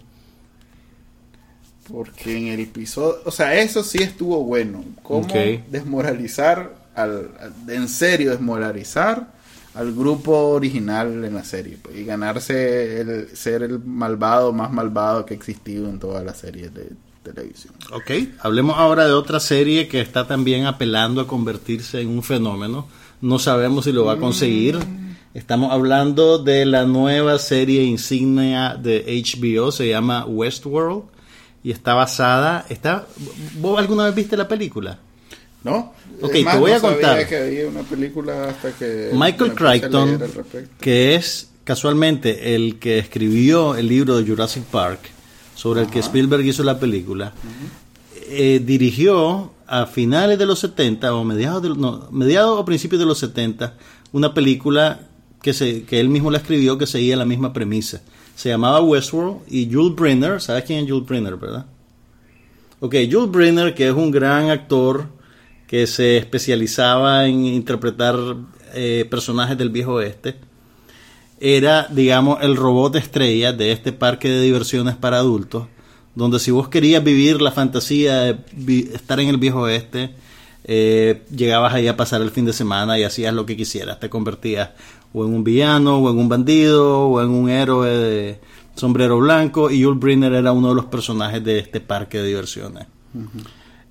porque 1.90 2.36
en 2.36 2.48
el 2.48 2.60
episodio, 2.60 3.20
o 3.24 3.30
sea, 3.30 3.54
eso 3.54 3.82
sí 3.82 3.98
estuvo 4.02 4.42
bueno. 4.44 4.84
Cómo 5.02 5.26
desmoralizar, 5.68 6.74
al, 6.94 7.30
en 7.68 7.88
serio 7.88 8.30
desmoralizar 8.30 9.34
al 9.74 9.94
grupo 9.94 10.32
original 10.32 11.24
en 11.24 11.34
la 11.34 11.44
serie. 11.44 11.78
Pues, 11.80 11.96
y 11.96 12.04
ganarse 12.04 13.00
el 13.00 13.36
ser 13.36 13.62
el 13.62 13.78
malvado 13.78 14.52
más 14.52 14.72
malvado 14.72 15.26
que 15.26 15.34
ha 15.34 15.36
existido 15.36 15.88
en 15.88 15.98
toda 15.98 16.22
la 16.22 16.34
serie 16.34 16.70
de 16.70 16.90
televisión. 17.22 17.74
Ok, 17.92 18.10
hablemos 18.40 18.76
ahora 18.78 19.06
de 19.06 19.12
otra 19.12 19.38
serie 19.38 19.88
que 19.88 20.00
está 20.00 20.26
también 20.26 20.66
apelando 20.66 21.20
a 21.20 21.26
convertirse 21.26 22.00
en 22.00 22.08
un 22.08 22.22
fenómeno. 22.22 22.86
No 23.20 23.38
sabemos 23.38 23.84
si 23.84 23.92
lo 23.92 24.04
va 24.04 24.14
a 24.14 24.18
conseguir. 24.18 24.76
Mm. 24.76 25.06
Estamos 25.34 25.70
hablando 25.70 26.38
de 26.38 26.64
la 26.64 26.86
nueva 26.86 27.38
serie 27.38 27.82
insignia 27.82 28.74
de 28.74 29.04
HBO, 29.22 29.70
se 29.70 29.88
llama 29.88 30.24
Westworld 30.24 31.15
y 31.66 31.72
está 31.72 31.94
basada. 31.94 32.64
Está, 32.68 33.08
¿Vos 33.58 33.76
alguna 33.76 34.04
vez 34.04 34.14
viste 34.14 34.36
la 34.36 34.46
película? 34.46 35.00
No. 35.64 35.92
Ok, 36.22 36.30
te 36.30 36.58
voy 36.58 36.70
a 36.70 36.80
contar. 36.80 37.26
Que 37.26 37.38
había 37.38 37.66
una 37.66 37.82
película 37.82 38.50
hasta 38.50 38.70
que 38.70 39.10
Michael 39.12 39.52
Crichton, 39.52 40.22
que 40.78 41.16
es 41.16 41.50
casualmente 41.64 42.54
el 42.54 42.78
que 42.78 43.00
escribió 43.00 43.74
el 43.74 43.88
libro 43.88 44.16
de 44.16 44.24
Jurassic 44.24 44.62
Park, 44.62 45.00
sobre 45.56 45.80
el 45.80 45.90
que 45.90 45.98
Spielberg 45.98 46.46
hizo 46.46 46.62
la 46.62 46.78
película, 46.78 47.32
eh, 48.28 48.62
dirigió 48.64 49.52
a 49.66 49.86
finales 49.86 50.38
de 50.38 50.46
los 50.46 50.60
70 50.60 51.12
o 51.16 51.24
mediados, 51.24 51.64
de, 51.64 51.70
no, 51.70 52.08
mediados 52.12 52.60
o 52.60 52.64
principios 52.64 53.00
de 53.00 53.06
los 53.06 53.18
70 53.18 53.74
una 54.12 54.32
película 54.34 55.00
que, 55.42 55.52
se, 55.52 55.82
que 55.82 55.98
él 55.98 56.10
mismo 56.10 56.30
la 56.30 56.38
escribió 56.38 56.78
que 56.78 56.86
seguía 56.86 57.16
la 57.16 57.24
misma 57.24 57.52
premisa 57.52 58.02
se 58.36 58.50
llamaba 58.50 58.82
Westworld 58.82 59.40
y 59.48 59.72
Jules 59.72 59.96
Brenner, 59.96 60.42
¿sabes 60.42 60.64
quién 60.64 60.84
es 60.84 60.90
Jules 60.90 61.08
Brenner, 61.08 61.36
verdad? 61.36 61.64
Ok, 62.80 62.94
Jules 63.10 63.30
Brenner, 63.30 63.74
que 63.74 63.88
es 63.88 63.94
un 63.94 64.10
gran 64.10 64.50
actor 64.50 65.06
que 65.66 65.86
se 65.86 66.18
especializaba 66.18 67.26
en 67.26 67.46
interpretar 67.46 68.14
eh, 68.74 69.06
personajes 69.08 69.56
del 69.56 69.70
viejo 69.70 69.94
oeste, 69.94 70.36
era, 71.40 71.88
digamos, 71.90 72.42
el 72.42 72.56
robot 72.56 72.96
estrella 72.96 73.54
de 73.54 73.72
este 73.72 73.92
parque 73.92 74.28
de 74.28 74.42
diversiones 74.42 74.96
para 74.96 75.16
adultos, 75.16 75.68
donde 76.14 76.38
si 76.38 76.50
vos 76.50 76.68
querías 76.68 77.02
vivir 77.02 77.40
la 77.40 77.52
fantasía 77.52 78.34
de 78.52 78.78
estar 78.92 79.18
en 79.18 79.28
el 79.28 79.38
viejo 79.38 79.60
oeste, 79.60 80.10
eh, 80.64 81.22
llegabas 81.34 81.72
ahí 81.72 81.88
a 81.88 81.96
pasar 81.96 82.20
el 82.20 82.30
fin 82.30 82.44
de 82.44 82.52
semana 82.52 82.98
y 82.98 83.04
hacías 83.04 83.32
lo 83.32 83.46
que 83.46 83.56
quisieras, 83.56 83.98
te 83.98 84.10
convertías 84.10 84.70
o 85.12 85.24
en 85.24 85.34
un 85.34 85.44
villano, 85.44 85.98
o 85.98 86.10
en 86.10 86.18
un 86.18 86.28
bandido, 86.28 87.08
o 87.08 87.22
en 87.22 87.30
un 87.30 87.48
héroe 87.48 87.88
de 87.88 88.40
sombrero 88.74 89.18
blanco, 89.18 89.70
y 89.70 89.80
Yul 89.80 89.98
Brynner 89.98 90.32
era 90.32 90.52
uno 90.52 90.70
de 90.70 90.74
los 90.74 90.84
personajes 90.86 91.42
de 91.42 91.58
este 91.58 91.80
parque 91.80 92.18
de 92.18 92.28
diversiones. 92.28 92.86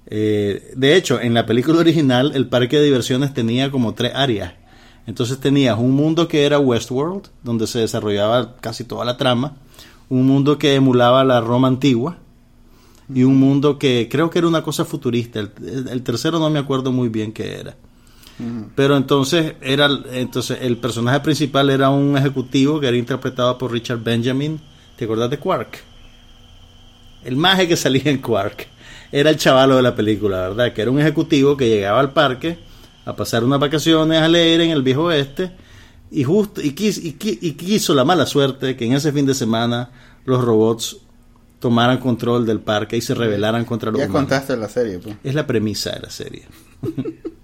Eh, 0.08 0.74
de 0.76 0.96
hecho, 0.96 1.20
en 1.20 1.34
la 1.34 1.46
película 1.46 1.80
original, 1.80 2.34
el 2.36 2.48
parque 2.48 2.78
de 2.78 2.86
diversiones 2.86 3.34
tenía 3.34 3.72
como 3.72 3.94
tres 3.94 4.14
áreas. 4.16 4.54
Entonces 5.08 5.40
tenías 5.40 5.78
un 5.78 5.92
mundo 5.92 6.28
que 6.28 6.46
era 6.46 6.60
Westworld, 6.60 7.30
donde 7.44 7.68
se 7.68 7.80
desarrollaba 7.80 8.56
casi 8.58 8.84
toda 8.84 9.06
la 9.06 9.18
trama, 9.18 9.58
un 10.10 10.26
mundo 10.28 10.58
que 10.58 10.76
emulaba 10.76 11.24
la 11.24 11.42
Roma 11.42 11.68
antigua, 11.68 12.18
y 13.14 13.24
un 13.24 13.40
mundo 13.40 13.78
que 13.78 14.08
creo 14.10 14.30
que 14.30 14.40
era 14.40 14.48
una 14.48 14.64
cosa 14.64 14.84
futurista. 14.84 15.40
el 15.40 16.02
tercero 16.04 16.40
no 16.40 16.50
me 16.50 16.60
acuerdo 16.60 16.92
muy 16.92 17.10
bien 17.10 17.32
qué 17.34 17.60
era. 17.60 17.76
Pero 18.76 18.98
entonces 18.98 19.54
era 19.62 19.90
entonces 20.12 20.60
el 20.62 20.78
personaje 20.78 21.22
principal 21.22 21.70
era 21.70 21.90
un 21.90 22.18
ejecutivo 22.18 22.80
que 22.80 22.88
era 22.88 22.98
interpretado 22.98 23.58
por 23.58 23.72
Richard 23.72 24.04
Benjamin. 24.04 24.60
¿Te 24.98 25.06
acordás 25.06 25.30
de 25.30 25.38
Quark? 25.38 25.80
El 27.24 27.38
maje 27.38 27.68
que 27.68 27.78
salía 27.78 28.12
en 28.12 28.18
Quark 28.18 28.68
era 29.12 29.30
el 29.30 29.38
chavalo 29.38 29.78
de 29.78 29.82
la 29.82 29.96
película, 29.96 30.50
¿verdad? 30.50 30.74
Que 30.74 30.82
era 30.82 30.92
un 30.92 31.00
ejecutivo 31.00 31.56
que 31.56 31.70
llegaba 31.70 32.00
al 32.00 32.12
parque 32.12 32.60
a 33.06 33.16
pasar 33.16 33.44
unas 33.44 33.60
vacaciones 33.60 34.22
a 34.22 34.28
leer 34.28 34.62
en 34.62 34.72
el 34.72 34.84
viejo 34.84 35.04
oeste 35.04 35.52
y 36.12 36.24
justo 36.24 36.62
y 36.62 36.72
quiso, 36.72 37.02
y, 37.04 37.14
quiso 37.14 37.94
la 37.94 38.04
mala 38.04 38.26
suerte 38.26 38.76
que 38.76 38.86
en 38.86 38.94
ese 38.94 39.12
fin 39.12 39.26
de 39.26 39.34
semana 39.34 39.92
los 40.26 40.44
robots 40.44 40.98
tomaran 41.60 42.00
control 42.00 42.46
del 42.46 42.60
parque 42.60 42.98
y 42.98 43.02
se 43.02 43.16
rebelaran 43.16 43.66
contra 43.66 43.92
los 43.92 44.00
ya 44.00 44.08
contaste 44.08 44.56
la 44.58 44.70
serie, 44.70 45.00
pues. 45.00 45.16
Es 45.24 45.34
la 45.34 45.48
premisa 45.48 45.92
de 45.92 46.00
la 46.02 46.10
serie. 46.10 46.44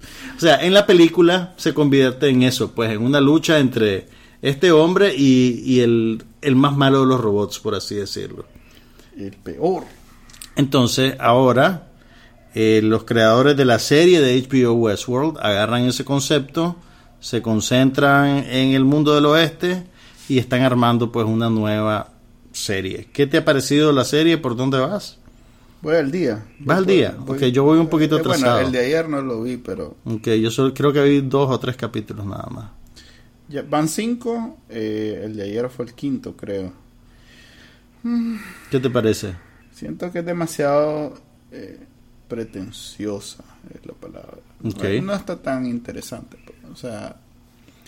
o 0.42 0.44
sea, 0.44 0.56
en 0.66 0.74
la 0.74 0.88
película 0.88 1.54
se 1.58 1.72
convierte 1.72 2.28
en 2.28 2.42
eso, 2.42 2.72
pues 2.72 2.89
en 2.89 3.04
una 3.04 3.22
lucha 3.22 3.60
entre 3.60 4.08
este 4.42 4.72
hombre 4.72 5.14
y, 5.16 5.82
el, 5.82 6.26
más 6.56 6.76
malo 6.76 7.02
de 7.02 7.06
los 7.06 7.22
robots, 7.22 7.60
por 7.60 7.76
así 7.76 7.94
decirlo. 7.94 8.46
El 9.16 9.34
peor. 9.34 9.84
Entonces, 10.56 11.14
ahora 11.20 11.89
eh, 12.56 12.82
los 12.84 13.04
creadores 13.04 13.56
de 13.56 13.66
la 13.66 13.78
serie 13.78 14.20
de 14.20 14.42
HBO 14.42 14.74
Westworld 14.74 15.38
agarran 15.39 15.84
ese 15.84 16.04
concepto, 16.04 16.76
se 17.20 17.44
concentran 17.44 18.44
en 18.50 18.74
el 18.74 18.84
mundo 18.84 19.14
del 19.14 19.28
oeste 19.28 19.84
y 20.28 20.39
están 20.39 20.64
armando 20.64 21.12
pues 21.12 21.28
una 21.28 21.52
nueva 21.52 22.14
serie. 22.52 23.10
¿Qué 23.14 23.28
te 23.28 23.38
ha 23.38 23.46
parecido 23.46 23.92
la 23.92 24.06
serie? 24.06 24.39
¿Por 24.39 24.56
dónde 24.56 24.80
vas? 24.80 25.20
Voy 25.82 25.96
al 25.96 26.12
día. 26.12 26.46
¿Vas 26.60 26.78
al 26.78 26.86
día? 26.86 27.18
Porque 27.26 27.52
yo 27.52 27.64
voy 27.64 27.80
un 27.80 27.88
poquito 27.88 28.18
eh, 28.18 28.20
atrasado. 28.20 28.54
Bueno, 28.54 28.68
el 28.68 28.74
de 28.74 28.86
ayer 28.86 29.10
no 29.10 29.22
lo 29.22 29.42
vi, 29.42 29.58
pero... 29.58 29.98
Ok, 30.06 30.28
yo 30.40 30.52
solo, 30.52 30.74
creo 30.74 30.94
que 30.94 31.04
vi 31.04 31.22
dos 31.22 31.50
o 31.50 31.60
tres 31.60 31.76
capítulos 31.76 32.26
nada 32.26 32.48
más. 32.52 32.72
Ya, 33.50 33.64
van 33.64 33.88
cinco, 33.88 34.58
eh, 34.70 35.24
el 35.26 35.36
de 35.36 35.44
ayer 35.44 35.70
fue 35.70 35.86
el 35.86 35.94
quinto, 35.94 36.36
creo. 36.38 36.72
¿Qué 38.70 38.80
te 38.80 38.90
parece? 38.90 39.36
Siento 39.72 40.12
que 40.12 40.20
es 40.20 40.26
demasiado 40.26 41.16
eh, 41.52 41.80
pretenciosa, 42.28 43.44
es 43.74 43.86
la 43.86 43.94
palabra. 43.94 44.38
No, 44.62 45.14
está 45.14 45.42
tan 45.42 45.66
interesante. 45.66 46.38
Pues. 46.46 46.58
O 46.72 46.76
sea, 46.76 47.18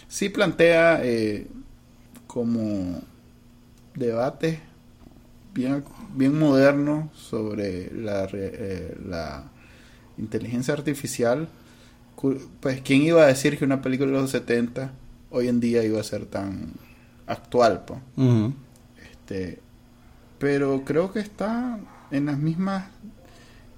sí 0.08 0.30
plantea 0.30 1.00
eh, 1.04 1.48
como 2.28 3.02
debate 3.96 4.60
bien, 5.54 5.84
bien 6.16 6.38
moderno 6.38 7.12
sobre 7.14 7.92
la, 7.94 8.28
eh, 8.34 8.98
la 9.08 9.52
inteligencia 10.18 10.74
artificial. 10.74 11.48
Pues, 12.62 12.82
¿quién 12.84 13.02
iba 13.02 13.24
a 13.24 13.28
decir 13.28 13.58
que 13.58 13.66
una 13.66 13.82
película 13.82 14.12
de 14.12 14.22
los 14.22 14.32
70 14.32 14.92
hoy 15.30 15.50
en 15.50 15.60
día 15.60 15.84
iba 15.84 16.00
a 16.00 16.04
ser 16.04 16.26
tan 16.26 16.72
actual? 17.28 17.84
Pues? 17.86 18.00
este, 19.12 19.60
pero 20.40 20.84
creo 20.86 21.12
que 21.12 21.20
está 21.20 21.80
en 22.12 22.26
las 22.28 22.38
mismas 22.38 22.86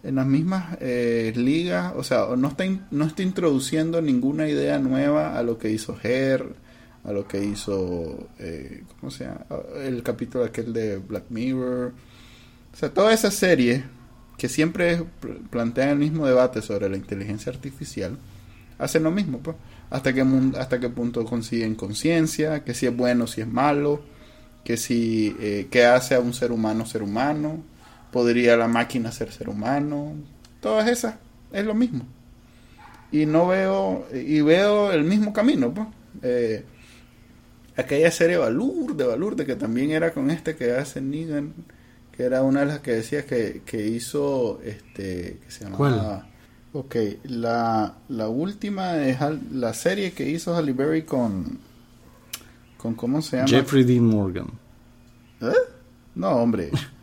en 0.03 0.15
las 0.15 0.27
mismas 0.27 0.77
eh, 0.81 1.33
ligas, 1.35 1.93
o 1.97 2.03
sea, 2.03 2.27
no 2.37 2.49
está, 2.49 2.63
no 2.91 3.05
está 3.05 3.23
introduciendo 3.23 4.03
ninguna 4.03 4.47
idea 4.47 4.77
nueva 4.77 5.35
a 5.35 5.41
lo 5.41 5.57
que 5.57 5.71
hizo 5.71 5.97
Her, 6.03 6.53
a 7.05 7.11
lo 7.11 7.27
que 7.27 7.43
hizo, 7.43 8.27
eh, 8.39 8.83
¿cómo? 8.99 9.11
El 9.77 10.01
capítulo 10.03 10.43
aquel 10.43 10.73
de 10.73 10.97
Black 10.97 11.25
Mirror. 11.29 11.93
O 12.73 12.77
sea, 12.77 12.93
toda 12.93 13.13
esa 13.13 13.31
serie 13.31 13.83
que 14.37 14.49
siempre 14.49 15.03
plantea 15.49 15.91
el 15.91 15.99
mismo 15.99 16.25
debate 16.25 16.61
sobre 16.61 16.89
la 16.89 16.97
inteligencia 16.97 17.51
artificial, 17.51 18.17
hacen 18.77 19.03
lo 19.03 19.11
mismo, 19.11 19.39
pues. 19.39 19.55
Hasta 19.89 20.13
qué, 20.13 20.25
hasta 20.57 20.79
qué 20.79 20.89
punto 20.89 21.23
consiguen 21.25 21.75
conciencia, 21.75 22.63
que 22.63 22.73
si 22.73 22.87
es 22.87 22.95
bueno, 22.95 23.27
si 23.27 23.41
es 23.41 23.47
malo, 23.47 24.01
que 24.63 24.77
si, 24.77 25.35
eh, 25.39 25.67
qué 25.69 25.85
hace 25.85 26.15
a 26.15 26.19
un 26.19 26.33
ser 26.33 26.51
humano 26.51 26.85
ser 26.85 27.03
humano, 27.03 27.63
podría 28.11 28.57
la 28.57 28.67
máquina 28.67 29.11
ser 29.11 29.31
ser 29.31 29.47
humano, 29.47 30.15
todas 30.59 30.89
esas, 30.89 31.15
es 31.53 31.65
lo 31.65 31.75
mismo. 31.75 32.05
Y 33.11 33.27
no 33.27 33.47
veo, 33.47 34.07
y 34.11 34.41
veo 34.41 34.91
el 34.91 35.03
mismo 35.03 35.31
camino, 35.31 35.73
pues. 35.73 35.87
Eh, 36.23 36.65
aquella 37.77 38.11
serie 38.11 38.37
Valur, 38.37 38.95
de 38.95 39.05
Valur, 39.05 39.35
de 39.35 39.45
que 39.45 39.55
también 39.55 39.91
era 39.91 40.13
con 40.13 40.31
este 40.31 40.55
que 40.55 40.71
hace 40.71 41.01
Negan, 41.01 41.53
que 42.11 42.23
era 42.23 42.43
una 42.43 42.61
de 42.61 42.65
las 42.67 42.79
que 42.79 42.91
decía 42.91 43.25
que, 43.25 43.61
que 43.65 43.87
hizo, 43.87 44.61
este, 44.63 45.39
que 45.43 45.51
se 45.51 45.65
llamaba... 45.65 46.27
Ok, 46.73 46.95
la, 47.23 47.95
la 48.09 48.27
última 48.27 48.97
es 49.07 49.17
la 49.53 49.73
serie 49.73 50.11
que 50.11 50.29
hizo 50.29 50.53
Halle 50.53 50.73
Berry 50.73 51.03
con, 51.03 51.57
con, 52.75 52.95
¿cómo 52.95 53.21
se 53.21 53.37
llama? 53.37 53.47
Jeffrey 53.47 53.85
Dean 53.85 54.05
Morgan. 54.05 54.47
¿Eh? 55.39 55.53
No, 56.15 56.31
hombre. 56.31 56.71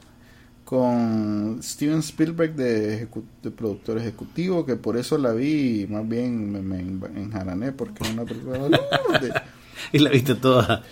con 0.66 1.60
Steven 1.62 2.00
Spielberg 2.00 2.54
de, 2.54 3.08
de, 3.42 3.50
productor 3.50 3.96
ejecutivo, 3.96 4.66
que 4.66 4.76
por 4.76 4.98
eso 4.98 5.16
la 5.16 5.32
vi 5.32 5.86
más 5.88 6.06
bien 6.06 6.52
me, 6.52 6.60
me 6.62 7.20
enjarané 7.20 7.72
porque 7.72 8.04
es 8.04 8.10
una 8.10 8.24
película 8.26 8.68
¿Y 9.92 9.98
la 9.98 10.10
viste 10.10 10.34
toda? 10.34 10.82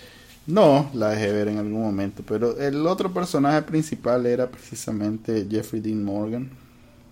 No, 0.47 0.89
la 0.93 1.09
dejé 1.09 1.31
ver 1.31 1.47
en 1.49 1.57
algún 1.59 1.81
momento, 1.81 2.23
pero 2.27 2.57
el 2.57 2.85
otro 2.87 3.13
personaje 3.13 3.61
principal 3.61 4.25
era 4.25 4.49
precisamente 4.49 5.47
Jeffrey 5.49 5.81
Dean 5.81 6.03
Morgan. 6.03 6.49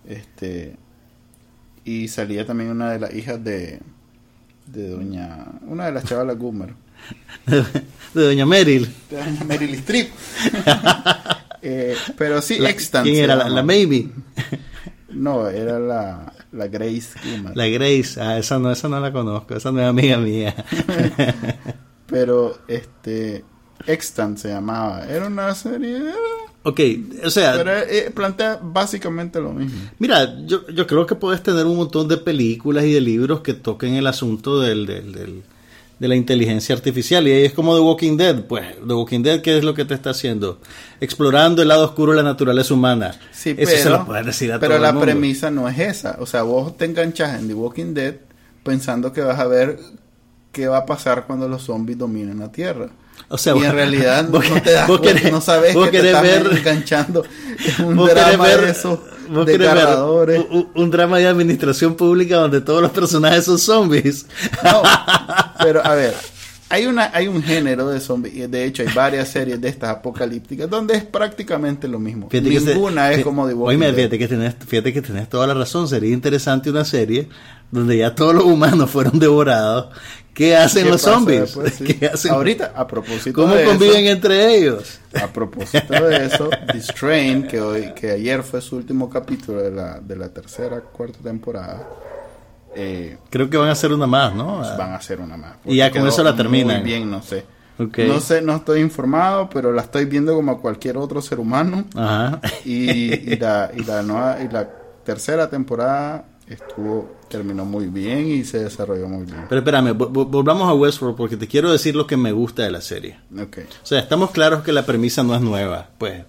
Este 0.06 0.76
y 1.84 2.08
salía 2.08 2.44
también 2.44 2.70
una 2.70 2.92
de 2.92 2.98
las 2.98 3.14
hijas 3.14 3.42
de 3.42 3.80
de 4.66 4.88
doña 4.88 5.46
una 5.62 5.86
de 5.86 5.92
las 5.92 6.04
chavalas 6.04 6.36
Gummer. 6.38 6.74
de 7.46 8.22
doña 8.22 8.46
Meryl. 8.46 8.92
De 9.08 9.16
doña 9.16 9.44
Meryl 9.44 9.74
Streep. 9.74 10.10
eh, 11.62 11.96
pero 12.18 12.42
sí, 12.42 12.58
la, 12.58 12.74
¿Quién 13.02 13.16
era 13.16 13.36
la, 13.36 13.48
la 13.48 13.62
Maybe? 13.62 14.08
no, 15.08 15.48
era 15.48 15.78
la 15.78 16.32
la 16.52 16.66
Grace 16.66 17.10
La 17.54 17.66
Grace, 17.68 18.20
ah, 18.20 18.38
esa 18.38 18.58
no, 18.58 18.70
esa 18.70 18.88
no 18.88 19.00
la 19.00 19.12
conozco, 19.12 19.54
esa 19.54 19.70
no 19.72 19.80
es 19.80 19.86
amiga 19.86 20.18
mía. 20.18 20.54
Pero, 22.06 22.58
este, 22.66 23.44
Extant 23.86 24.38
se 24.38 24.48
llamaba, 24.48 25.06
era 25.06 25.26
una 25.26 25.54
serie... 25.54 26.00
Ok, 26.62 26.80
o 27.24 27.30
sea... 27.30 27.54
Pero 27.54 27.70
eh, 27.72 28.10
plantea 28.14 28.58
básicamente 28.62 29.40
lo 29.40 29.52
mismo. 29.52 29.78
Mira, 29.98 30.36
yo, 30.44 30.66
yo 30.68 30.86
creo 30.86 31.06
que 31.06 31.14
puedes 31.14 31.42
tener 31.42 31.64
un 31.64 31.76
montón 31.76 32.08
de 32.08 32.18
películas 32.18 32.84
y 32.84 32.92
de 32.92 33.00
libros 33.00 33.40
que 33.40 33.54
toquen 33.54 33.94
el 33.94 34.06
asunto 34.06 34.60
del, 34.60 34.86
del 34.86 35.44
de 36.00 36.08
la 36.08 36.16
inteligencia 36.16 36.74
artificial. 36.74 37.28
Y 37.28 37.32
ahí 37.32 37.44
es 37.44 37.52
como 37.52 37.76
The 37.76 37.82
Walking 37.82 38.16
Dead. 38.16 38.42
Pues, 38.46 38.64
The 38.86 38.94
Walking 38.94 39.22
Dead, 39.22 39.42
¿qué 39.42 39.58
es 39.58 39.62
lo 39.62 39.74
que 39.74 39.84
te 39.84 39.94
está 39.94 40.10
haciendo? 40.10 40.58
Explorando 41.00 41.62
el 41.62 41.68
lado 41.68 41.84
oscuro 41.84 42.12
de 42.12 42.16
la 42.16 42.22
naturaleza 42.24 42.74
humana. 42.74 43.12
Sí, 43.30 43.50
Eso 43.50 43.70
pero, 43.70 43.82
se 43.82 43.90
lo 43.90 44.06
puedes 44.06 44.26
decir 44.26 44.52
a 44.52 44.58
pero 44.58 44.78
la 44.78 44.98
premisa 44.98 45.50
no 45.50 45.68
es 45.68 45.78
esa. 45.78 46.16
O 46.18 46.26
sea, 46.26 46.42
vos 46.42 46.76
te 46.76 46.86
enganchas 46.86 47.38
en 47.38 47.46
The 47.46 47.54
Walking 47.54 47.94
Dead 47.94 48.14
pensando 48.64 49.12
que 49.12 49.20
vas 49.20 49.38
a 49.38 49.46
ver 49.46 49.78
qué 50.50 50.68
va 50.68 50.78
a 50.78 50.86
pasar 50.86 51.26
cuando 51.26 51.48
los 51.48 51.62
zombies 51.62 51.98
dominen 51.98 52.40
la 52.40 52.50
Tierra. 52.50 52.88
O 53.28 53.36
sea, 53.36 53.54
y 53.54 53.62
en 53.62 53.72
realidad 53.72 54.26
no 54.28 54.40
te 54.40 54.72
das 54.72 54.90
cuenta, 54.90 55.30
no 55.30 55.40
sabes 55.42 55.76
que 55.76 56.00
te 56.00 56.06
estás 56.06 56.22
ver, 56.22 56.48
enganchando 56.50 57.24
en 57.78 57.84
un 57.84 58.06
drama 58.06 58.44
ver, 58.44 58.60
de 58.62 58.74
de 59.30 60.68
un, 60.74 60.90
drama 60.90 61.18
de 61.18 61.26
administración 61.26 61.94
pública 61.94 62.36
donde 62.36 62.60
todos 62.60 62.82
los 62.82 62.90
personajes 62.90 63.44
son 63.44 63.58
zombies. 63.58 64.26
No, 64.64 64.82
pero 65.62 65.84
a 65.84 65.94
ver, 65.94 66.14
hay 66.68 66.86
una 66.86 67.10
hay 67.12 67.28
un 67.28 67.42
género 67.42 67.88
de 67.88 68.00
zombies, 68.00 68.50
de 68.50 68.64
hecho 68.64 68.82
hay 68.82 68.88
varias 68.94 69.28
series 69.28 69.60
de 69.60 69.68
estas 69.68 69.90
apocalípticas 69.90 70.68
donde 70.70 70.94
es 70.94 71.04
prácticamente 71.04 71.88
lo 71.88 71.98
mismo. 71.98 72.28
Ninguna 72.32 73.12
es 73.12 73.24
como 73.24 73.46
de 73.46 73.54
Oye, 73.54 73.92
fíjate 73.92 74.18
que 74.18 74.28
tenés, 74.28 74.54
fíjate 74.66 74.92
que 74.92 75.02
tenés 75.02 75.28
toda 75.28 75.46
la 75.46 75.54
razón, 75.54 75.88
sería 75.88 76.12
interesante 76.12 76.70
una 76.70 76.84
serie 76.84 77.28
donde 77.70 77.98
ya 77.98 78.14
todos 78.14 78.34
los 78.34 78.44
humanos 78.44 78.90
fueron 78.90 79.18
devorados 79.18 79.88
¿Qué 80.34 80.56
hacen 80.56 80.88
los 80.88 81.02
zombies? 81.02 81.56
Ahorita, 82.30 82.72
a 82.74 82.86
propósito 82.86 83.42
¿Cómo 83.42 83.54
conviven 83.64 84.06
entre 84.06 84.56
ellos? 84.56 85.00
A 85.20 85.26
propósito 85.26 85.92
de 86.04 86.26
eso, 86.26 86.48
The 86.72 86.80
Strain, 86.80 87.46
que, 87.46 87.60
hoy, 87.60 87.92
que 87.94 88.12
ayer 88.12 88.42
fue 88.42 88.60
su 88.60 88.76
último 88.76 89.10
capítulo 89.10 89.60
de 89.60 89.70
la, 89.70 90.00
de 90.00 90.16
la 90.16 90.28
tercera, 90.28 90.80
cuarta 90.80 91.18
temporada. 91.18 91.88
Eh, 92.74 93.18
Creo 93.28 93.50
que 93.50 93.56
van 93.56 93.68
a 93.68 93.72
hacer 93.72 93.92
una 93.92 94.06
más, 94.06 94.34
¿no? 94.34 94.58
Pues 94.58 94.76
van 94.76 94.92
a 94.92 94.96
hacer 94.96 95.20
una 95.20 95.36
más. 95.36 95.56
Y 95.64 95.76
ya 95.76 95.90
con 95.90 96.06
eso 96.06 96.22
la 96.22 96.36
terminan. 96.36 96.80
Muy 96.80 96.86
bien, 96.86 97.10
no 97.10 97.22
sé. 97.22 97.44
No 97.78 98.20
sé, 98.20 98.42
no 98.42 98.56
estoy 98.56 98.80
informado, 98.80 99.48
pero 99.48 99.72
la 99.72 99.82
estoy 99.82 100.04
viendo 100.04 100.34
como 100.34 100.52
a 100.52 100.60
cualquier 100.60 100.98
otro 100.98 101.22
ser 101.22 101.40
humano. 101.40 101.84
Ajá. 101.94 102.40
Y, 102.64 103.32
y, 103.32 103.36
la, 103.36 103.70
y, 103.74 103.84
la 103.84 104.02
nueva, 104.02 104.38
y 104.42 104.48
la 104.48 104.68
tercera 105.04 105.48
temporada 105.48 106.24
estuvo 106.50 107.16
terminó 107.28 107.64
muy 107.64 107.86
bien 107.86 108.26
y 108.26 108.44
se 108.44 108.64
desarrolló 108.64 109.08
muy 109.08 109.24
bien. 109.24 109.46
Pero 109.48 109.60
espérame, 109.60 109.96
volvamos 109.96 110.68
a 110.68 110.74
Westworld 110.74 111.16
porque 111.16 111.36
te 111.36 111.46
quiero 111.46 111.70
decir 111.70 111.94
lo 111.94 112.06
que 112.06 112.16
me 112.16 112.32
gusta 112.32 112.64
de 112.64 112.70
la 112.70 112.80
serie. 112.80 113.18
Okay. 113.32 113.64
O 113.64 113.86
sea, 113.86 114.00
estamos 114.00 114.32
claros 114.32 114.62
que 114.62 114.72
la 114.72 114.84
premisa 114.84 115.22
no 115.22 115.34
es 115.34 115.40
nueva, 115.40 115.90
pues 115.96 116.24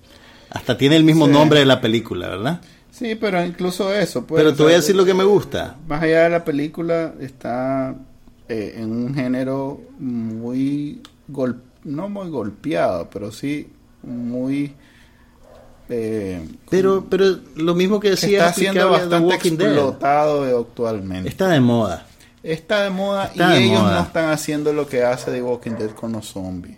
hasta 0.52 0.78
tiene 0.78 0.96
el 0.96 1.04
mismo 1.04 1.28
nombre 1.28 1.60
de 1.60 1.66
la 1.66 1.82
película, 1.82 2.30
¿verdad? 2.30 2.62
Sí, 2.92 3.16
pero 3.16 3.44
incluso 3.44 3.92
eso. 3.94 4.26
Pues, 4.26 4.44
pero 4.44 4.54
te 4.54 4.62
voy 4.62 4.74
a 4.74 4.76
decir 4.76 4.96
lo 4.96 5.06
que 5.06 5.14
me 5.14 5.24
gusta. 5.24 5.78
Más 5.88 6.04
allá 6.04 6.24
de 6.24 6.30
la 6.30 6.46
película, 6.46 7.16
está 7.20 7.96
eh, 8.48 8.76
en 8.78 8.92
un 8.92 9.16
género 9.16 9.82
muy, 9.98 11.02
no 11.84 12.10
muy 12.10 12.30
golpeado, 12.30 13.10
pero 13.10 13.32
sí 13.32 13.70
muy 14.04 14.76
eh, 15.90 16.48
pero, 16.70 17.06
pero 17.10 17.38
lo 17.56 17.76
mismo 17.76 18.00
que 18.00 18.12
decía 18.12 18.48
está 18.48 18.54
siendo 18.54 18.90
bastante 18.90 19.36
explotado 19.36 20.60
actualmente. 20.60 21.30
Está 21.30 21.50
de 21.50 21.60
moda. 21.60 22.08
Está 22.44 22.84
de 22.84 22.90
moda 22.90 23.32
y 23.36 23.42
ellos 23.42 23.84
no 23.84 24.02
están 24.02 24.30
haciendo 24.30 24.74
lo 24.74 24.88
que 24.88 25.04
hace 25.04 25.32
The 25.32 25.44
Walking 25.44 25.72
Dead 25.72 25.92
con 25.92 26.14
los 26.14 26.28
zombies. 26.28 26.78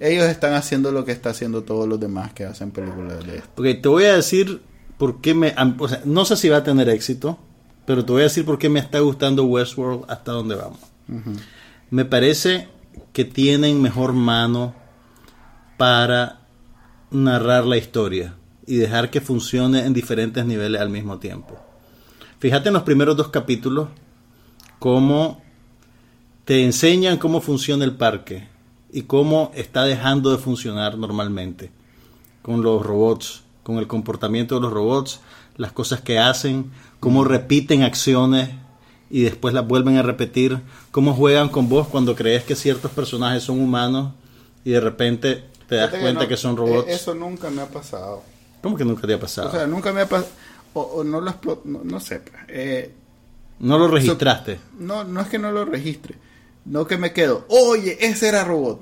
Ellos 0.00 0.26
están 0.26 0.54
haciendo 0.54 0.90
lo 0.90 1.04
que 1.04 1.12
está 1.12 1.30
haciendo 1.30 1.62
todos 1.62 1.86
los 1.86 2.00
demás 2.00 2.32
que 2.32 2.44
hacen 2.44 2.70
películas 2.70 3.24
de 3.24 3.36
esto. 3.36 3.50
Porque 3.54 3.74
te 3.74 3.88
voy 3.88 4.04
a 4.04 4.16
decir 4.16 4.62
por 4.98 5.20
qué 5.20 5.34
me... 5.34 5.54
O 5.78 5.88
sea, 5.88 6.00
no 6.04 6.24
sé 6.24 6.36
si 6.36 6.48
va 6.48 6.58
a 6.58 6.64
tener 6.64 6.88
éxito, 6.88 7.38
pero 7.86 8.04
te 8.04 8.12
voy 8.12 8.22
a 8.22 8.24
decir 8.24 8.44
por 8.44 8.58
qué 8.58 8.68
me 8.68 8.80
está 8.80 8.98
gustando 9.00 9.44
Westworld 9.44 10.04
hasta 10.08 10.32
donde 10.32 10.56
vamos. 10.56 10.80
Me 11.90 12.04
parece 12.04 12.68
que 13.12 13.24
tienen 13.24 13.80
mejor 13.80 14.14
mano 14.14 14.74
para 15.76 16.40
narrar 17.10 17.66
la 17.66 17.76
historia 17.76 18.34
y 18.66 18.76
dejar 18.76 19.10
que 19.10 19.20
funcione 19.20 19.84
en 19.84 19.92
diferentes 19.92 20.44
niveles 20.44 20.80
al 20.80 20.90
mismo 20.90 21.18
tiempo. 21.18 21.58
Fíjate 22.38 22.68
en 22.68 22.74
los 22.74 22.82
primeros 22.82 23.16
dos 23.16 23.28
capítulos 23.28 23.88
cómo 24.78 25.42
te 26.44 26.64
enseñan 26.64 27.16
cómo 27.18 27.40
funciona 27.40 27.84
el 27.84 27.96
parque 27.96 28.48
y 28.92 29.02
cómo 29.02 29.50
está 29.54 29.84
dejando 29.84 30.30
de 30.30 30.38
funcionar 30.38 30.98
normalmente 30.98 31.70
con 32.42 32.62
los 32.62 32.84
robots, 32.84 33.42
con 33.62 33.78
el 33.78 33.86
comportamiento 33.86 34.56
de 34.56 34.60
los 34.60 34.72
robots, 34.72 35.20
las 35.56 35.72
cosas 35.72 36.00
que 36.00 36.18
hacen, 36.18 36.70
cómo 37.00 37.24
repiten 37.24 37.82
acciones 37.82 38.50
y 39.10 39.22
después 39.22 39.54
las 39.54 39.66
vuelven 39.66 39.96
a 39.96 40.02
repetir, 40.02 40.60
cómo 40.90 41.14
juegan 41.14 41.48
con 41.48 41.68
vos 41.68 41.88
cuando 41.88 42.14
crees 42.14 42.44
que 42.44 42.56
ciertos 42.56 42.90
personajes 42.90 43.42
son 43.42 43.60
humanos 43.60 44.12
y 44.64 44.70
de 44.70 44.80
repente 44.80 45.44
te 45.68 45.76
das 45.76 45.90
cuenta 45.90 46.28
que, 46.28 46.36
son 46.36 46.56
robots. 46.56 46.88
Eh, 46.88 46.94
eso 46.94 47.14
nunca 47.14 47.50
me 47.50 47.62
ha 47.62 47.68
pasado. 47.68 48.22
¿Cómo 48.64 48.78
que 48.78 48.84
nunca 48.86 49.06
te 49.06 49.12
ha 49.12 49.20
pasado? 49.20 49.48
O 49.48 49.52
sea, 49.52 49.66
nunca 49.66 49.92
me 49.92 50.00
ha 50.00 50.08
pasado. 50.08 50.32
O, 50.72 51.04
no 51.04 51.20
lo 51.20 51.34
no, 51.84 52.00
sé. 52.00 52.20
Pues, 52.20 52.34
eh, 52.48 52.94
no 53.58 53.78
lo 53.78 53.88
registraste. 53.88 54.58
no, 54.78 55.04
no 55.04 55.20
es 55.20 55.28
que 55.28 55.38
no 55.38 55.52
lo 55.52 55.66
registre. 55.66 56.14
No 56.64 56.86
que 56.86 56.96
me 56.96 57.12
quedo, 57.12 57.44
oye, 57.50 57.98
ese 58.00 58.28
era 58.28 58.42
robot. 58.42 58.80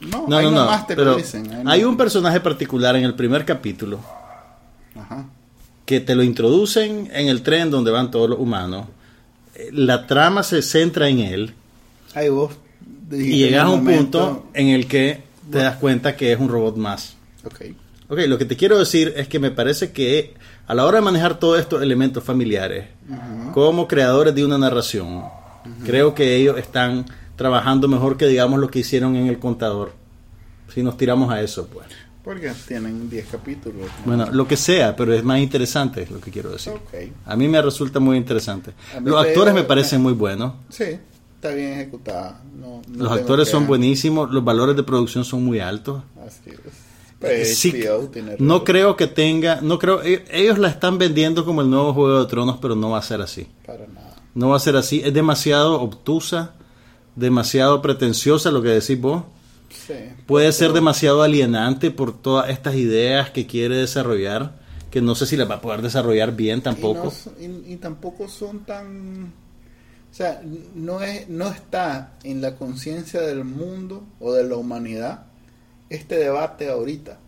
No, 0.00 0.28
no, 0.28 0.50
no, 0.52 0.86
pero 0.86 1.16
hay 1.64 1.82
un 1.82 1.96
personaje 1.96 2.38
particular 2.38 2.94
en 2.94 3.02
el 3.02 3.14
primer 3.14 3.44
capítulo 3.44 3.98
que 5.84 5.98
te 5.98 6.14
lo 6.14 6.22
introducen 6.22 7.10
en 7.12 7.26
el 7.26 7.42
tren 7.42 7.68
donde 7.68 7.90
van 7.90 8.12
todos 8.12 8.30
los 8.30 8.38
humanos. 8.38 8.86
La 9.72 10.06
trama 10.06 10.44
se 10.44 10.62
centra 10.62 11.08
en 11.08 11.18
él. 11.18 11.54
vos 12.30 12.52
y 13.10 13.38
llegas 13.38 13.64
a 13.64 13.70
un 13.70 13.84
punto 13.84 14.46
en 14.54 14.68
el 14.68 14.86
que 14.86 15.24
te 15.50 15.58
das 15.58 15.78
cuenta 15.78 16.14
que 16.14 16.32
es 16.32 16.38
un 16.38 16.48
robot 16.48 16.76
más. 16.76 17.16
Ok. 17.44 17.64
Ok, 18.08 18.20
lo 18.28 18.38
que 18.38 18.44
te 18.44 18.56
quiero 18.56 18.78
decir 18.78 19.14
es 19.16 19.26
que 19.28 19.38
me 19.38 19.50
parece 19.50 19.92
que 19.92 20.34
a 20.66 20.74
la 20.74 20.84
hora 20.84 20.98
de 20.98 21.04
manejar 21.04 21.38
todos 21.38 21.58
estos 21.58 21.82
elementos 21.82 22.22
familiares, 22.22 22.86
como 23.52 23.88
creadores 23.88 24.34
de 24.34 24.44
una 24.44 24.58
narración, 24.58 25.24
creo 25.84 26.14
que 26.14 26.36
ellos 26.36 26.58
están 26.58 27.06
trabajando 27.34 27.88
mejor 27.88 28.16
que 28.16 28.26
digamos 28.26 28.60
lo 28.60 28.70
que 28.70 28.80
hicieron 28.80 29.16
en 29.16 29.26
El 29.26 29.38
Contador. 29.38 29.92
Si 30.72 30.82
nos 30.82 30.96
tiramos 30.96 31.32
a 31.32 31.42
eso, 31.42 31.66
pues. 31.66 31.86
Porque 32.22 32.52
tienen 32.66 33.08
10 33.08 33.26
capítulos. 33.28 33.88
Bueno, 34.04 34.26
lo 34.32 34.48
que 34.48 34.56
sea, 34.56 34.96
pero 34.96 35.14
es 35.14 35.22
más 35.22 35.38
interesante, 35.38 36.02
es 36.02 36.10
lo 36.10 36.20
que 36.20 36.30
quiero 36.30 36.50
decir. 36.50 36.72
A 37.24 37.36
mí 37.36 37.46
me 37.46 37.62
resulta 37.62 38.00
muy 38.00 38.16
interesante. 38.16 38.72
Los 39.02 39.24
actores 39.24 39.54
me 39.54 39.62
parecen 39.62 40.02
muy 40.02 40.12
buenos. 40.12 40.54
Sí, 40.68 40.98
está 41.34 41.50
bien 41.50 41.74
ejecutada. 41.74 42.40
los 42.92 43.12
actores 43.12 43.48
son 43.48 43.66
buenísimos, 43.66 44.30
los 44.30 44.44
valores 44.44 44.76
de 44.76 44.82
producción 44.82 45.24
son 45.24 45.44
muy 45.44 45.60
altos. 45.60 46.02
Así 46.24 46.50
es. 46.50 46.85
Pues, 47.18 47.56
sí, 47.56 47.72
no 48.38 48.62
creo 48.62 48.94
que 48.94 49.06
tenga, 49.06 49.60
no 49.62 49.78
creo, 49.78 50.02
e, 50.02 50.24
ellos 50.30 50.58
la 50.58 50.68
están 50.68 50.98
vendiendo 50.98 51.46
como 51.46 51.62
el 51.62 51.70
nuevo 51.70 51.94
Juego 51.94 52.20
de 52.20 52.26
Tronos, 52.28 52.58
pero 52.60 52.76
no 52.76 52.90
va 52.90 52.98
a 52.98 53.02
ser 53.02 53.22
así. 53.22 53.48
Para 53.64 53.86
nada. 53.86 54.16
No 54.34 54.50
va 54.50 54.56
a 54.56 54.60
ser 54.60 54.76
así, 54.76 55.00
es 55.02 55.14
demasiado 55.14 55.80
obtusa, 55.80 56.54
demasiado 57.14 57.80
pretenciosa 57.80 58.50
lo 58.50 58.62
que 58.62 58.68
decís 58.68 59.00
vos. 59.00 59.22
Puede 60.26 60.52
ser 60.52 60.72
demasiado 60.72 61.22
alienante 61.22 61.90
por 61.90 62.16
todas 62.20 62.50
estas 62.50 62.74
ideas 62.74 63.30
que 63.30 63.46
quiere 63.46 63.76
desarrollar, 63.76 64.52
que 64.90 65.00
no 65.00 65.14
sé 65.14 65.26
si 65.26 65.36
las 65.36 65.48
va 65.48 65.56
a 65.56 65.60
poder 65.60 65.80
desarrollar 65.80 66.36
bien 66.36 66.60
tampoco. 66.60 67.12
Y, 67.38 67.76
tampoco 67.76 68.28
son 68.28 68.60
tan... 68.64 69.32
O 70.10 70.14
sea, 70.16 70.42
no, 70.74 71.00
es, 71.02 71.28
no 71.28 71.48
está 71.48 72.14
en 72.24 72.40
la 72.40 72.56
conciencia 72.56 73.20
del 73.20 73.44
mundo 73.44 74.04
o 74.20 74.32
de 74.32 74.44
la 74.44 74.56
humanidad 74.56 75.26
este 75.90 76.16
debate 76.16 76.68
ahorita. 76.68 77.18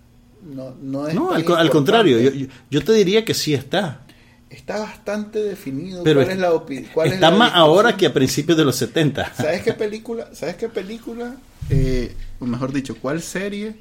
No, 0.42 0.74
no, 0.80 1.08
es 1.08 1.14
no 1.14 1.32
al, 1.32 1.70
contrario, 1.70 2.20
yo, 2.20 2.46
yo, 2.70 2.84
te 2.84 2.92
diría 2.92 3.24
que 3.24 3.34
sí 3.34 3.54
está 3.54 4.02
está 4.50 4.78
bastante 4.78 5.42
definido 5.42 6.02
Pero 6.02 6.20
cuál 6.20 6.32
es, 6.32 6.38
la 6.38 6.52
opinión. 6.52 6.90
Está 7.04 7.30
más 7.30 7.52
ahora 7.54 7.96
que 7.96 8.06
a 8.06 8.12
principios 8.12 8.56
de 8.56 8.64
los 8.64 8.76
70. 8.76 9.34
¿Sabes 9.34 9.62
qué 9.62 9.72
película? 9.72 10.28
¿Sabes 10.32 10.56
qué 10.56 10.68
película? 10.68 11.36
Eh, 11.70 12.14
o 12.40 12.46
mejor 12.46 12.72
dicho, 12.72 12.96
¿cuál 13.00 13.20
serie? 13.20 13.76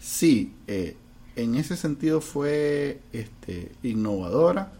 Sí, 0.00 0.52
eh, 0.66 0.96
en 1.36 1.54
ese 1.54 1.76
sentido 1.76 2.20
fue 2.20 3.00
este, 3.12 3.72
innovadora 3.82 4.72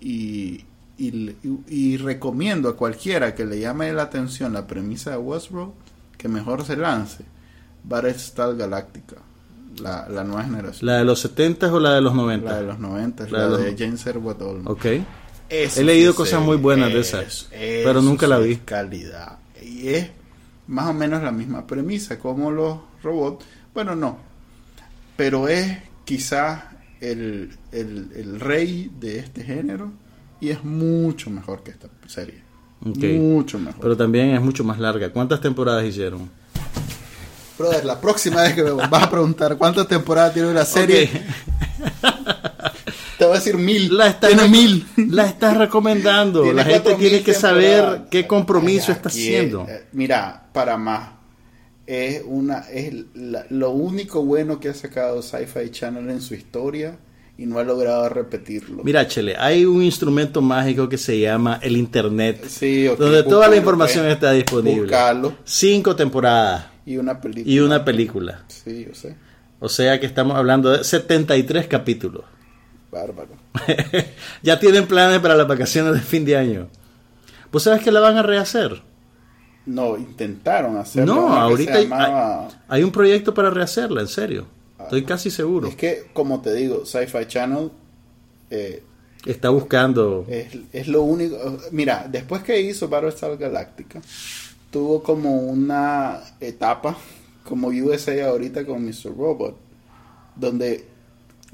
y, 0.00 0.64
y, 0.98 1.96
recomiendo 1.96 2.68
a 2.68 2.76
cualquiera 2.76 3.34
que 3.34 3.44
le 3.44 3.58
llame 3.58 3.92
la 3.92 4.02
atención 4.02 4.52
la 4.52 4.66
premisa 4.66 5.10
de 5.12 5.16
Westworld 5.16 5.72
que 6.18 6.28
mejor 6.28 6.64
se 6.64 6.76
lance 6.76 7.24
Battlestar 7.84 8.56
Galáctica 8.56 9.16
la, 9.80 10.08
la 10.08 10.24
nueva 10.24 10.44
generación. 10.44 10.86
¿La 10.86 10.98
de 10.98 11.04
los 11.04 11.20
70 11.20 11.72
o 11.72 11.80
la 11.80 11.94
de 11.94 12.00
los 12.00 12.14
90? 12.14 12.50
La 12.50 12.56
de 12.58 12.66
los 12.66 12.78
90, 12.78 13.28
la, 13.28 13.48
la 13.48 13.56
de, 13.56 13.76
James 13.76 14.06
Edward 14.06 14.38
Ok. 14.66 14.86
He 15.48 15.84
leído 15.84 16.14
cosas 16.14 16.42
muy 16.42 16.56
buenas 16.56 16.92
de 16.92 17.00
esas, 17.00 17.48
pero 17.50 18.02
nunca 18.02 18.26
la 18.26 18.38
vi. 18.38 18.56
calidad. 18.56 19.38
Y 19.62 19.88
es 19.88 20.10
más 20.66 20.88
o 20.88 20.94
menos 20.94 21.22
la 21.22 21.30
misma 21.30 21.66
premisa, 21.66 22.18
como 22.18 22.50
los 22.50 22.78
robots. 23.02 23.44
Bueno, 23.72 23.94
no. 23.94 24.18
Pero 25.16 25.48
es 25.48 25.78
quizás 26.04 26.64
el, 27.00 27.50
el, 27.70 28.10
el 28.16 28.40
rey 28.40 28.90
de 28.98 29.18
este 29.18 29.44
género 29.44 29.92
y 30.40 30.48
es 30.48 30.64
mucho 30.64 31.30
mejor 31.30 31.62
que 31.62 31.70
esta 31.70 31.88
serie. 32.06 32.42
Mucho 32.80 33.58
mejor. 33.58 33.80
Pero 33.80 33.96
también 33.96 34.30
es 34.30 34.42
mucho 34.42 34.64
más 34.64 34.78
larga. 34.78 35.10
¿Cuántas 35.10 35.40
temporadas 35.40 35.84
hicieron? 35.84 36.28
Brother, 37.56 37.84
la 37.84 38.00
próxima 38.00 38.42
vez 38.42 38.54
que 38.54 38.62
me 38.62 38.70
vas 38.70 39.02
a 39.02 39.10
preguntar 39.10 39.56
cuántas 39.56 39.86
temporadas 39.86 40.34
tiene 40.34 40.48
una 40.48 40.64
serie, 40.64 41.08
te 43.18 43.24
voy 43.24 43.32
a 43.32 43.38
decir 43.38 43.56
mil. 43.56 43.96
La 43.96 44.18
tiene 44.18 44.48
mil. 44.48 44.86
La 44.96 45.26
estás 45.26 45.56
recomendando. 45.56 46.52
la 46.52 46.64
gente 46.64 46.94
tiene 46.94 47.22
que 47.22 47.32
saber 47.34 48.06
qué 48.10 48.26
compromiso 48.26 48.90
está 48.90 49.08
haciendo. 49.08 49.66
Eh, 49.68 49.84
mira, 49.92 50.48
para 50.52 50.76
más. 50.76 51.10
Es 51.86 52.22
una 52.24 52.60
es 52.70 52.94
lo 53.50 53.70
único 53.70 54.24
bueno 54.24 54.58
que 54.58 54.70
ha 54.70 54.74
sacado 54.74 55.20
Sci-Fi 55.20 55.70
Channel 55.70 56.08
en 56.08 56.22
su 56.22 56.34
historia 56.34 56.96
y 57.36 57.44
no 57.44 57.58
ha 57.58 57.64
logrado 57.64 58.08
repetirlo. 58.08 58.82
Mira, 58.82 59.06
Chele, 59.06 59.36
hay 59.36 59.66
un 59.66 59.82
instrumento 59.82 60.40
mágico 60.40 60.88
que 60.88 60.96
se 60.96 61.20
llama 61.20 61.58
el 61.62 61.76
Internet, 61.76 62.46
sí, 62.48 62.84
donde 62.84 63.22
toda 63.24 63.48
la 63.48 63.56
información 63.56 64.06
está 64.06 64.32
disponible. 64.32 64.96
Cinco 65.44 65.94
temporadas. 65.94 66.73
Y 66.86 66.96
una 66.96 67.20
película. 67.20 67.54
Y 67.54 67.60
una 67.60 67.84
película. 67.84 68.44
Sí, 68.48 68.86
yo 68.88 68.94
sé. 68.94 69.16
O 69.60 69.68
sea 69.68 69.98
que 69.98 70.06
estamos 70.06 70.36
hablando 70.36 70.70
de 70.70 70.84
73 70.84 71.66
capítulos. 71.66 72.24
Bárbaro. 72.90 73.30
ya 74.42 74.60
tienen 74.60 74.86
planes 74.86 75.20
para 75.20 75.34
las 75.34 75.48
vacaciones 75.48 75.94
de 75.94 76.00
fin 76.00 76.24
de 76.24 76.36
año. 76.36 76.68
¿Vos 77.50 77.62
sabes 77.62 77.82
que 77.82 77.90
la 77.90 78.00
van 78.00 78.16
a 78.18 78.22
rehacer? 78.22 78.82
No, 79.66 79.96
intentaron 79.96 80.76
hacerlo. 80.76 81.14
No, 81.14 81.28
ahorita 81.34 81.78
hay, 82.68 82.82
un 82.82 82.92
proyecto 82.92 83.32
para 83.32 83.50
rehacerla, 83.50 84.02
en 84.02 84.08
serio. 84.08 84.46
Estoy 84.78 85.00
ah, 85.00 85.06
casi 85.06 85.30
seguro. 85.30 85.68
Es 85.68 85.76
que, 85.76 86.10
como 86.12 86.42
te 86.42 86.52
digo, 86.52 86.84
Sci-Fi 86.84 87.26
Channel... 87.26 87.70
Eh, 88.50 88.82
Está 89.24 89.48
buscando... 89.48 90.26
Es, 90.28 90.48
es, 90.72 90.86
lo 90.86 91.02
único... 91.02 91.38
Mira, 91.70 92.06
después 92.10 92.42
que 92.42 92.60
hizo 92.60 92.88
Battlestar 92.88 93.38
Galactica 93.38 94.02
tuvo 94.74 95.04
como 95.04 95.36
una 95.36 96.18
etapa 96.40 96.96
como 97.44 97.68
USA 97.68 98.26
ahorita 98.26 98.66
con 98.66 98.84
Mr. 98.84 99.16
Robot, 99.16 99.56
donde... 100.34 100.88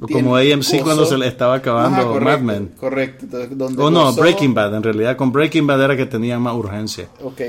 O 0.00 0.06
como 0.08 0.36
AMC 0.36 0.80
cuando 0.82 1.04
se 1.04 1.18
le 1.18 1.26
estaba 1.26 1.56
acabando 1.56 2.18
Mad 2.18 2.40
Men. 2.40 2.72
Correcto. 2.80 3.26
Donde 3.50 3.82
o 3.82 3.90
no, 3.90 4.14
Breaking 4.14 4.54
Bad, 4.54 4.74
en 4.74 4.82
realidad 4.82 5.18
con 5.18 5.30
Breaking 5.30 5.66
Bad 5.66 5.82
era 5.82 5.96
que 5.98 6.06
tenía 6.06 6.38
más 6.38 6.54
urgencia. 6.54 7.08
Ok, 7.22 7.42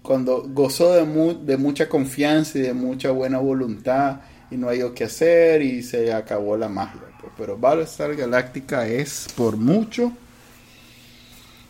cuando, 0.00 0.44
gozó 0.48 0.94
de, 0.94 1.04
de 1.44 1.58
mucha 1.58 1.90
confianza 1.90 2.56
y 2.58 2.62
de 2.62 2.72
mucha 2.72 3.10
buena 3.10 3.36
voluntad 3.36 4.20
y 4.50 4.56
no 4.56 4.70
hay 4.70 4.80
que 4.94 5.04
hacer 5.04 5.60
y 5.60 5.82
se 5.82 6.10
acabó 6.10 6.56
la 6.56 6.70
magia. 6.70 7.02
Pues. 7.20 7.32
Pero 7.36 7.58
Battlestar 7.58 8.16
Galactica 8.16 8.86
es 8.88 9.28
por 9.36 9.58
mucho 9.58 10.10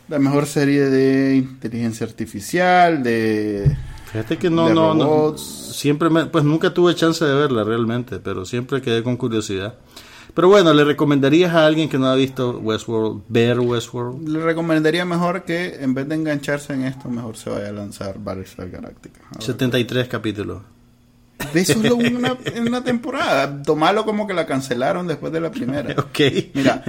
la 0.08 0.18
mejor 0.18 0.46
serie 0.46 0.86
de 0.86 1.36
inteligencia 1.36 2.06
artificial, 2.06 3.02
de... 3.02 3.76
Fíjate 4.10 4.38
que 4.38 4.48
no, 4.48 4.70
no, 4.70 4.94
no, 4.94 5.36
siempre 5.36 6.08
me, 6.08 6.24
pues 6.26 6.42
nunca 6.42 6.72
tuve 6.72 6.94
chance 6.94 7.22
de 7.22 7.34
verla 7.34 7.62
realmente, 7.62 8.18
pero 8.18 8.46
siempre 8.46 8.80
quedé 8.80 9.02
con 9.02 9.18
curiosidad. 9.18 9.74
Pero 10.34 10.48
bueno, 10.48 10.72
¿le 10.72 10.84
recomendarías 10.84 11.52
a 11.52 11.66
alguien 11.66 11.88
que 11.88 11.98
no 11.98 12.06
ha 12.06 12.14
visto 12.14 12.58
Westworld 12.58 13.22
ver 13.28 13.60
Westworld? 13.60 14.28
Le 14.28 14.42
recomendaría 14.42 15.04
mejor 15.04 15.44
que 15.44 15.82
en 15.82 15.94
vez 15.94 16.08
de 16.08 16.14
engancharse 16.14 16.72
en 16.72 16.84
esto, 16.84 17.08
mejor 17.08 17.36
se 17.36 17.50
vaya 17.50 17.68
a 17.68 17.72
lanzar 17.72 18.18
Battlestar 18.18 18.70
Galactica. 18.70 19.20
73 19.38 20.08
capítulos. 20.08 20.62
Eso 21.52 21.82
es 21.82 21.90
una, 21.90 22.36
en 22.44 22.68
una 22.68 22.84
temporada. 22.84 23.62
Tomalo 23.62 24.04
como 24.04 24.26
que 24.26 24.34
la 24.34 24.46
cancelaron 24.46 25.06
después 25.06 25.32
de 25.32 25.40
la 25.40 25.50
primera. 25.50 25.92
ok. 25.98 26.20
Mira, 26.54 26.82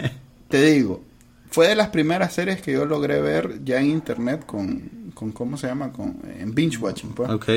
te 0.47 0.61
digo, 0.61 1.03
fue 1.49 1.67
de 1.67 1.75
las 1.75 1.89
primeras 1.89 2.33
series 2.33 2.61
que 2.61 2.73
yo 2.73 2.85
logré 2.85 3.21
ver 3.21 3.63
ya 3.63 3.79
en 3.79 3.87
internet 3.87 4.45
con, 4.45 5.11
con 5.13 5.31
¿cómo 5.31 5.57
se 5.57 5.67
llama? 5.67 5.91
Con, 5.91 6.19
en 6.39 6.53
binge 6.53 6.77
watching, 6.77 7.11
pues. 7.11 7.29
Ok. 7.29 7.49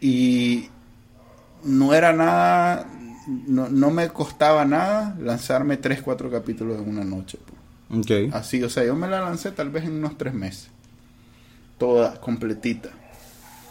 Y 0.00 0.68
no 1.64 1.92
era 1.94 2.12
nada 2.12 2.86
no, 3.26 3.90
me 3.90 4.08
costaba 4.08 4.64
nada 4.64 5.16
lanzarme 5.20 5.76
3, 5.76 6.02
4 6.02 6.30
capítulos 6.30 6.80
en 6.80 6.88
una 6.88 7.04
noche. 7.04 7.38
Pues. 7.88 8.32
Así, 8.32 8.62
o 8.62 8.70
sea, 8.70 8.84
yo 8.84 8.94
me 8.94 9.08
la 9.08 9.20
lancé 9.20 9.50
tal 9.52 9.70
vez 9.70 9.84
en 9.84 9.92
unos 9.92 10.16
3 10.16 10.34
meses. 10.34 10.70
Toda, 11.78 12.20
completita. 12.20 12.90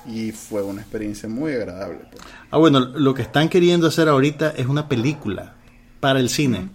Y 0.05 0.31
fue 0.31 0.63
una 0.63 0.81
experiencia 0.81 1.27
muy 1.29 1.53
agradable. 1.53 1.99
Pues. 2.11 2.23
Ah, 2.51 2.57
bueno, 2.57 2.79
lo 2.79 3.13
que 3.13 3.21
están 3.21 3.49
queriendo 3.49 3.87
hacer 3.87 4.07
ahorita 4.07 4.51
es 4.51 4.67
una 4.67 4.87
película 4.87 5.55
para 5.99 6.19
el 6.19 6.29
cine. 6.29 6.69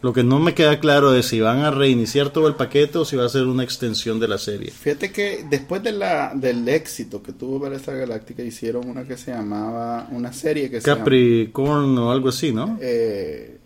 Lo 0.00 0.12
que 0.12 0.22
no 0.22 0.38
me 0.38 0.54
queda 0.54 0.78
claro 0.78 1.12
es 1.14 1.26
si 1.26 1.40
van 1.40 1.60
a 1.60 1.72
reiniciar 1.72 2.30
todo 2.30 2.46
el 2.46 2.54
paquete 2.54 2.98
o 2.98 3.04
si 3.04 3.16
va 3.16 3.26
a 3.26 3.28
ser 3.28 3.46
una 3.46 3.64
extensión 3.64 4.20
de 4.20 4.28
la 4.28 4.38
serie. 4.38 4.70
Fíjate 4.70 5.10
que 5.10 5.44
después 5.50 5.82
de 5.82 5.90
la, 5.90 6.32
del 6.34 6.68
éxito 6.68 7.20
que 7.20 7.32
tuvo 7.32 7.58
Battlestar 7.58 7.96
Galáctica 7.96 8.44
hicieron 8.44 8.88
una 8.88 9.04
que 9.04 9.16
se 9.16 9.32
llamaba, 9.32 10.06
una 10.12 10.32
serie 10.32 10.70
que 10.70 10.80
se 10.80 10.84
Capricorn 10.84 11.98
o 11.98 12.12
algo 12.12 12.28
así, 12.28 12.52
¿no? 12.52 12.78
Eh, 12.80 13.58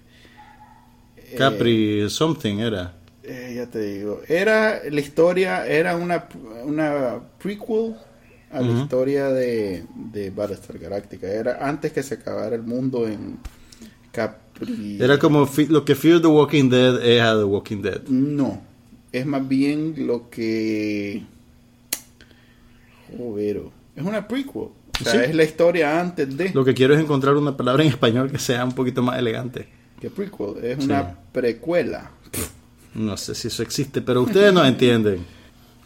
Capri 1.37 2.09
something 2.09 2.59
era. 2.59 2.95
Eh, 3.23 3.53
ya 3.57 3.67
te 3.67 3.81
digo, 3.81 4.23
era 4.27 4.81
la 4.91 5.01
historia, 5.01 5.67
era 5.67 5.97
una, 5.97 6.29
una 6.65 7.21
prequel 7.39 7.95
a 8.51 8.61
la 8.61 8.83
historia 8.83 9.29
de, 9.29 9.85
de 9.95 10.31
Battlestar 10.31 10.79
Galáctica. 10.79 11.27
Era 11.27 11.67
antes 11.67 11.93
que 11.93 12.03
se 12.03 12.15
acabara 12.15 12.57
el 12.57 12.63
mundo 12.63 13.07
en 13.07 13.39
Cap 14.11 14.42
era 14.99 15.19
como 15.19 15.49
lo 15.69 15.85
que 15.85 15.95
Fear 15.95 16.21
the 16.21 16.29
Walking 16.29 16.69
Dead 16.69 17.03
es 17.03 17.21
a 17.23 17.37
The 17.37 17.45
Walking 17.45 17.83
Dead. 17.83 18.03
No, 18.09 18.63
es 19.11 19.27
más 19.27 19.47
bien 19.47 20.07
lo 20.07 20.29
que... 20.31 21.23
Joder, 23.17 23.63
es 23.97 24.05
una 24.05 24.27
prequel. 24.27 24.69
O 25.01 25.05
sea, 25.05 25.25
es 25.25 25.35
la 25.35 25.45
historia 25.45 26.01
antes 26.01 26.37
de... 26.37 26.51
Lo 26.51 26.65
que 26.65 26.75
quiero 26.75 26.95
es 26.95 27.01
encontrar 27.01 27.37
una 27.37 27.57
palabra 27.57 27.83
en 27.83 27.89
español 27.89 28.31
que 28.31 28.39
sea 28.39 28.65
un 28.65 28.73
poquito 28.73 29.03
más 29.03 29.19
elegante. 29.19 29.69
¿Qué 30.01 30.11
prequel? 30.11 30.65
Es 30.65 30.85
una 30.85 31.17
precuela. 31.33 32.11
No 32.95 33.17
sé 33.17 33.35
si 33.35 33.49
eso 33.49 33.63
existe, 33.63 34.03
pero 34.03 34.23
ustedes 34.23 34.53
no 34.53 34.65
entienden. 34.65 35.25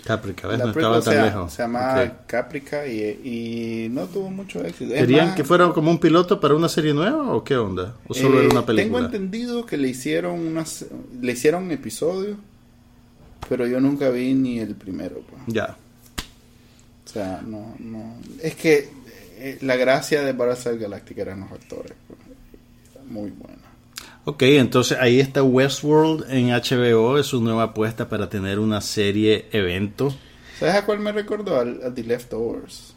Caprica, 0.07 0.47
¿ves? 0.47 0.59
No 0.59 0.71
estaba 0.71 1.01
tan 1.01 1.25
lejos. 1.25 1.53
Se 1.53 1.63
llamaba 1.63 2.25
Caprica 2.27 2.87
y, 2.87 3.89
no 3.91 4.07
tuvo 4.07 4.31
mucho 4.31 4.65
éxito. 4.65 4.95
¿Querían 4.95 5.35
que 5.35 5.43
fuera 5.43 5.69
como 5.71 5.91
un 5.91 5.99
piloto 5.99 6.39
para 6.39 6.55
una 6.55 6.69
serie 6.69 6.95
nueva 6.95 7.35
o 7.35 7.43
qué 7.43 7.57
onda? 7.57 7.97
¿O 8.07 8.15
solo 8.15 8.39
era 8.41 8.49
una 8.49 8.65
película? 8.65 8.85
Tengo 8.85 8.99
entendido 9.01 9.67
que 9.67 9.77
le 9.77 9.89
hicieron 9.89 10.47
unas, 10.47 10.87
le 11.21 11.33
hicieron 11.33 11.65
un 11.65 11.73
episodio, 11.73 12.37
pero 13.49 13.67
yo 13.67 13.81
nunca 13.81 14.09
vi 14.11 14.33
ni 14.35 14.61
el 14.61 14.77
primero. 14.77 15.23
Pues. 15.29 15.43
Ya. 15.49 15.77
O 17.05 17.09
sea, 17.09 17.43
no, 17.45 17.75
no. 17.81 18.15
Es 18.43 18.55
que 18.55 18.89
eh, 19.39 19.59
la 19.63 19.75
gracia 19.77 20.23
de 20.23 20.33
Battlestar 20.33 20.79
Galactica 20.79 21.23
eran 21.23 21.41
los 21.41 21.51
actores. 21.51 21.93
Pues. 22.07 23.07
Muy 23.11 23.31
buena. 23.31 23.59
Ok, 24.29 24.43
entonces 24.43 24.99
ahí 25.01 25.21
está 25.21 25.45
Westworld 25.45 26.29
en 26.29 26.49
HBO, 26.49 27.17
es 27.17 27.27
su 27.27 27.41
nueva 27.41 27.63
apuesta 27.63 28.09
para 28.09 28.29
tener 28.29 28.59
una 28.59 28.81
serie 28.81 29.47
evento. 29.53 30.13
¿Sabes 30.59 30.75
a 30.75 30.85
cuál 30.85 30.99
me 30.99 31.13
recordó? 31.13 31.61
Al, 31.61 31.95
The 31.95 32.03
Leftovers. 32.03 32.95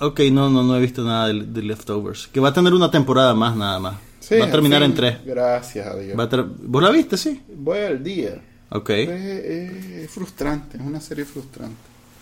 Ok, 0.00 0.18
no, 0.32 0.50
no, 0.50 0.64
no 0.64 0.76
he 0.76 0.80
visto 0.80 1.04
nada 1.04 1.28
de 1.28 1.44
The 1.44 1.62
Leftovers. 1.62 2.26
Que 2.26 2.40
va 2.40 2.48
a 2.48 2.52
tener 2.52 2.74
una 2.74 2.90
temporada 2.90 3.32
más 3.32 3.54
nada 3.54 3.78
más. 3.78 3.94
va 4.32 4.44
a 4.44 4.50
terminar 4.50 4.82
en 4.82 4.92
tres. 4.92 5.18
Gracias 5.24 5.86
a 5.86 5.94
Dios. 5.94 6.16
¿Vos 6.58 6.82
la 6.82 6.90
viste, 6.90 7.16
sí? 7.16 7.40
Voy 7.54 7.78
al 7.78 8.02
día. 8.02 8.42
Ok. 8.70 8.90
Es, 8.90 10.10
frustrante, 10.10 10.78
es 10.78 10.82
una 10.82 11.00
serie 11.00 11.24
frustrante. 11.24 11.76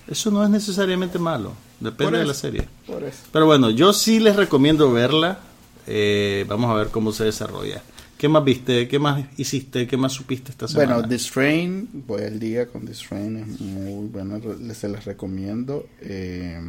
Eso 0.06 0.30
no 0.30 0.44
es 0.44 0.50
necesariamente 0.50 1.18
malo, 1.18 1.54
depende 1.78 2.18
de 2.18 2.26
la 2.26 2.34
serie. 2.34 2.68
Por 2.86 3.04
eso. 3.04 3.20
Pero 3.32 3.46
bueno, 3.46 3.70
yo 3.70 3.94
sí 3.94 4.20
les 4.20 4.36
recomiendo 4.36 4.92
verla. 4.92 5.38
Eh, 5.86 6.44
vamos 6.46 6.70
a 6.70 6.74
ver 6.74 6.88
cómo 6.88 7.10
se 7.10 7.24
desarrolla. 7.24 7.82
¿Qué 8.20 8.28
más 8.28 8.44
viste? 8.44 8.86
¿Qué 8.86 8.98
más 8.98 9.24
hiciste? 9.38 9.86
¿Qué 9.86 9.96
más 9.96 10.12
supiste 10.12 10.50
esta 10.50 10.68
semana? 10.68 10.96
Bueno, 10.96 11.08
The 11.08 11.18
Strain, 11.18 11.88
voy 12.06 12.20
al 12.20 12.38
día 12.38 12.66
con 12.66 12.84
The 12.84 12.92
Strain, 12.92 13.38
es 13.38 13.60
muy 13.62 14.08
bueno, 14.08 14.38
se 14.74 14.90
les 14.90 15.06
recomiendo. 15.06 15.86
Eh, 16.02 16.60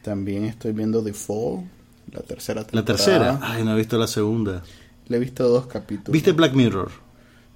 también 0.00 0.44
estoy 0.44 0.70
viendo 0.70 1.02
The 1.02 1.12
Fall, 1.12 1.68
la 2.12 2.20
tercera 2.20 2.64
temporada. 2.64 2.80
¿La 2.80 2.84
tercera? 2.84 3.40
Ay, 3.42 3.64
no 3.64 3.72
he 3.72 3.76
visto 3.76 3.98
la 3.98 4.06
segunda. 4.06 4.62
Le 5.08 5.16
he 5.16 5.18
visto 5.18 5.48
dos 5.48 5.66
capítulos. 5.66 6.12
¿Viste 6.12 6.30
Black 6.30 6.54
Mirror? 6.54 6.92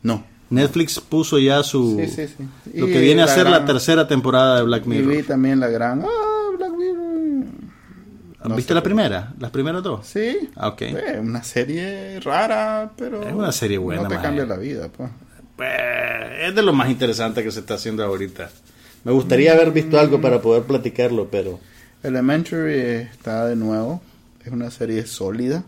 No. 0.03 0.27
Netflix 0.51 0.99
puso 0.99 1.39
ya 1.39 1.63
su... 1.63 1.97
Sí, 2.01 2.09
sí, 2.09 2.27
sí. 2.27 2.45
Lo 2.75 2.87
que 2.87 2.99
viene 2.99 3.23
a 3.23 3.29
ser 3.29 3.49
la 3.49 3.65
tercera 3.65 4.09
temporada 4.09 4.57
de 4.57 4.65
Black 4.65 4.85
Mirror. 4.85 5.13
Y 5.13 5.17
vi 5.19 5.23
también 5.23 5.61
la 5.61 5.69
gran... 5.69 6.03
¡Ah, 6.03 6.07
Black 6.07 6.09
Mirror! 6.09 6.32
¿Viste 8.51 8.75
la 8.75 8.83
primera? 8.83 9.33
¿Las 9.39 9.51
primeras 9.51 9.83
dos? 9.83 10.07
Sí. 10.07 10.51
Ah, 10.57 10.69
ok. 10.69 10.83
Pues, 10.91 11.19
una 11.21 11.43
serie 11.43 12.21
rara, 12.21 12.91
pero. 12.97 13.27
Es 13.27 13.33
una 13.33 13.53
serie 13.53 13.79
buena. 13.79 14.03
No 14.03 14.09
te 14.09 14.17
cambia 14.17 14.45
la 14.47 14.57
vida, 14.57 14.89
pues. 14.89 15.11
pues. 15.57 15.71
Es 16.43 16.55
de 16.55 16.63
lo 16.63 16.73
más 16.73 16.91
interesante 16.91 17.43
que 17.43 17.51
se 17.51 17.61
está 17.61 17.75
haciendo 17.75 18.05
ahorita. 18.05 18.51
Me 19.05 19.13
gustaría 19.13 19.53
haber 19.53 19.73
visto 19.73 19.99
algo 19.99 20.21
para 20.21 20.41
poder 20.41 20.65
platicarlo, 20.65 21.29
pero. 21.31 21.61
Elementary 22.03 22.81
está 23.11 23.47
de 23.47 23.57
nuevo. 23.57 24.03
Es 24.45 24.53
una 24.53 24.71
serie 24.71 25.07
sólida. 25.07 25.65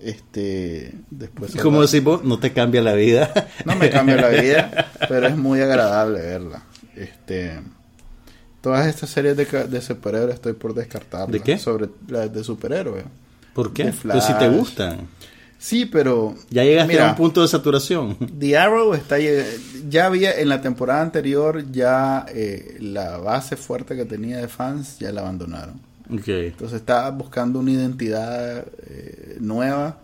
Este. 0.00 0.92
Después. 1.10 1.54
Como 1.56 1.80
decimos, 1.80 2.24
no 2.24 2.38
te 2.38 2.52
cambia 2.52 2.82
la 2.82 2.94
vida. 2.94 3.32
No 3.64 3.76
me 3.76 3.90
cambia 3.90 4.16
la 4.16 4.28
vida, 4.28 4.90
pero 5.08 5.26
es 5.26 5.36
muy 5.36 5.60
agradable 5.60 6.20
verla. 6.20 6.62
Este 6.96 7.60
Todas 8.64 8.86
estas 8.86 9.10
series 9.10 9.36
de, 9.36 9.44
de 9.44 9.82
superhéroes 9.82 10.36
estoy 10.36 10.54
por 10.54 10.72
descartar. 10.72 11.28
¿De 11.28 11.40
qué? 11.40 11.58
Sobre 11.58 11.90
las 12.08 12.32
de 12.32 12.42
superhéroes. 12.42 13.04
¿Por 13.52 13.74
qué? 13.74 13.92
Pues 14.02 14.24
si 14.24 14.32
te 14.38 14.48
gustan. 14.48 15.06
Sí, 15.58 15.84
pero... 15.84 16.34
Ya 16.48 16.64
llegaste 16.64 16.98
a 16.98 17.10
un 17.10 17.14
punto 17.14 17.42
de 17.42 17.48
saturación. 17.48 18.16
The 18.38 18.56
Arrow 18.56 18.94
está... 18.94 19.18
Ya 19.18 20.06
había 20.06 20.32
en 20.40 20.48
la 20.48 20.62
temporada 20.62 21.02
anterior 21.02 21.70
ya 21.72 22.24
eh, 22.30 22.78
la 22.80 23.18
base 23.18 23.58
fuerte 23.58 23.96
que 23.96 24.06
tenía 24.06 24.38
de 24.38 24.48
fans 24.48 24.98
ya 24.98 25.12
la 25.12 25.20
abandonaron. 25.20 25.78
Okay. 26.10 26.46
Entonces 26.46 26.80
estaba 26.80 27.10
buscando 27.10 27.58
una 27.58 27.70
identidad 27.70 28.64
eh, 28.86 29.36
nueva 29.40 29.98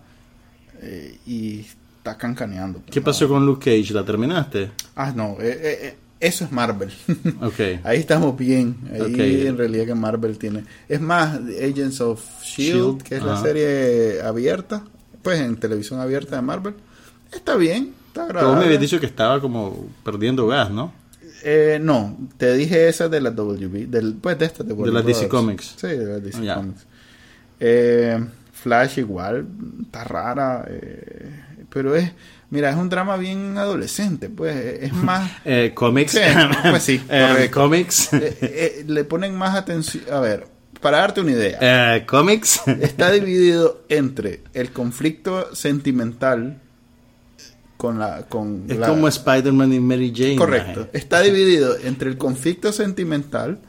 eh, 0.82 1.16
y 1.26 1.66
está 1.96 2.18
cancaneando. 2.18 2.82
¿Qué 2.90 3.00
pasó 3.00 3.26
con 3.26 3.46
Luke 3.46 3.70
Cage? 3.70 3.94
¿La 3.94 4.04
terminaste? 4.04 4.70
Ah, 4.96 5.14
no. 5.16 5.38
Eso 6.20 6.44
es 6.44 6.52
Marvel. 6.52 6.90
Okay. 7.40 7.80
Ahí 7.84 7.98
estamos 7.98 8.36
bien. 8.36 8.76
Ahí 8.92 9.46
en 9.46 9.56
realidad 9.56 9.86
que 9.86 9.94
Marvel 9.94 10.38
tiene. 10.38 10.64
Es 10.88 11.00
más, 11.00 11.36
Agents 11.36 12.00
of 12.00 12.22
Shield, 12.42 13.02
que 13.02 13.16
es 13.16 13.22
la 13.22 13.40
serie 13.40 14.20
abierta, 14.22 14.84
pues 15.22 15.40
en 15.40 15.56
televisión 15.56 16.00
abierta 16.00 16.36
de 16.36 16.42
Marvel. 16.42 16.74
Está 17.32 17.56
bien, 17.56 17.94
está. 18.08 18.26
Pero 18.26 18.48
vos 18.48 18.58
me 18.58 18.64
habías 18.64 18.80
dicho 18.80 19.00
que 19.00 19.06
estaba 19.06 19.40
como 19.40 19.88
perdiendo 20.04 20.46
gas, 20.46 20.70
¿no? 20.70 20.92
Eh, 21.42 21.78
no, 21.80 22.16
te 22.36 22.52
dije 22.54 22.88
esa 22.88 23.08
de 23.08 23.20
la 23.20 23.30
WB, 23.30 23.88
del, 23.88 24.14
pues 24.14 24.38
de 24.38 24.44
esta 24.44 24.62
de, 24.62 24.74
de 24.74 24.92
las 24.92 25.04
DC 25.04 25.28
Comics. 25.28 25.74
Sí, 25.76 25.88
de 25.88 26.04
las 26.04 26.22
DC 26.22 26.54
Comics. 26.54 26.86
Eh, 27.58 28.22
Flash 28.52 28.98
igual, 28.98 29.46
está 29.82 30.04
rara, 30.04 30.66
eh, 30.68 31.30
pero 31.70 31.94
es 31.96 32.12
Mira, 32.50 32.70
es 32.70 32.76
un 32.76 32.88
drama 32.88 33.16
bien 33.16 33.56
adolescente, 33.58 34.28
pues 34.28 34.82
es 34.82 34.92
más... 35.04 35.30
eh, 35.44 35.70
cómics. 35.74 36.18
pues 36.68 36.82
sí, 36.82 37.00
eh, 37.08 37.48
cómics. 37.52 38.12
Eh, 38.12 38.38
eh, 38.42 38.84
le 38.86 39.04
ponen 39.04 39.36
más 39.36 39.54
atención... 39.56 40.04
A 40.12 40.18
ver, 40.18 40.48
para 40.80 40.98
darte 40.98 41.20
una 41.20 41.30
idea. 41.30 41.58
Eh, 41.96 42.04
cómics. 42.06 42.60
está 42.66 43.12
dividido 43.12 43.82
entre 43.88 44.42
el 44.52 44.72
conflicto 44.72 45.54
sentimental 45.54 46.60
con 47.76 48.00
la... 48.00 48.22
Con 48.28 48.64
es 48.68 48.78
como 48.78 49.06
Spider-Man 49.06 49.72
y 49.72 49.80
Mary 49.80 50.12
Jane. 50.14 50.36
Correcto. 50.36 50.88
Está 50.92 51.20
dividido 51.20 51.76
entre 51.84 52.10
el 52.10 52.18
conflicto 52.18 52.72
sentimental 52.72 53.60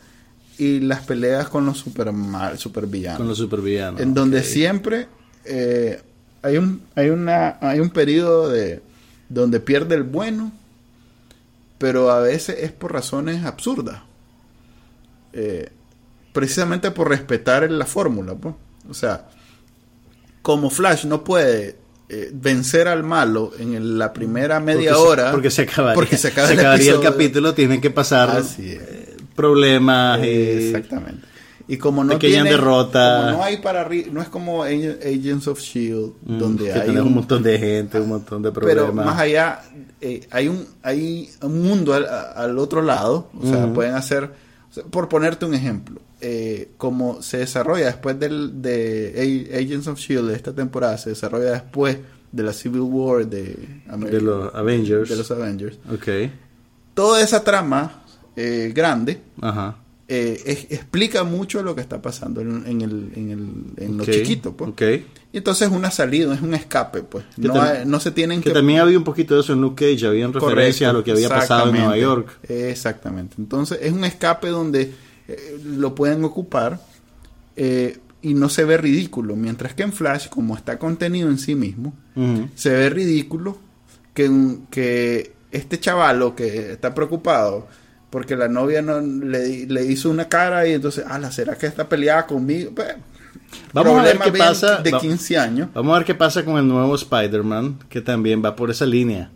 y 0.58 0.80
las 0.80 1.02
peleas 1.06 1.49
con 1.49 1.68
los 1.68 1.78
super 1.78 2.12
mal, 2.12 2.58
supervillanos. 2.58 3.18
Con 3.20 3.28
los 3.28 3.38
supervillanos. 3.38 4.02
En 4.02 4.16
donde 4.16 4.43
siempre... 4.43 5.08
Eh, 5.45 6.02
hay 6.44 6.58
un, 6.58 6.82
hay 6.96 7.10
una, 7.10 7.58
hay 7.62 7.80
un 7.80 7.89
periodo 7.89 8.50
de 8.50 8.82
donde 9.30 9.60
pierde 9.60 9.96
el 9.96 10.04
bueno, 10.04 10.52
pero 11.78 12.12
a 12.12 12.20
veces 12.20 12.58
es 12.60 12.72
por 12.72 12.94
razones 12.94 13.46
absurdas. 13.46 14.02
Eh, 15.34 15.70
precisamente 16.34 16.92
por 16.92 17.10
respetar 17.10 17.70
la 17.72 17.86
fórmula, 17.86 18.36
pues. 18.36 18.56
O 18.89 18.94
sea, 18.94 19.28
como 20.42 20.70
Flash 20.70 21.06
no 21.06 21.24
puede 21.24 21.78
eh, 22.10 22.30
vencer 22.34 22.88
al 22.88 23.04
malo 23.04 23.52
en 23.58 23.98
la 23.98 24.12
primera 24.12 24.60
media 24.60 24.98
hora 24.98 25.32
porque 25.32 25.50
se 25.50 25.64
acabaría, 25.64 25.96
porque 25.96 26.18
se, 26.18 26.30
acabaría 26.30 26.94
el, 26.94 27.00
capítulo, 27.00 27.54
tienen 27.54 27.80
que 27.80 27.89
pasar 27.89 28.44
eh, 28.60 29.16
problemas. 29.36 30.20
Exactamente. 30.22 31.31
Y 31.72 31.78
como 31.78 32.04
no 32.04 32.20
tiene, 32.20 32.50
derrota. 32.50 33.22
Como 33.22 33.38
no 33.38 33.44
hay 33.46 33.58
para 33.58 33.88
no 34.12 34.22
es 34.22 34.28
como 34.28 34.64
Agents 34.64 35.48
of 35.48 35.58
Shield 35.58 36.16
mm, 36.22 36.38
donde 36.38 36.74
hay 36.74 36.90
un, 36.98 37.14
montón 37.14 37.42
de 37.42 37.58
gente, 37.58 37.98
un 37.98 38.10
montón 38.10 38.42
de 38.42 38.52
problemas. 38.52 38.84
Pero 38.84 38.94
más 38.94 39.18
allá 39.18 39.62
eh, 40.02 40.28
hay 40.32 40.50
un 40.50 40.68
hay 40.84 41.30
un 41.42 41.62
mundo 41.62 41.94
al, 41.94 42.60
otro 42.60 42.82
lado, 42.82 43.30
o 43.42 43.48
sea, 43.48 43.72
pueden 43.72 43.96
hacer 43.96 44.34
por 44.90 45.08
ponerte 45.08 45.46
un 45.46 45.54
ejemplo. 45.54 46.02
eh, 46.20 46.72
como 46.76 47.22
se 47.22 47.38
desarrolla 47.38 47.86
después 47.86 48.20
del, 48.20 48.62
de 48.62 49.50
Agents 49.54 49.88
of 49.88 49.98
Shield 49.98 50.28
de 50.28 50.36
esta 50.36 50.52
temporada, 50.52 50.98
se 50.98 51.12
desarrolla 51.12 51.52
después 51.52 51.98
de 52.34 52.44
la 52.44 52.52
Civil 52.52 52.82
War 52.82 53.26
de, 53.26 53.82
de 53.98 54.22
los 54.22 54.54
Avengers. 54.54 55.10
De 55.10 55.16
los 55.16 55.32
Avengers. 55.32 55.80
Okay. 55.90 56.34
Toda 56.94 57.22
esa 57.22 57.46
trama 57.46 58.04
eh, 58.36 58.74
grande 58.76 59.22
eh, 60.14 60.68
explica 60.70 61.24
mucho 61.24 61.64
lo 61.64 61.74
que 61.74 61.80
está 61.80 62.01
pasando 62.01 62.41
en, 62.41 62.66
el, 62.82 63.14
en, 63.16 63.32
el, 63.32 63.47
en 63.78 63.97
lo 63.97 64.03
chiquito. 64.03 64.51
Pues. 64.51 64.72
Okay. 64.72 65.05
Y 65.32 65.38
entonces 65.38 65.70
es 65.70 65.74
una 65.74 65.89
salida, 65.89 66.34
es 66.34 66.41
un 66.41 66.53
escape. 66.53 67.03
pues 67.03 67.24
no, 67.38 67.53
no, 67.86 67.99
se 68.01 68.12
tienen 68.12 68.41
que... 68.41 68.49
Que 68.49 68.53
también 68.53 68.82
había 68.82 68.97
un 68.97 69.05
poquito 69.05 69.36
de 69.36 69.39
eso 69.39 69.53
en 69.53 69.62
Luke 69.62 69.86
Cage, 69.86 70.05
había 70.05 70.28
referencia 70.28 70.89
a 70.89 70.93
lo 70.93 71.01
que 71.01 71.12
había 71.12 71.30
pasado 71.30 71.70
en 71.70 71.78
Nueva 71.78 71.97
York. 71.97 72.39
Exactamente. 72.49 73.36
Entonces 73.39 73.80
es 73.82 73.93
un 73.93 74.03
escape 74.03 74.49
donde 74.49 74.93
eh, 75.30 75.62
lo 75.64 75.95
pueden 75.95 76.26
ocupar 76.26 76.82
eh, 77.55 77.97
y 78.22 78.34
no 78.34 78.49
se 78.49 78.66
ve 78.66 78.76
ridículo. 78.76 79.38
Mientras 79.38 79.76
que 79.76 79.84
en 79.84 79.93
Flash, 79.93 80.28
como 80.28 80.57
está 80.57 80.78
contenido 80.78 81.30
en 81.30 81.38
sí 81.38 81.55
mismo, 81.55 81.93
se 82.55 82.70
ve 82.70 82.89
ridículo 82.89 83.57
que, 84.14 84.30
que 84.70 85.32
este 85.51 85.80
chavalo 85.80 86.36
que 86.36 86.74
está 86.74 86.93
preocupado 86.93 87.70
porque 88.12 88.36
la 88.36 88.49
novia 88.49 88.82
no 88.82 88.99
le, 88.99 89.86
hizo 89.86 90.09
una 90.09 90.28
cara 90.28 90.68
y 90.68 90.74
entonces, 90.74 91.05
ah, 91.07 91.32
¿será 91.32 91.55
que 91.55 91.66
está 91.66 91.88
peleada 91.88 92.28
conmigo? 92.28 92.72
Pues, 92.76 92.89
vamos 93.74 93.99
a 93.99 94.03
ver 94.03 94.20
qué 94.20 94.32
pasa. 94.34 94.78
De 94.82 94.91
15 94.91 95.38
años. 95.38 95.70
Vamos 95.74 95.95
a 95.95 95.99
ver 95.99 96.05
qué 96.05 96.14
pasa 96.14 96.43
con 96.43 96.57
el 96.57 96.68
nuevo 96.68 96.93
Spider-Man, 96.93 97.80
que 97.89 98.01
también 98.01 98.43
va 98.43 98.55
por 98.55 98.70
esa 98.70 98.86
línea. 98.86 99.32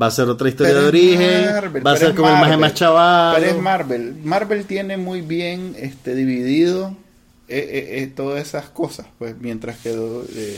Va 0.00 0.06
a 0.06 0.10
ser 0.10 0.28
otra 0.28 0.50
historia 0.50 0.74
de 0.74 0.86
origen. 0.86 1.84
va 1.84 1.92
a 1.92 1.96
ser 1.96 2.14
como 2.14 2.28
el 2.28 2.34
más, 2.34 2.58
más 2.58 2.74
chaval. 2.74 3.36
Pero 3.40 3.56
es 3.56 3.62
Marvel. 3.62 4.14
Marvel 4.22 4.66
tiene 4.66 4.98
muy 4.98 5.22
bien 5.22 5.74
este 5.78 6.14
dividido 6.14 6.94
eh, 7.48 7.58
eh, 7.58 8.02
eh, 8.02 8.06
todas 8.14 8.46
esas 8.46 8.68
cosas. 8.68 9.06
Pues 9.18 9.36
mientras 9.40 9.78
que 9.78 9.88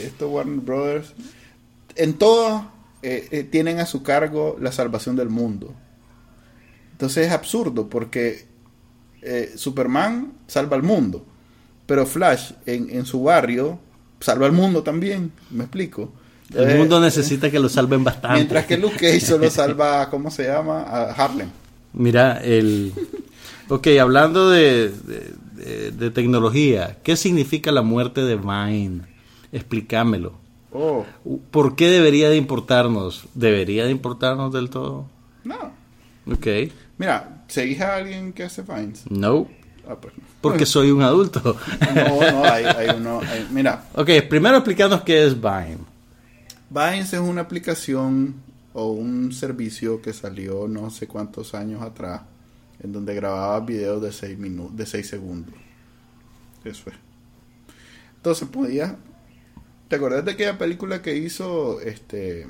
estos 0.04 0.28
Warner 0.28 0.58
Brothers, 0.58 1.14
en 1.94 2.14
todo, 2.14 2.68
tienen 3.52 3.78
a 3.78 3.86
su 3.86 4.02
cargo 4.02 4.56
la 4.60 4.72
salvación 4.72 5.14
del 5.14 5.28
mundo. 5.28 5.72
Entonces 6.98 7.28
es 7.28 7.32
absurdo 7.32 7.88
porque 7.88 8.46
Superman 9.54 10.32
salva 10.48 10.76
al 10.76 10.82
mundo. 10.82 11.24
Pero 11.86 12.06
Flash 12.06 12.52
en, 12.66 12.90
en 12.90 13.06
su 13.06 13.22
barrio 13.22 13.78
salva 14.20 14.46
al 14.46 14.52
mundo 14.52 14.82
también. 14.82 15.32
¿Me 15.50 15.64
explico? 15.64 16.12
El 16.54 16.78
mundo 16.78 16.98
eh, 16.98 17.02
necesita 17.02 17.50
que 17.50 17.58
lo 17.58 17.68
salven 17.68 18.04
bastante. 18.04 18.36
Mientras 18.36 18.66
que 18.66 18.78
Luke 18.78 18.96
Cage 18.96 19.20
solo 19.20 19.50
salva, 19.50 20.08
¿cómo 20.10 20.30
se 20.30 20.44
llama? 20.44 20.82
A 20.82 21.12
Harlem. 21.12 21.48
Mira, 21.92 22.38
el... 22.42 22.92
Ok, 23.68 23.88
hablando 24.00 24.48
de, 24.48 24.90
de, 25.92 26.10
tecnología, 26.10 26.96
¿qué 27.02 27.16
significa 27.16 27.70
la 27.70 27.82
muerte 27.82 28.22
de 28.22 28.36
Vine? 28.36 29.02
Explícamelo. 29.52 30.32
Oh. 30.72 31.04
¿Por 31.50 31.76
qué 31.76 31.88
debería 31.88 32.30
de 32.30 32.36
importarnos? 32.36 33.24
¿Debería 33.34 33.84
de 33.84 33.90
importarnos 33.90 34.54
del 34.54 34.70
todo? 34.70 35.06
No. 35.44 35.72
Ok. 36.30 36.46
Mira, 36.98 37.44
¿seguís 37.48 37.80
a 37.80 37.96
alguien 37.96 38.32
que 38.32 38.44
hace 38.44 38.62
Vines? 38.62 39.04
No. 39.10 39.48
Ah, 39.88 39.96
pues 40.00 40.12
Porque 40.40 40.66
soy 40.66 40.90
un 40.90 41.02
adulto. 41.02 41.56
No, 41.94 42.20
no, 42.32 42.44
hay, 42.44 42.64
hay 42.64 42.88
uno. 42.96 43.20
mira. 43.50 43.84
Ok, 43.94 44.10
primero 44.28 44.56
explícanos 44.58 45.02
qué 45.02 45.24
es 45.24 45.40
Vine. 45.40 45.78
Vines 46.68 47.12
es 47.12 47.20
una 47.20 47.42
aplicación 47.42 48.34
o 48.74 48.90
un 48.90 49.32
servicio 49.32 50.02
que 50.02 50.12
salió 50.12 50.68
no 50.68 50.90
sé 50.90 51.06
cuántos 51.06 51.54
años 51.54 51.82
atrás 51.82 52.22
en 52.82 52.92
donde 52.92 53.14
grababa 53.14 53.58
videos 53.60 54.02
de 54.02 54.12
6 54.12 54.38
minutos, 54.38 54.76
de 54.76 54.86
6 54.86 55.08
segundos. 55.08 55.54
Eso 56.64 56.90
es. 56.90 56.96
Entonces 58.16 58.48
podía 58.48 58.96
¿Te 59.88 59.96
acuerdas 59.96 60.22
de 60.26 60.32
aquella 60.32 60.58
película 60.58 61.00
que 61.00 61.16
hizo 61.16 61.80
este 61.80 62.46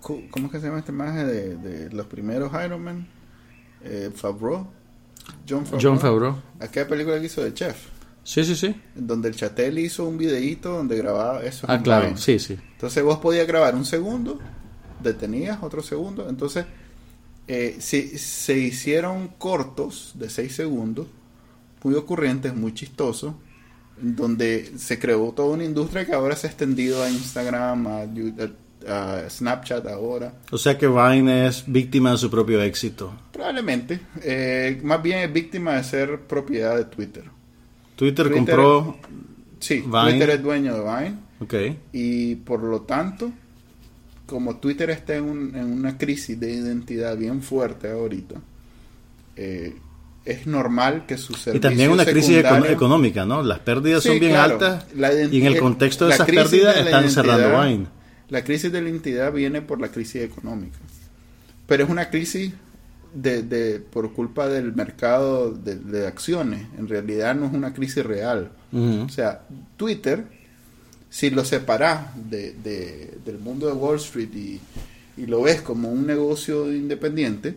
¿Cómo 0.00 0.46
es 0.46 0.52
que 0.52 0.60
se 0.60 0.66
llama 0.66 0.80
este 0.80 0.92
maje 0.92 1.24
de, 1.24 1.90
los 1.90 2.06
primeros 2.06 2.52
Iron 2.64 2.82
Man? 2.82 3.06
Eh, 3.82 4.10
Favreau. 4.14 4.66
John 5.48 5.64
Favreau. 5.64 5.80
John 5.80 6.00
Favreau. 6.00 6.42
Aquella 6.58 6.88
película 6.88 7.18
que 7.18 7.26
hizo 7.26 7.42
de 7.42 7.54
Chef. 7.54 7.76
Sí, 8.22 8.44
sí, 8.44 8.54
sí. 8.54 8.74
Donde 8.94 9.28
el 9.28 9.36
Chatel 9.36 9.78
hizo 9.78 10.06
un 10.06 10.18
videíto 10.18 10.70
donde 10.76 10.96
grababa 10.96 11.42
eso. 11.42 11.66
Ah, 11.68 11.82
claro, 11.82 12.16
sí, 12.16 12.38
sí. 12.38 12.58
Entonces 12.72 13.02
vos 13.02 13.18
podías 13.18 13.46
grabar 13.46 13.74
un 13.74 13.84
segundo, 13.84 14.38
detenías 15.02 15.58
otro 15.62 15.82
segundo. 15.82 16.28
Entonces 16.28 16.66
eh, 17.48 17.78
se, 17.80 18.58
hicieron 18.58 19.28
cortos 19.38 20.12
de 20.14 20.30
seis 20.30 20.54
segundos, 20.54 21.08
muy 21.82 21.94
ocurrentes, 21.94 22.54
muy 22.54 22.74
chistosos, 22.74 23.34
donde 24.00 24.78
se 24.78 24.98
creó 24.98 25.32
toda 25.32 25.54
una 25.54 25.64
industria 25.64 26.06
que 26.06 26.14
ahora 26.14 26.36
se 26.36 26.46
ha 26.46 26.50
extendido 26.50 27.02
a 27.02 27.10
Instagram, 27.10 27.86
a, 27.86 28.06
Snapchat 29.28 29.86
ahora. 29.86 30.32
O 30.50 30.58
sea 30.58 30.76
que 30.78 30.86
Vine 30.86 31.46
es 31.46 31.64
víctima 31.66 32.12
de 32.12 32.18
su 32.18 32.30
propio 32.30 32.62
éxito. 32.62 33.12
Probablemente. 33.32 34.00
Eh, 34.22 34.80
más 34.82 35.02
bien 35.02 35.18
es 35.18 35.32
víctima 35.32 35.74
de 35.74 35.84
ser 35.84 36.20
propiedad 36.20 36.76
de 36.76 36.84
Twitter. 36.84 37.24
Twitter, 37.96 38.30
compró. 38.30 38.96
Sí, 39.58 39.82
Twitter 39.82 40.30
es 40.30 40.42
dueño 40.42 40.74
de 40.74 40.80
Vine. 40.80 41.16
Ok. 41.40 41.54
Y 41.92 42.36
por 42.36 42.62
lo 42.62 42.82
tanto, 42.82 43.30
como 44.26 44.56
Twitter 44.56 44.90
está 44.90 45.16
en, 45.16 45.26
una 45.26 45.98
crisis 45.98 46.38
de 46.38 46.52
identidad 46.52 47.16
bien 47.16 47.42
fuerte 47.42 47.90
ahorita, 47.90 48.36
eh, 49.36 49.74
es 50.24 50.46
normal 50.46 51.04
que 51.06 51.18
sus 51.18 51.46
Y 51.46 51.60
también 51.60 51.90
una 51.90 52.04
crisis 52.04 52.44
económica, 52.68 53.24
¿no? 53.24 53.42
Las 53.42 53.58
pérdidas 53.60 54.02
son 54.02 54.18
bien 54.18 54.36
altas. 54.36 54.86
y 54.94 55.40
en 55.40 55.46
el 55.46 55.58
contexto 55.58 56.06
de 56.06 56.14
esas 56.14 56.26
pérdidas 56.26 56.76
están 56.76 57.10
cerrando 57.10 57.60
Vine. 57.62 57.99
La 58.30 58.44
crisis 58.44 58.72
de 58.72 58.80
la 58.80 58.88
identidad 58.88 59.32
viene 59.32 59.60
por 59.60 59.80
la 59.80 59.88
crisis 59.88 60.22
económica. 60.22 60.78
Pero 61.66 61.84
es 61.84 61.90
una 61.90 62.10
crisis 62.10 62.52
de, 63.12 63.42
de, 63.42 63.80
por 63.80 64.12
culpa 64.12 64.48
del 64.48 64.72
mercado 64.74 65.52
de, 65.52 66.06
acciones. 66.06 66.66
En 66.78 66.88
realidad 66.88 67.34
no 67.34 67.46
es 67.46 67.52
una 67.52 67.74
crisis 67.74 68.04
real. 68.04 68.52
O 68.72 69.08
sea, 69.08 69.42
Twitter, 69.76 70.24
si 71.08 71.30
lo 71.30 71.44
separas 71.44 72.08
de, 72.14 72.54
del 73.24 73.38
mundo 73.38 73.66
de 73.66 73.72
Wall 73.72 73.96
Street 73.96 74.32
y, 74.34 74.60
y, 75.16 75.26
lo 75.26 75.42
ves 75.42 75.60
como 75.60 75.90
un 75.90 76.06
negocio 76.06 76.72
independiente, 76.72 77.56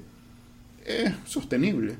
es 0.85 1.11
sostenible. 1.25 1.95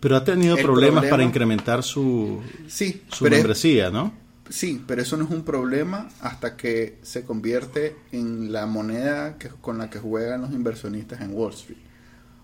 Pero 0.00 0.16
ha 0.16 0.24
tenido 0.24 0.56
problemas 0.56 1.06
para 1.06 1.22
incrementar 1.22 1.82
su, 1.82 2.42
sí, 2.68 3.02
su 3.08 3.24
membresía, 3.24 3.90
¿no? 3.90 4.25
Sí, 4.48 4.82
pero 4.86 5.02
eso 5.02 5.16
no 5.16 5.24
es 5.24 5.30
un 5.30 5.44
problema 5.44 6.08
hasta 6.20 6.56
que 6.56 6.98
se 7.02 7.24
convierte 7.24 7.96
en 8.12 8.52
la 8.52 8.66
moneda 8.66 9.36
con 9.60 9.78
la 9.78 9.90
que 9.90 9.98
juegan 9.98 10.42
los 10.42 10.52
inversionistas 10.52 11.20
en 11.20 11.34
Wall 11.34 11.52
Street. 11.52 11.78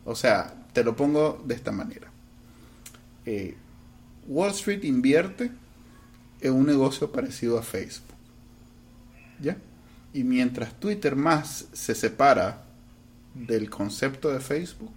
O 0.05 0.17
sea, 0.17 0.55
te 0.73 0.83
lo 0.83 0.97
pongo 0.97 1.43
de 1.45 1.55
esta 1.55 1.71
manera. 1.71 2.11
Eh, 3.25 3.55
Wall 4.27 4.51
Street 4.51 4.83
invierte 4.85 5.53
en 6.41 6.53
un 6.55 6.67
negocio 6.67 7.13
parecido 7.13 7.59
a 7.59 7.63
Facebook. 7.63 8.17
¿Ya? 9.41 9.57
Y 10.13 10.25
mientras 10.25 10.79
Twitter 10.79 11.15
más 11.15 11.67
se 11.73 11.95
separa 11.95 12.65
del 13.35 13.71
concepto 13.71 14.33
de 14.33 14.41
Facebook, 14.41 14.93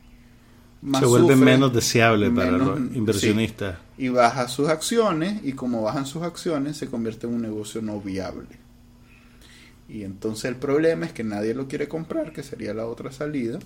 más 0.86 1.02
se 1.02 1.08
vuelve 1.08 1.36
menos 1.36 1.74
deseable 1.74 2.30
para 2.32 2.52
los 2.52 2.80
inversionistas. 2.94 3.78
y 3.98 4.10
baja 4.10 4.48
sus 4.48 4.70
acciones 4.70 5.42
y 5.44 5.54
como 5.54 5.82
bajan 5.82 6.06
sus 6.06 6.24
acciones 6.24 6.78
se 6.78 6.88
convierte 6.88 7.28
en 7.28 7.34
un 7.34 7.42
negocio 7.42 7.82
no 7.82 8.00
viable. 8.00 8.58
Y 9.88 10.04
entonces 10.04 10.46
el 10.46 10.56
problema 10.56 11.06
es 11.06 11.14
que 11.14 11.24
nadie 11.24 11.54
lo 11.54 11.68
quiere 11.68 11.88
comprar, 11.88 12.32
que 12.32 12.44
sería 12.44 12.74
la 12.74 12.88
otra 12.88 13.12
salida 13.12 13.60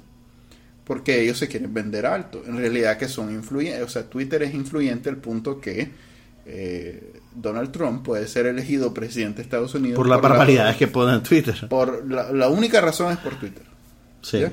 porque 0.89 1.22
ellos 1.22 1.38
se 1.38 1.47
quieren 1.47 1.72
vender 1.72 2.07
alto. 2.07 2.41
En 2.47 2.57
realidad 2.57 2.97
que 2.97 3.07
son 3.07 3.32
influyentes, 3.32 3.84
o 3.84 3.88
sea, 3.88 4.09
Twitter 4.09 4.41
es 4.41 4.55
influyente 4.55 5.07
al 5.07 5.17
punto 5.17 5.61
que 5.61 5.91
eh, 6.47 7.13
Donald 7.36 7.72
Trump 7.72 8.03
puede 8.03 8.28
ser 8.28 8.47
elegido 8.47 8.91
presidente 8.91 9.38
de 9.38 9.43
Estados 9.43 9.76
Unidos. 9.76 9.97
Por 9.97 10.07
las 10.07 10.20
barbaridades 10.20 10.78
que 10.78 10.88
pone 10.88 11.13
en 11.13 11.22
Twitter. 11.22 11.67
Por 11.70 12.11
la, 12.11 12.49
única 12.49 12.82
razón 12.82 13.11
es 13.11 13.20
por 13.20 13.36
Twitter. 13.36 13.65
Sí. 14.24 14.43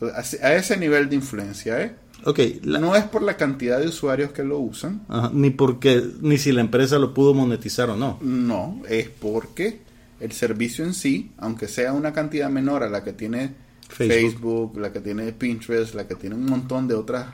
Entonces, 0.00 0.42
a, 0.42 0.54
ese 0.54 0.76
nivel 0.76 1.08
de 1.08 1.16
influencia, 1.16 1.82
¿eh? 1.82 1.94
Okay, 2.24 2.60
No 2.64 2.94
es 2.96 3.04
por 3.04 3.22
la 3.22 3.36
cantidad 3.36 3.80
de 3.80 3.88
usuarios 3.88 4.32
que 4.32 4.44
lo 4.44 4.58
usan. 4.58 5.02
ni 5.32 5.50
porque, 5.50 6.02
ni 6.20 6.36
si 6.38 6.52
la 6.52 6.60
empresa 6.60 6.98
lo 6.98 7.14
pudo 7.14 7.32
monetizar 7.34 7.88
o 7.90 7.96
no. 7.96 8.18
No, 8.20 8.82
es 8.88 9.08
porque 9.08 9.80
el 10.20 10.32
servicio 10.32 10.84
en 10.84 10.92
sí, 10.92 11.32
aunque 11.38 11.66
sea 11.66 11.92
una 11.92 12.12
cantidad 12.12 12.50
menor 12.50 12.82
a 12.82 12.90
la 12.90 13.02
que 13.02 13.14
tiene 13.14 13.54
Facebook. 13.88 14.78
la 14.78 14.92
que 14.92 15.00
tiene 15.00 15.32
Pinterest, 15.32 15.94
la 15.94 16.06
que 16.06 16.14
tiene 16.14 16.36
un 16.36 16.44
montón 16.46 16.86
de 16.86 16.94
otras 16.94 17.26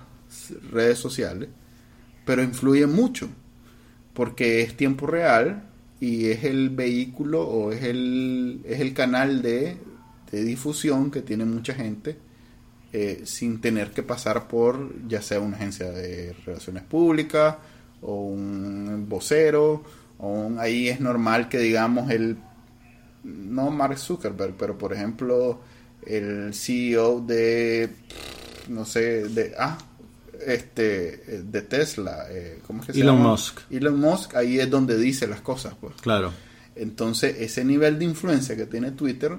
redes 0.70 0.98
sociales, 0.98 1.48
pero 2.24 2.42
influye 2.42 2.86
mucho 2.86 3.28
porque 4.16 4.62
es 4.62 4.76
tiempo 4.76 5.06
real 5.06 5.64
y 6.00 6.26
es 6.26 6.44
el 6.44 6.70
vehículo 6.70 7.42
o 7.42 7.70
es 7.70 7.82
el, 7.84 8.60
es 8.64 8.80
el 8.80 8.94
canal 8.94 9.42
de, 9.42 9.76
difusión 10.32 11.10
que 11.10 11.22
tiene 11.22 11.46
mucha 11.46 11.72
gente 11.72 12.18
eh, 12.98 13.26
sin 13.26 13.60
tener 13.60 13.90
que 13.90 14.02
pasar 14.02 14.48
por 14.48 14.90
ya 15.06 15.20
sea 15.20 15.38
una 15.38 15.58
agencia 15.58 15.92
de 15.92 16.34
relaciones 16.46 16.82
públicas 16.82 17.56
o 18.00 18.22
un 18.22 19.04
vocero 19.06 19.84
o 20.16 20.50
ahí 20.58 20.88
es 20.88 20.98
normal 20.98 21.50
que 21.50 21.58
digamos 21.58 22.10
el 22.10 22.38
no 23.22 23.70
Mark 23.70 23.98
Zuckerberg 23.98 24.54
pero 24.56 24.78
por 24.78 24.94
ejemplo 24.94 25.60
el 26.06 26.54
CEO 26.54 27.20
de 27.20 27.90
no 28.68 28.86
sé 28.86 29.28
de 29.28 29.52
ah 29.58 29.76
este 30.46 31.42
de 31.44 31.60
Tesla 31.60 32.28
eh, 32.30 32.60
¿cómo 32.66 32.80
es 32.80 32.86
que 32.86 32.92
se 32.94 33.00
Elon 33.02 33.20
Musk. 33.20 33.60
Elon 33.70 34.00
Musk 34.00 34.36
ahí 34.36 34.58
es 34.58 34.70
donde 34.70 34.96
dice 34.96 35.26
las 35.26 35.42
cosas 35.42 35.74
pues. 35.78 35.92
Claro. 36.00 36.32
Entonces 36.74 37.36
ese 37.40 37.62
nivel 37.62 37.98
de 37.98 38.06
influencia 38.06 38.56
que 38.56 38.64
tiene 38.64 38.92
Twitter 38.92 39.36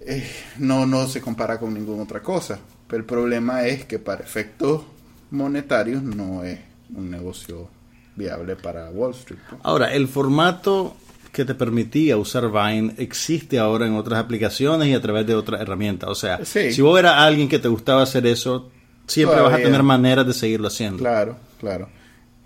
eh, 0.00 0.28
no, 0.58 0.86
no 0.86 1.06
se 1.06 1.20
compara 1.20 1.58
con 1.58 1.74
ninguna 1.74 2.02
otra 2.02 2.22
cosa. 2.22 2.58
Pero 2.86 3.00
el 3.00 3.06
problema 3.06 3.66
es 3.66 3.84
que 3.84 3.98
para 3.98 4.22
efectos 4.22 4.82
monetarios 5.30 6.02
no 6.02 6.42
es 6.42 6.58
un 6.94 7.10
negocio 7.10 7.68
viable 8.16 8.56
para 8.56 8.90
Wall 8.90 9.12
Street. 9.12 9.40
Ahora, 9.62 9.92
el 9.92 10.08
formato 10.08 10.96
que 11.32 11.44
te 11.44 11.54
permitía 11.54 12.16
usar 12.16 12.50
Vine 12.50 12.94
existe 12.96 13.58
ahora 13.58 13.86
en 13.86 13.94
otras 13.94 14.18
aplicaciones 14.18 14.88
y 14.88 14.94
a 14.94 15.00
través 15.00 15.26
de 15.26 15.34
otras 15.34 15.60
herramientas. 15.60 16.08
O 16.08 16.14
sea, 16.14 16.44
si 16.44 16.80
vos 16.80 16.98
eras 16.98 17.14
alguien 17.18 17.48
que 17.48 17.58
te 17.58 17.68
gustaba 17.68 18.02
hacer 18.02 18.26
eso, 18.26 18.70
siempre 19.06 19.40
vas 19.40 19.54
a 19.54 19.58
tener 19.58 19.82
maneras 19.82 20.26
de 20.26 20.32
seguirlo 20.32 20.68
haciendo. 20.68 20.98
Claro, 20.98 21.36
claro. 21.60 21.88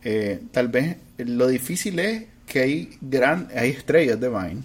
Eh, 0.02 0.42
tal 0.50 0.68
vez 0.68 0.96
lo 1.18 1.46
difícil 1.46 2.00
es 2.00 2.24
que 2.44 2.60
hay 2.60 2.98
gran 3.00 3.48
hay 3.54 3.70
estrellas 3.70 4.18
de 4.20 4.28
Vine 4.28 4.62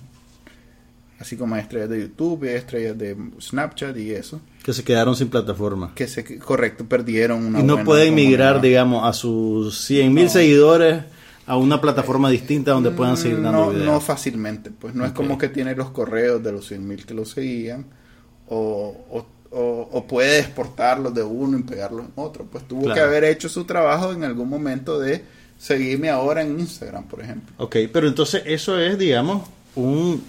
así 1.20 1.36
como 1.36 1.56
hay 1.56 1.62
estrellas 1.62 1.90
de 1.90 2.02
YouTube, 2.02 2.44
hay 2.44 2.56
estrellas 2.56 2.98
de 2.98 3.18
Snapchat 3.40 3.98
y 3.98 4.12
eso. 4.12 4.42
Que 4.64 4.74
se 4.74 4.84
quedaron 4.84 5.16
sin 5.16 5.30
plataforma. 5.30 5.94
Que 5.96 6.08
se, 6.08 6.38
correcto, 6.40 6.86
perdieron 6.86 7.46
una 7.46 7.60
Y 7.60 7.64
no 7.64 7.84
pueden 7.84 8.16
migrar, 8.16 8.62
digamos, 8.62 9.08
a 9.08 9.14
sus 9.14 9.80
100 9.86 10.14
mil 10.14 10.30
seguidores 10.30 11.04
a 11.46 11.56
una 11.56 11.80
plataforma 11.80 12.30
distinta 12.30 12.72
donde 12.72 12.92
puedan 12.92 13.16
seguir 13.16 13.42
dando 13.42 13.72
no, 13.72 13.80
No 13.80 14.02
fácilmente, 14.02 14.70
pues 14.70 14.94
no 14.94 15.06
es 15.06 15.14
como 15.14 15.38
que 15.38 15.48
tiene 15.48 15.76
los 15.76 15.92
correos 15.92 16.44
de 16.44 16.52
los 16.52 16.68
100 16.68 16.86
mil 16.86 17.06
que 17.06 17.14
lo 17.14 17.24
seguían 17.24 17.86
o, 18.50 19.26
o, 19.50 20.08
puede 20.08 20.40
exportarlos 20.40 21.14
de 21.14 21.24
uno 21.24 21.58
y 21.58 21.64
pegarlos 21.64 22.06
en 22.06 22.12
otro. 22.16 22.46
Pues 22.46 22.68
tuvo 22.68 22.94
que 22.94 23.00
haber 23.00 23.24
hecho 23.24 23.48
su 23.48 23.64
trabajo 23.64 24.12
en 24.12 24.24
algún 24.24 24.50
momento 24.50 25.00
de 25.00 25.24
seguirme 25.58 26.10
ahora 26.10 26.42
en 26.42 26.60
Instagram, 26.60 27.06
por 27.06 27.22
ejemplo. 27.22 27.56
Ok, 27.58 27.78
pero 27.92 28.08
entonces 28.08 28.44
eso 28.46 28.80
es, 28.80 28.98
digamos, 28.98 29.48
un 29.76 30.22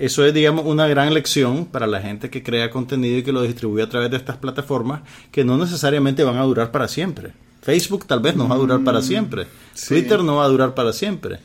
eso 0.00 0.24
es, 0.24 0.32
digamos, 0.32 0.64
una 0.64 0.88
gran 0.88 1.12
lección 1.12 1.66
para 1.66 1.86
la 1.86 2.00
gente 2.00 2.30
que 2.30 2.42
crea 2.42 2.70
contenido 2.70 3.18
y 3.18 3.22
que 3.22 3.32
lo 3.32 3.42
distribuye 3.42 3.82
a 3.82 3.88
través 3.90 4.10
de 4.10 4.16
estas 4.16 4.38
plataformas 4.38 5.02
que 5.30 5.44
no 5.44 5.58
necesariamente 5.58 6.24
van 6.24 6.38
a 6.38 6.42
durar 6.42 6.70
para 6.72 6.88
siempre. 6.88 7.34
Facebook 7.60 8.06
tal 8.06 8.20
vez 8.20 8.34
no 8.34 8.48
va 8.48 8.54
a 8.54 8.58
durar 8.58 8.82
para 8.82 9.00
mm, 9.00 9.02
siempre. 9.02 9.46
Twitter 9.88 10.24
no 10.24 10.36
va 10.36 10.46
a 10.46 10.48
durar 10.48 10.74
para 10.74 10.94
siempre. 10.94 11.38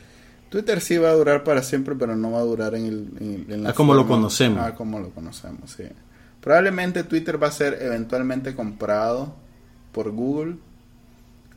Twitter 0.49 0.79
sí 0.79 0.97
va 0.97 1.09
a 1.09 1.13
durar 1.15 1.43
para 1.43 1.61
siempre, 1.63 1.95
pero 1.95 2.15
no 2.15 2.31
va 2.31 2.39
a 2.39 2.43
durar 2.43 2.75
en, 2.75 2.85
el, 2.85 3.45
en, 3.49 3.63
la 3.63 3.73
como 3.73 3.93
lo 3.93 4.07
conocemos. 4.07 4.59
Ah, 4.61 4.73
como 4.73 5.01
lo 5.01 5.09
conocemos, 5.09 5.71
sí. 5.71 5.83
Probablemente 6.39 7.03
Twitter 7.03 7.41
va 7.41 7.47
a 7.47 7.51
ser 7.51 7.77
eventualmente 7.81 8.55
comprado 8.55 9.35
por 9.91 10.11
Google 10.11 10.55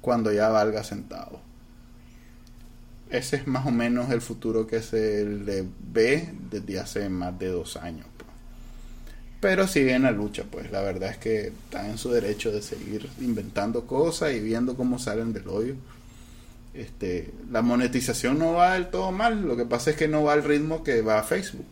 cuando 0.01 0.33
ya 0.33 0.49
valga 0.49 0.83
centavo 0.83 1.48
ese 3.11 3.37
es 3.37 3.47
más 3.47 3.67
o 3.67 3.71
menos 3.71 4.11
el 4.11 4.21
futuro 4.21 4.67
que 4.67 4.83
se 4.83 5.25
le 5.25 5.65
ve 5.81 6.33
desde 6.51 6.79
hace 6.79 7.09
más 7.09 7.39
de 7.39 7.49
dos 7.49 7.77
años. 7.77 8.07
Pues. 8.17 8.31
Pero 9.41 9.67
sigue 9.67 9.95
en 9.95 10.03
la 10.03 10.11
lucha, 10.11 10.45
pues 10.51 10.71
la 10.71 10.83
verdad 10.83 11.11
es 11.11 11.19
que 11.19 11.49
está 11.49 11.89
en 11.89 11.99
su 11.99 12.11
derecho 12.11 12.53
de 12.53 12.61
seguir 12.61 13.09
inventando 13.21 13.87
cosas 13.87 14.33
y 14.33 14.41
viendo 14.41 14.77
cómo 14.77 14.99
salen 14.99 15.33
del 15.33 15.49
hoyo. 15.49 15.75
Este, 16.75 17.33
la 17.51 17.63
monetización 17.63 18.39
no 18.39 18.53
va 18.53 18.75
del 18.75 18.89
todo 18.89 19.11
mal, 19.11 19.43
lo 19.43 19.57
que 19.57 19.65
pasa 19.65 19.91
es 19.91 19.97
que 19.97 20.07
no 20.07 20.25
va 20.25 20.35
al 20.35 20.45
ritmo 20.45 20.85
que 20.85 21.03
va 21.03 21.19
a 21.19 21.23
Facebook, 21.23 21.67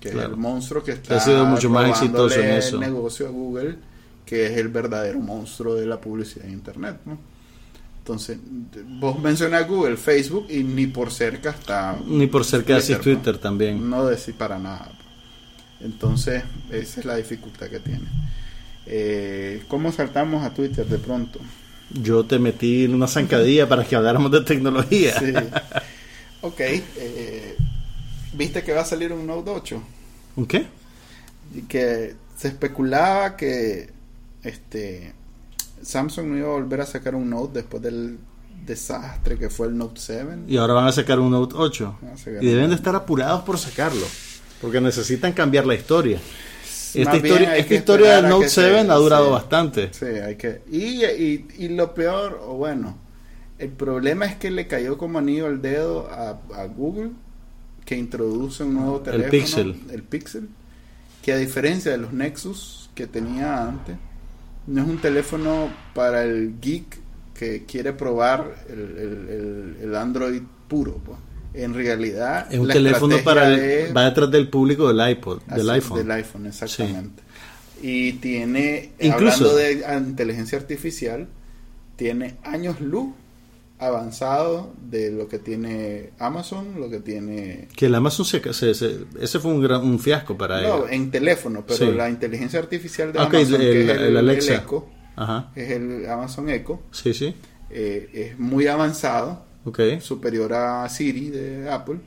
que 0.00 0.08
es 0.08 0.14
el 0.14 0.36
monstruo 0.36 0.82
que 0.82 0.92
está 0.92 1.16
ha 1.16 1.20
sido 1.20 1.44
mucho 1.44 1.70
más 1.70 1.90
exitoso 1.90 2.40
en 2.40 2.50
eso. 2.50 2.76
el 2.76 2.80
negocio 2.80 3.28
a 3.28 3.30
Google, 3.30 3.76
que 4.24 4.46
es 4.46 4.58
el 4.58 4.68
verdadero 4.68 5.20
monstruo 5.20 5.74
de 5.74 5.86
la 5.86 6.00
publicidad 6.00 6.46
en 6.46 6.52
Internet. 6.52 6.96
¿no? 7.04 7.29
Entonces, 8.10 8.38
vos 8.98 9.20
mencionas 9.20 9.68
Google, 9.68 9.96
Facebook 9.96 10.46
y 10.50 10.64
ni 10.64 10.88
por 10.88 11.12
cerca 11.12 11.50
está. 11.50 11.96
Ni 12.04 12.26
por 12.26 12.44
cerca 12.44 12.78
así 12.78 12.96
Twitter 12.96 13.38
también. 13.38 13.88
No 13.88 14.04
decir 14.04 14.34
para 14.34 14.58
nada. 14.58 14.90
Entonces, 15.78 16.42
esa 16.72 17.00
es 17.00 17.06
la 17.06 17.14
dificultad 17.14 17.68
que 17.68 17.78
tiene. 17.78 18.08
Eh, 18.86 19.62
¿Cómo 19.68 19.92
saltamos 19.92 20.44
a 20.44 20.52
Twitter 20.52 20.86
de 20.86 20.98
pronto? 20.98 21.38
Yo 21.90 22.24
te 22.24 22.40
metí 22.40 22.84
en 22.84 22.94
una 22.94 23.06
zancadilla 23.06 23.68
para 23.68 23.84
que 23.84 23.94
habláramos 23.94 24.32
de 24.32 24.40
tecnología. 24.40 25.18
Sí. 25.18 25.32
Ok. 26.42 26.58
Eh, 26.60 27.56
¿Viste 28.32 28.62
que 28.62 28.72
va 28.72 28.80
a 28.80 28.86
salir 28.86 29.12
un 29.12 29.26
Note 29.26 29.50
8? 29.50 29.82
¿Un 30.36 30.46
qué? 30.46 30.66
Que 31.68 32.14
se 32.34 32.48
especulaba 32.48 33.36
que 33.36 33.90
este 34.42 35.12
Samsung 35.82 36.26
no 36.26 36.36
iba 36.36 36.48
a 36.48 36.52
volver 36.52 36.80
a 36.80 36.86
sacar 36.86 37.14
un 37.14 37.30
Note 37.30 37.60
después 37.60 37.82
del 37.82 38.18
desastre 38.64 39.38
que 39.38 39.50
fue 39.50 39.66
el 39.68 39.76
Note 39.76 40.00
7. 40.00 40.26
Y 40.48 40.56
ahora 40.56 40.74
van 40.74 40.86
a 40.86 40.92
sacar 40.92 41.18
un 41.18 41.30
Note 41.30 41.54
8. 41.56 41.98
Y 42.40 42.46
deben 42.46 42.70
de 42.70 42.76
estar 42.76 42.94
apurados 42.94 43.42
por 43.42 43.58
sacarlo. 43.58 44.06
Porque 44.60 44.80
necesitan 44.80 45.32
cambiar 45.32 45.66
la 45.66 45.74
historia. 45.74 46.18
Esta 46.92 47.16
historia, 47.16 47.56
esta 47.56 47.74
historia 47.74 48.16
del 48.16 48.28
Note 48.28 48.48
7 48.48 48.78
ha 48.90 48.94
durado 48.94 49.30
bastante. 49.30 49.90
Sí, 49.92 50.06
hay 50.06 50.36
que. 50.36 50.62
Y, 50.70 51.04
y, 51.04 51.48
y, 51.58 51.68
lo 51.68 51.94
peor, 51.94 52.40
o 52.44 52.54
bueno, 52.54 52.98
el 53.58 53.70
problema 53.70 54.26
es 54.26 54.36
que 54.36 54.50
le 54.50 54.66
cayó 54.66 54.98
como 54.98 55.18
anillo 55.18 55.46
al 55.46 55.62
dedo 55.62 56.08
a, 56.10 56.40
a 56.54 56.66
Google 56.66 57.12
que 57.84 57.96
introduce 57.96 58.64
un 58.64 58.74
nuevo 58.74 59.00
teléfono. 59.00 59.24
El 59.24 59.30
Pixel. 59.30 59.80
El 59.90 60.02
Pixel. 60.02 60.48
Que 61.22 61.32
a 61.32 61.36
diferencia 61.36 61.92
de 61.92 61.98
los 61.98 62.12
Nexus 62.12 62.90
que 62.94 63.06
tenía 63.06 63.62
antes 63.62 63.96
no 64.66 64.82
es 64.82 64.88
un 64.88 64.98
teléfono 64.98 65.70
para 65.94 66.24
el 66.24 66.60
geek 66.60 66.98
que 67.34 67.64
quiere 67.64 67.92
probar 67.92 68.64
el, 68.68 69.94
Android 69.94 70.42
puro. 70.68 71.00
Pues. 71.04 71.18
En 71.54 71.74
realidad, 71.74 72.46
es 72.50 72.58
un 72.58 72.68
teléfono 72.68 73.16
para 73.24 73.48
va 73.96 74.04
detrás 74.04 74.30
del 74.30 74.48
público 74.48 74.92
del 74.92 75.10
iPod, 75.10 75.42
del 75.42 75.70
iPhone. 75.70 75.98
Del 75.98 76.10
iPhone, 76.12 76.46
exactamente. 76.46 77.22
Y 77.82 78.12
tiene, 78.14 78.92
hablando 79.10 79.56
de 79.56 79.84
inteligencia 80.06 80.58
artificial, 80.58 81.26
tiene 81.96 82.36
años 82.44 82.80
luz 82.80 83.08
avanzado 83.80 84.72
de 84.90 85.10
lo 85.10 85.26
que 85.26 85.38
tiene 85.38 86.10
Amazon, 86.18 86.78
lo 86.78 86.90
que 86.90 87.00
tiene... 87.00 87.68
Que 87.74 87.86
el 87.86 87.94
Amazon 87.94 88.26
se, 88.26 88.40
ese 88.50 89.40
fue 89.40 89.50
un, 89.50 89.62
gran, 89.62 89.82
un 89.82 89.98
fiasco 89.98 90.36
para 90.36 90.60
No, 90.60 90.86
en 90.86 91.10
teléfono, 91.10 91.64
pero 91.66 91.90
la 91.92 92.10
inteligencia 92.10 92.58
artificial 92.58 93.12
de 93.12 93.18
Amazon, 93.18 93.58
que 93.58 93.82
es 93.82 93.90
el, 93.90 94.30
Echo, 94.30 94.86
es 95.54 95.70
el 95.70 96.08
Amazon 96.08 96.50
Echo, 96.50 96.82
sí, 96.90 97.14
sí. 97.14 97.34
Eh, 97.70 98.10
es 98.12 98.38
muy 98.38 98.66
avanzado, 98.66 99.44
okay. 99.64 100.00
superior 100.00 100.52
a 100.52 100.88
Siri 100.90 101.30
de 101.30 101.70
Apple, 101.70 102.00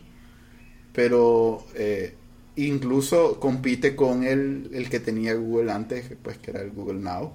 pero 0.94 1.66
eh, 1.74 2.16
incluso 2.56 3.40
compite 3.40 3.96
con 3.96 4.24
el, 4.24 4.70
el 4.74 4.90
que 4.90 5.00
tenía 5.00 5.34
Google 5.34 5.72
antes, 5.72 6.06
pues 6.22 6.38
que 6.38 6.52
era 6.52 6.62
el 6.62 6.70
Google 6.70 7.00
Now. 7.00 7.34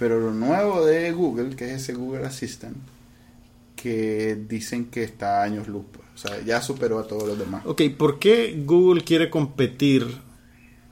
Pero 0.00 0.18
lo 0.18 0.32
nuevo 0.32 0.84
de 0.84 1.12
Google, 1.12 1.54
que 1.54 1.66
es 1.66 1.82
ese 1.82 1.92
Google 1.92 2.24
Assistant, 2.26 2.76
que 3.80 4.36
dicen 4.48 4.86
que 4.86 5.02
está 5.02 5.40
a 5.40 5.44
años 5.44 5.68
luz. 5.68 5.84
Pues. 5.90 6.06
O 6.14 6.18
sea, 6.18 6.42
ya 6.44 6.60
superó 6.60 6.98
a 6.98 7.06
todos 7.06 7.26
los 7.26 7.38
demás. 7.38 7.62
Ok, 7.64 7.82
¿por 7.96 8.18
qué 8.18 8.62
Google 8.64 9.02
quiere 9.02 9.30
competir 9.30 10.06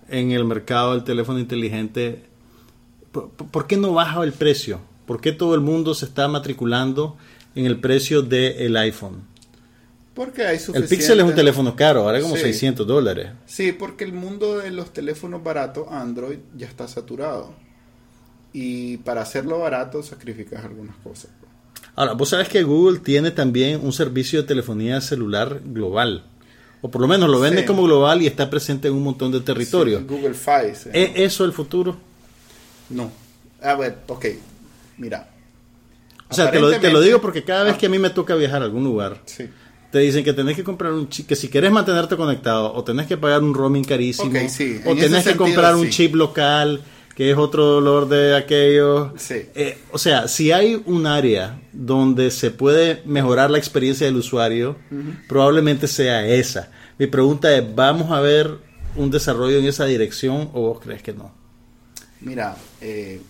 en 0.09 0.31
el 0.31 0.45
mercado 0.45 0.93
del 0.93 1.05
teléfono 1.05 1.39
inteligente? 1.39 2.25
¿Por, 3.13 3.67
qué 3.67 3.77
no 3.77 3.93
baja 3.93 4.23
el 4.25 4.33
precio? 4.33 4.81
¿Por 5.07 5.21
qué 5.21 5.33
todo 5.33 5.55
el 5.55 5.61
mundo 5.61 5.95
se 5.95 6.07
está 6.07 6.29
matriculando 6.29 7.17
en 7.55 7.67
el 7.67 7.79
precio 7.79 8.23
del 8.23 8.77
iPhone? 8.77 9.23
Porque 10.15 10.45
hay 10.45 10.59
suficiente... 10.59 10.95
El 10.95 10.99
Pixel 10.99 11.21
es 11.21 11.27
un 11.27 11.35
teléfono 11.35 11.77
caro, 11.77 12.01
ahora 12.03 12.19
es 12.19 12.25
como 12.25 12.37
600 12.37 12.87
dólares. 12.87 13.31
Sí, 13.47 13.73
porque 13.73 14.05
el 14.05 14.13
mundo 14.13 14.59
de 14.59 14.71
los 14.71 14.93
teléfonos 14.93 15.43
baratos, 15.43 15.87
Android, 15.91 16.39
ya 16.57 16.67
está 16.67 16.89
saturado. 16.89 17.53
Y 18.53 18.97
para 18.99 19.23
hacerlo 19.23 19.59
barato 19.59 20.03
sacrificas 20.03 20.65
algunas 20.65 20.97
cosas. 20.97 21.31
Ahora, 21.99 22.13
vos 22.13 22.29
sabes 22.29 22.49
que 22.49 22.63
Google 22.63 23.01
tiene 23.01 23.33
también 23.33 23.81
un 23.83 23.93
servicio 23.93 24.41
de 24.41 24.47
telefonía 24.47 25.01
celular 25.01 25.61
global. 25.65 26.23
O 26.81 26.93
por 26.93 27.01
lo 27.01 27.09
menos 27.09 27.29
lo 27.29 27.41
vende 27.41 27.65
como 27.65 27.83
global 27.83 28.23
y 28.23 28.29
está 28.29 28.49
presente 28.49 28.87
en 28.87 28.95
un 28.95 29.03
montón 29.03 29.33
de 29.33 29.41
territorios. 29.41 30.07
Google 30.07 30.35
Fi. 30.35 30.91
¿Es 30.93 31.11
eso 31.17 31.45
el 31.45 31.53
futuro? 31.53 31.97
No. 32.91 33.11
A 33.61 33.75
ver, 33.75 33.99
ok. 34.07 34.27
Mira. 34.99 35.29
O 36.29 36.35
sea, 36.35 36.53
te 36.53 36.61
lo, 36.61 37.01
digo 37.01 37.21
porque 37.21 37.43
cada 37.43 37.65
vez 37.65 37.75
ah. 37.75 37.79
que 37.79 37.87
a 37.87 37.89
mí 37.89 37.99
me 37.99 38.11
toca 38.11 38.37
viajar 38.37 38.63
a 38.63 38.67
algún 38.67 38.85
lugar, 38.85 39.21
te 39.91 39.99
dicen 39.99 40.23
que 40.23 40.33
tenés 40.33 40.55
que 40.55 40.63
comprar 40.63 40.93
un 40.93 41.09
chip, 41.09 41.27
que 41.27 41.35
si 41.35 41.49
quieres 41.49 41.73
mantenerte 41.73 42.17
conectado, 42.17 42.73
o 42.75 42.85
tenés 42.85 43.09
que 43.09 43.17
pagar 43.17 43.43
un 43.43 43.55
roaming 43.55 43.83
carísimo, 43.83 44.31
o 44.87 44.95
tenés 44.95 45.25
que 45.25 45.37
comprar 45.37 45.75
un 45.75 45.91
chip 45.91 46.15
local 46.15 46.81
que 47.19 47.33
es 47.33 47.37
otro 47.37 47.65
dolor 47.65 48.09
de 48.09 48.37
aquellos. 48.37 49.11
Sí. 49.17 49.49
Eh, 49.57 49.77
o 49.91 49.99
sea, 49.99 50.29
si 50.29 50.53
hay 50.53 50.81
un 50.87 51.05
área 51.05 51.61
donde 51.73 52.31
se 52.31 52.53
puede 52.53 53.03
mejorar 53.07 53.51
la 53.51 53.59
experiencia 53.59 54.07
del 54.07 54.15
usuario, 54.15 54.77
probablemente 55.27 55.89
sea 55.89 56.25
esa. 56.25 56.71
Mi 56.97 57.09
pregunta 57.09 57.53
es, 57.57 57.75
¿vamos 57.75 58.13
a 58.13 58.21
ver 58.21 58.59
un 58.95 59.11
desarrollo 59.11 59.59
en 59.59 59.65
esa 59.65 59.85
dirección 59.87 60.51
o 60.53 60.61
vos 60.61 60.79
crees 60.79 61.03
que 61.03 61.13
no? 61.13 61.33
Mira, 62.21 62.57
eh, 62.81 63.21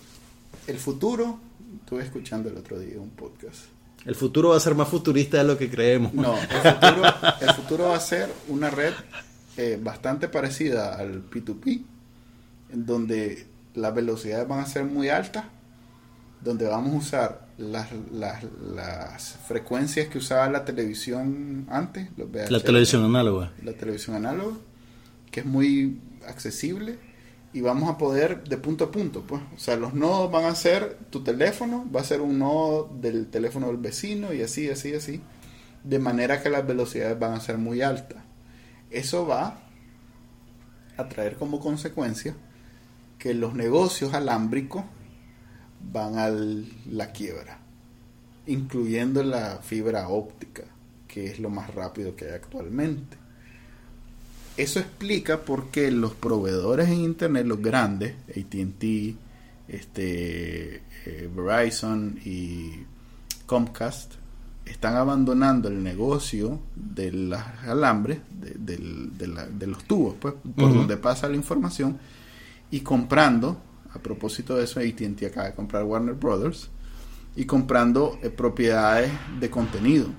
el 0.67 0.77
futuro, 0.77 1.39
estuve 1.79 2.03
escuchando 2.03 2.47
el 2.49 2.57
otro 2.57 2.77
día 2.77 2.99
un 2.99 3.09
podcast. 3.09 3.61
El 4.05 4.13
futuro 4.13 4.49
va 4.49 4.57
a 4.57 4.59
ser 4.59 4.75
más 4.75 4.87
futurista 4.87 5.39
de 5.39 5.45
lo 5.45 5.57
que 5.57 5.67
creemos. 5.67 6.13
No, 6.13 6.35
el 6.37 7.53
futuro, 7.55 7.85
va 7.85 7.95
a 7.95 7.99
ser 7.99 8.29
una 8.49 8.69
red 8.69 8.93
eh, 9.57 9.79
bastante 9.81 10.27
parecida 10.27 10.95
al 10.95 11.27
P2P, 11.27 11.81
en 12.71 12.85
donde 12.85 13.49
las 13.79 13.93
velocidades 13.93 14.47
van 14.47 14.59
a 14.59 14.65
ser 14.65 14.85
muy 14.85 15.09
altas, 15.09 15.45
donde 16.41 16.67
vamos 16.67 16.93
a 16.93 16.97
usar 16.97 17.47
las, 17.57 17.89
las, 18.11 19.37
frecuencias 19.47 20.07
que 20.07 20.17
usaba 20.17 20.49
la 20.49 20.63
televisión 20.63 21.67
antes, 21.69 22.09
la 22.49 22.59
televisión 22.59 23.03
análoga. 23.03 23.51
La 23.63 23.73
televisión 23.73 24.15
análoga, 24.15 24.57
que 25.31 25.41
es 25.41 25.45
muy 25.45 25.99
accesible 26.27 26.97
y 27.51 27.61
vamos 27.61 27.89
a 27.89 27.97
poder 27.97 28.43
de 28.43 28.57
punto 28.57 28.85
a 28.85 28.91
punto, 28.91 29.23
pues. 29.27 29.41
O 29.55 29.59
sea, 29.59 29.75
los 29.75 29.93
nodos 29.93 30.31
van 30.31 30.45
a 30.45 30.55
ser 30.55 30.97
tu 31.09 31.23
teléfono, 31.23 31.85
va 31.93 32.01
a 32.01 32.03
ser 32.03 32.21
un 32.21 32.39
nodo 32.39 32.89
del 33.01 33.27
teléfono 33.27 33.67
del 33.67 33.77
vecino 33.77 34.33
y 34.33 34.41
así, 34.41 34.69
así, 34.69 34.93
así, 34.93 35.21
de 35.83 35.99
manera 35.99 36.41
que 36.41 36.49
las 36.49 36.65
velocidades 36.65 37.17
van 37.19 37.33
a 37.33 37.39
ser 37.39 37.57
muy 37.57 37.81
altas. 37.81 38.23
Eso 38.91 39.27
va 39.27 39.59
a 40.95 41.09
traer 41.09 41.35
como 41.35 41.59
consecuencia 41.59 42.35
que 43.19 43.33
los 43.33 43.53
negocios 43.53 44.13
alámbricos 44.13 44.83
van 45.91 46.17
a 46.17 46.29
la 46.29 47.11
quiebra, 47.11 47.59
incluyendo 48.47 49.21
la 49.23 49.59
fibra 49.61 50.07
óptica, 50.07 50.63
que 51.07 51.25
es 51.27 51.39
lo 51.39 51.49
más 51.49 51.73
rápido 51.75 52.15
que 52.15 52.25
hay 52.25 52.31
actualmente. 52.31 53.17
Eso 54.57 54.79
explica 54.79 55.41
por 55.41 55.67
qué 55.67 55.91
los 55.91 56.13
proveedores 56.13 56.89
en 56.89 57.01
Internet, 57.01 57.45
los 57.45 57.61
grandes, 57.61 58.15
ATT, 58.29 59.15
este, 59.67 60.81
eh, 61.05 61.29
Verizon 61.33 62.19
y 62.25 62.71
Comcast, 63.45 64.13
están 64.65 64.95
abandonando 64.95 65.67
el 65.67 65.81
negocio 65.81 66.59
de 66.75 67.11
los 67.11 67.41
alambres, 67.65 68.19
de, 68.29 69.67
los 69.67 69.83
tubos, 69.85 70.15
pues, 70.19 70.35
por 70.55 70.73
donde 70.73 70.97
pasa 70.97 71.27
la 71.27 71.35
información, 71.35 71.97
y 72.71 72.81
comprando, 72.81 73.61
a 73.93 73.99
propósito 73.99 74.55
de 74.55 74.65
eso, 74.65 74.79
ATT 74.79 75.23
acaba 75.23 75.47
de 75.47 75.55
comprar 75.55 75.83
Warner 75.83 76.15
Brothers, 76.15 76.69
y 77.35 77.45
comprando 77.45 78.19
eh, 78.21 78.29
propiedades 78.29 79.11
de 79.39 79.49
contenido. 79.49 80.09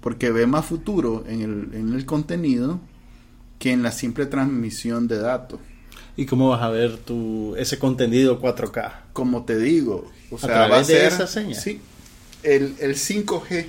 Porque 0.00 0.30
ve 0.30 0.46
más 0.46 0.64
futuro 0.64 1.24
en 1.26 1.42
el, 1.42 1.74
en 1.74 1.92
el 1.94 2.06
contenido 2.06 2.80
que 3.58 3.72
en 3.72 3.82
la 3.82 3.92
simple 3.92 4.26
transmisión 4.26 5.08
de 5.08 5.18
datos. 5.18 5.60
¿Y 6.16 6.26
cómo 6.26 6.50
vas 6.50 6.62
a 6.62 6.68
ver 6.70 6.98
tu, 6.98 7.56
ese 7.56 7.78
contenido 7.78 8.40
4K? 8.40 8.92
Como 9.12 9.44
te 9.44 9.58
digo, 9.58 10.10
o 10.30 10.38
sea, 10.38 10.68
va 10.68 10.78
a 10.78 10.84
ser, 10.84 11.06
esa 11.06 11.26
señal. 11.26 11.60
Sí, 11.60 11.80
el, 12.42 12.74
el 12.78 12.94
5G 12.94 13.66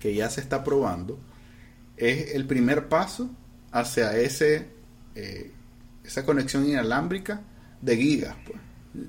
que 0.00 0.14
ya 0.14 0.28
se 0.28 0.40
está 0.40 0.64
probando 0.64 1.18
es 1.96 2.34
el 2.34 2.46
primer 2.46 2.88
paso 2.88 3.30
hacia 3.70 4.16
ese 4.18 4.66
eh, 5.14 5.50
esa 6.04 6.24
conexión 6.24 6.68
inalámbrica 6.68 7.40
de 7.80 7.96
gigas, 7.96 8.36
pues, 8.46 8.58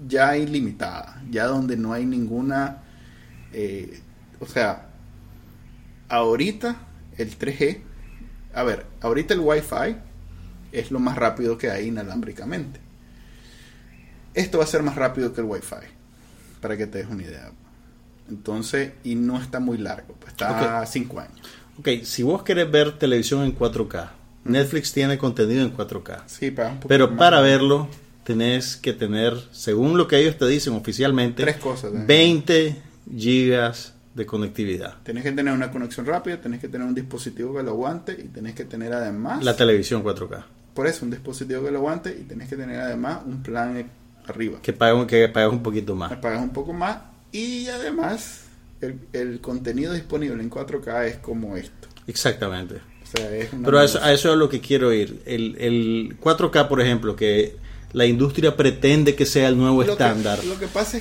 ya 0.08 0.38
ilimitada, 0.38 1.22
ya 1.30 1.46
donde 1.46 1.78
no 1.78 1.94
hay 1.94 2.06
ninguna, 2.06 2.84
eh, 3.54 4.02
o 4.40 4.46
sea, 4.48 4.88
ahorita 6.10 6.76
el 7.18 7.38
3G, 7.38 7.82
a 8.54 8.64
ver, 8.64 8.86
ahorita 9.02 9.34
el 9.34 9.42
Wi-Fi 9.42 9.98
es 10.72 10.92
lo 10.92 11.00
más 11.00 11.16
rápido 11.16 11.58
que 11.58 11.70
hay 11.70 11.88
inalámbricamente. 11.88 12.80
Esto 14.34 14.58
va 14.58 14.66
a 14.66 14.68
ser 14.68 14.84
más 14.84 14.96
rápido 14.96 15.34
que 15.34 15.42
el 15.42 15.48
Wi-Fi, 15.48 15.88
para 16.62 16.76
que 16.76 16.88
te 16.88 17.00
des 17.00 17.08
una 17.08 17.24
idea. 17.24 17.52
Entonces, 18.30 18.94
y 19.04 19.16
no 19.16 19.40
está 19.42 19.60
muy 19.60 19.78
largo, 19.78 20.16
pues 20.20 20.32
está 20.32 20.82
a 20.82 20.86
5 20.86 21.20
años. 21.20 21.42
Ok, 21.78 21.90
si 22.04 22.24
vos 22.24 22.44
querés 22.44 22.70
ver 22.72 22.98
televisión 22.98 23.44
en 23.44 23.58
4K, 23.58 24.10
Netflix 24.46 24.94
tiene 24.94 25.18
contenido 25.18 25.64
en 25.64 25.76
4K. 25.76 26.24
Sí, 26.28 26.52
para 26.52 26.80
Pero 26.88 27.16
para 27.18 27.42
verlo 27.42 27.90
tenés 28.24 28.78
que 28.78 28.94
tener, 28.94 29.34
según 29.52 29.98
lo 29.98 30.08
que 30.08 30.20
ellos 30.20 30.38
te 30.38 30.48
dicen 30.48 30.74
oficialmente, 30.74 31.44
Tres 31.44 31.58
cosas, 31.58 31.92
20 31.94 32.68
¿eh? 32.68 32.76
gigas 33.16 33.94
de 34.14 34.26
conectividad. 34.26 34.96
Tenés 35.04 35.24
que 35.24 35.32
tener 35.32 35.54
una 35.54 35.72
conexión 35.72 36.06
rápida, 36.06 36.40
tenés 36.40 36.62
que 36.62 36.70
tener 36.70 36.88
un 36.88 36.96
dispositivo 36.96 37.56
que 37.56 37.64
lo 37.64 37.72
aguante 37.72 38.14
y 38.14 38.30
tenés 38.30 38.56
que 38.56 38.66
tener 38.66 38.94
además... 38.94 39.44
La 39.44 39.56
televisión 39.56 40.04
4K. 40.04 40.44
Por 40.74 40.88
eso, 40.88 41.06
un 41.06 41.12
dispositivo 41.12 41.64
que 41.64 41.72
lo 41.72 41.80
aguante 41.80 42.18
y 42.20 42.24
tenés 42.24 42.50
que 42.50 42.56
tener 42.56 42.80
además 42.80 43.20
un 43.26 43.44
plan 43.44 43.90
arriba. 44.26 44.60
Que 44.62 44.74
pagas, 44.74 45.06
que 45.06 45.28
pagas 45.30 45.52
un 45.52 45.62
poquito 45.62 45.96
más. 45.96 46.10
Que 46.10 46.18
pagas 46.18 46.42
un 46.42 46.52
poco 46.52 46.72
más 46.74 46.98
y 47.32 47.68
además 47.68 48.46
el, 48.82 49.00
el 49.14 49.42
contenido 49.42 49.94
disponible 49.94 50.42
en 50.42 50.50
4K 50.50 51.06
es 51.06 51.18
como 51.18 51.58
esto. 51.58 51.90
Exactamente. 52.08 52.95
Pero 53.64 53.80
a 53.80 53.84
eso, 53.86 54.00
es 54.04 54.38
lo 54.38 54.50
que 54.50 54.62
quiero 54.62 54.94
ir. 54.94 55.22
El, 55.26 55.56
el 55.60 56.18
4K, 56.20 56.68
por 56.68 56.82
ejemplo, 56.82 57.16
que 57.16 57.56
la 57.96 58.06
industria 58.06 58.58
pretende 58.58 59.16
que 59.16 59.26
sea 59.26 59.48
el 59.48 59.58
nuevo 59.58 59.82
estándar. 59.82 60.40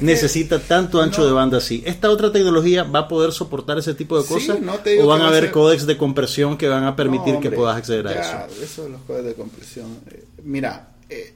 necesita 0.01 0.61
tanto 0.61 1.03
ancho 1.03 1.27
de 1.27 1.33
banda 1.33 1.59
así. 1.59 1.83
¿Esta 1.85 2.09
otra 2.09 2.31
tecnología 2.31 2.85
va 2.85 3.01
a 3.01 3.09
poder 3.09 3.33
soportar 3.33 3.79
ese 3.79 3.95
tipo 3.95 4.17
de 4.17 4.27
cosas? 4.27 4.59
¿O 5.03 5.07
van 5.09 5.23
a 5.23 5.27
haber 5.27 5.51
códex 5.51 5.87
de 5.87 5.97
compresión 5.97 6.57
que 6.57 6.69
van 6.69 6.85
a 6.85 6.95
permitir 6.95 7.41
que 7.41 7.51
puedas 7.51 7.77
acceder 7.77 8.07
a 8.07 8.13
eso? 8.13 8.63
Eso 8.63 8.89
los 8.89 9.01
códex 9.03 9.25
de 9.25 9.35
compresión. 9.35 9.99
Eh, 10.09 10.25
mira, 10.45 10.91
eh, 11.11 11.35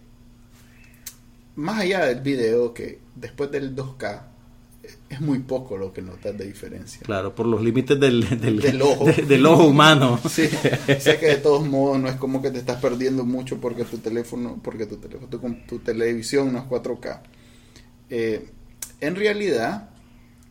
más 1.57 1.81
allá 1.81 2.07
del 2.07 2.20
video 2.20 2.72
que 2.72 3.01
después 3.16 3.51
del 3.51 3.74
2K 3.74 4.28
es 5.09 5.21
muy 5.21 5.39
poco 5.41 5.77
lo 5.77 5.93
que 5.93 6.03
notas 6.03 6.37
de 6.37 6.45
diferencia. 6.47 7.01
Claro, 7.03 7.35
por 7.35 7.47
los 7.47 7.63
límites 7.63 7.99
del, 7.99 8.41
del, 8.41 8.83
ojo. 8.83 9.07
del 9.07 9.47
ojo 9.47 9.67
humano. 9.67 10.21
Sí, 10.29 10.47
sé 10.47 11.19
que 11.19 11.27
de 11.27 11.37
todos 11.37 11.67
modos 11.67 11.99
no 11.99 12.09
es 12.09 12.17
como 12.17 12.43
que 12.43 12.51
te 12.51 12.59
estás 12.59 12.81
perdiendo 12.81 13.25
mucho 13.25 13.61
porque 13.61 13.85
tu 13.85 13.99
teléfono, 13.99 14.61
porque 14.63 14.87
tu 14.87 14.97
teléfono, 14.97 15.29
tu, 15.29 15.39
tu 15.67 15.79
televisión 15.79 16.53
no 16.53 16.59
es 16.59 16.65
4K. 16.65 17.21
Eh, 18.11 18.51
en 19.01 19.17
realidad 19.17 19.91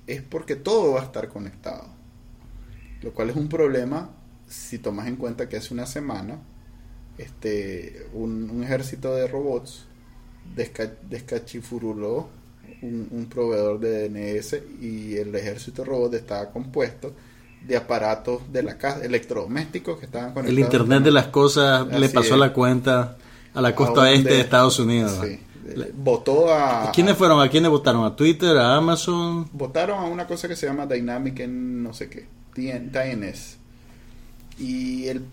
es 0.08 0.22
porque 0.22 0.56
todo 0.56 0.94
va 0.94 1.02
a 1.02 1.06
estar 1.06 1.28
conectado. 1.30 1.88
Lo 3.02 3.14
cual 3.14 3.30
es 3.30 3.36
un 3.36 3.50
problema 3.50 4.10
si 4.48 4.80
tomas 4.80 5.08
en 5.08 5.18
cuenta 5.18 5.50
que 5.50 5.58
hace 5.58 5.74
una 5.74 5.86
semana 5.86 6.40
este, 7.18 8.08
un, 8.14 8.64
ejército 8.64 9.14
de 9.16 9.28
robots 9.28 9.86
desca, 10.56 10.94
descachifuruló 11.10 12.30
un, 12.82 13.28
proveedor 13.30 13.80
de 13.80 14.10
DNS 14.10 14.58
y 14.82 15.18
el 15.18 15.34
ejército 15.36 15.84
robot 15.84 16.14
estaba 16.14 16.50
compuesto 16.52 17.14
de 17.66 17.76
aparatos 17.76 18.52
de 18.52 18.64
la 18.64 18.78
casa, 18.78 19.04
electrodomésticos 19.04 20.00
que 20.00 20.06
estaban 20.06 20.34
conectados. 20.34 20.58
El 20.58 20.60
Internet 20.60 21.04
de 21.04 21.12
las 21.12 21.28
cosas 21.28 21.88
le 21.88 22.10
pasó 22.10 22.38
la 22.38 22.54
cuenta 22.54 23.18
a 23.54 23.62
la 23.62 23.74
costa 23.74 24.12
este 24.12 24.30
de 24.30 24.42
Estados 24.42 24.80
Unidos. 24.80 25.20
Votó 25.96 26.54
a... 26.54 26.92
¿Quiénes 26.94 27.18
fueron? 27.18 27.42
¿A 27.42 27.50
quiénes 27.50 27.70
votaron? 27.70 28.06
¿A 28.06 28.16
Twitter? 28.16 28.58
¿A 28.58 28.78
Amazon? 28.78 29.50
Votaron 29.52 30.00
a 30.00 30.06
una 30.06 30.26
cosa 30.26 30.48
que 30.48 30.56
se 30.56 30.66
llama 30.66 30.86
Dynamic 30.86 31.42
en 31.42 31.84
no 31.84 31.94
sé 31.94 32.10
qué. 32.10 32.28
DNS. 32.56 33.57
Y 34.60 35.08
el, 35.08 35.24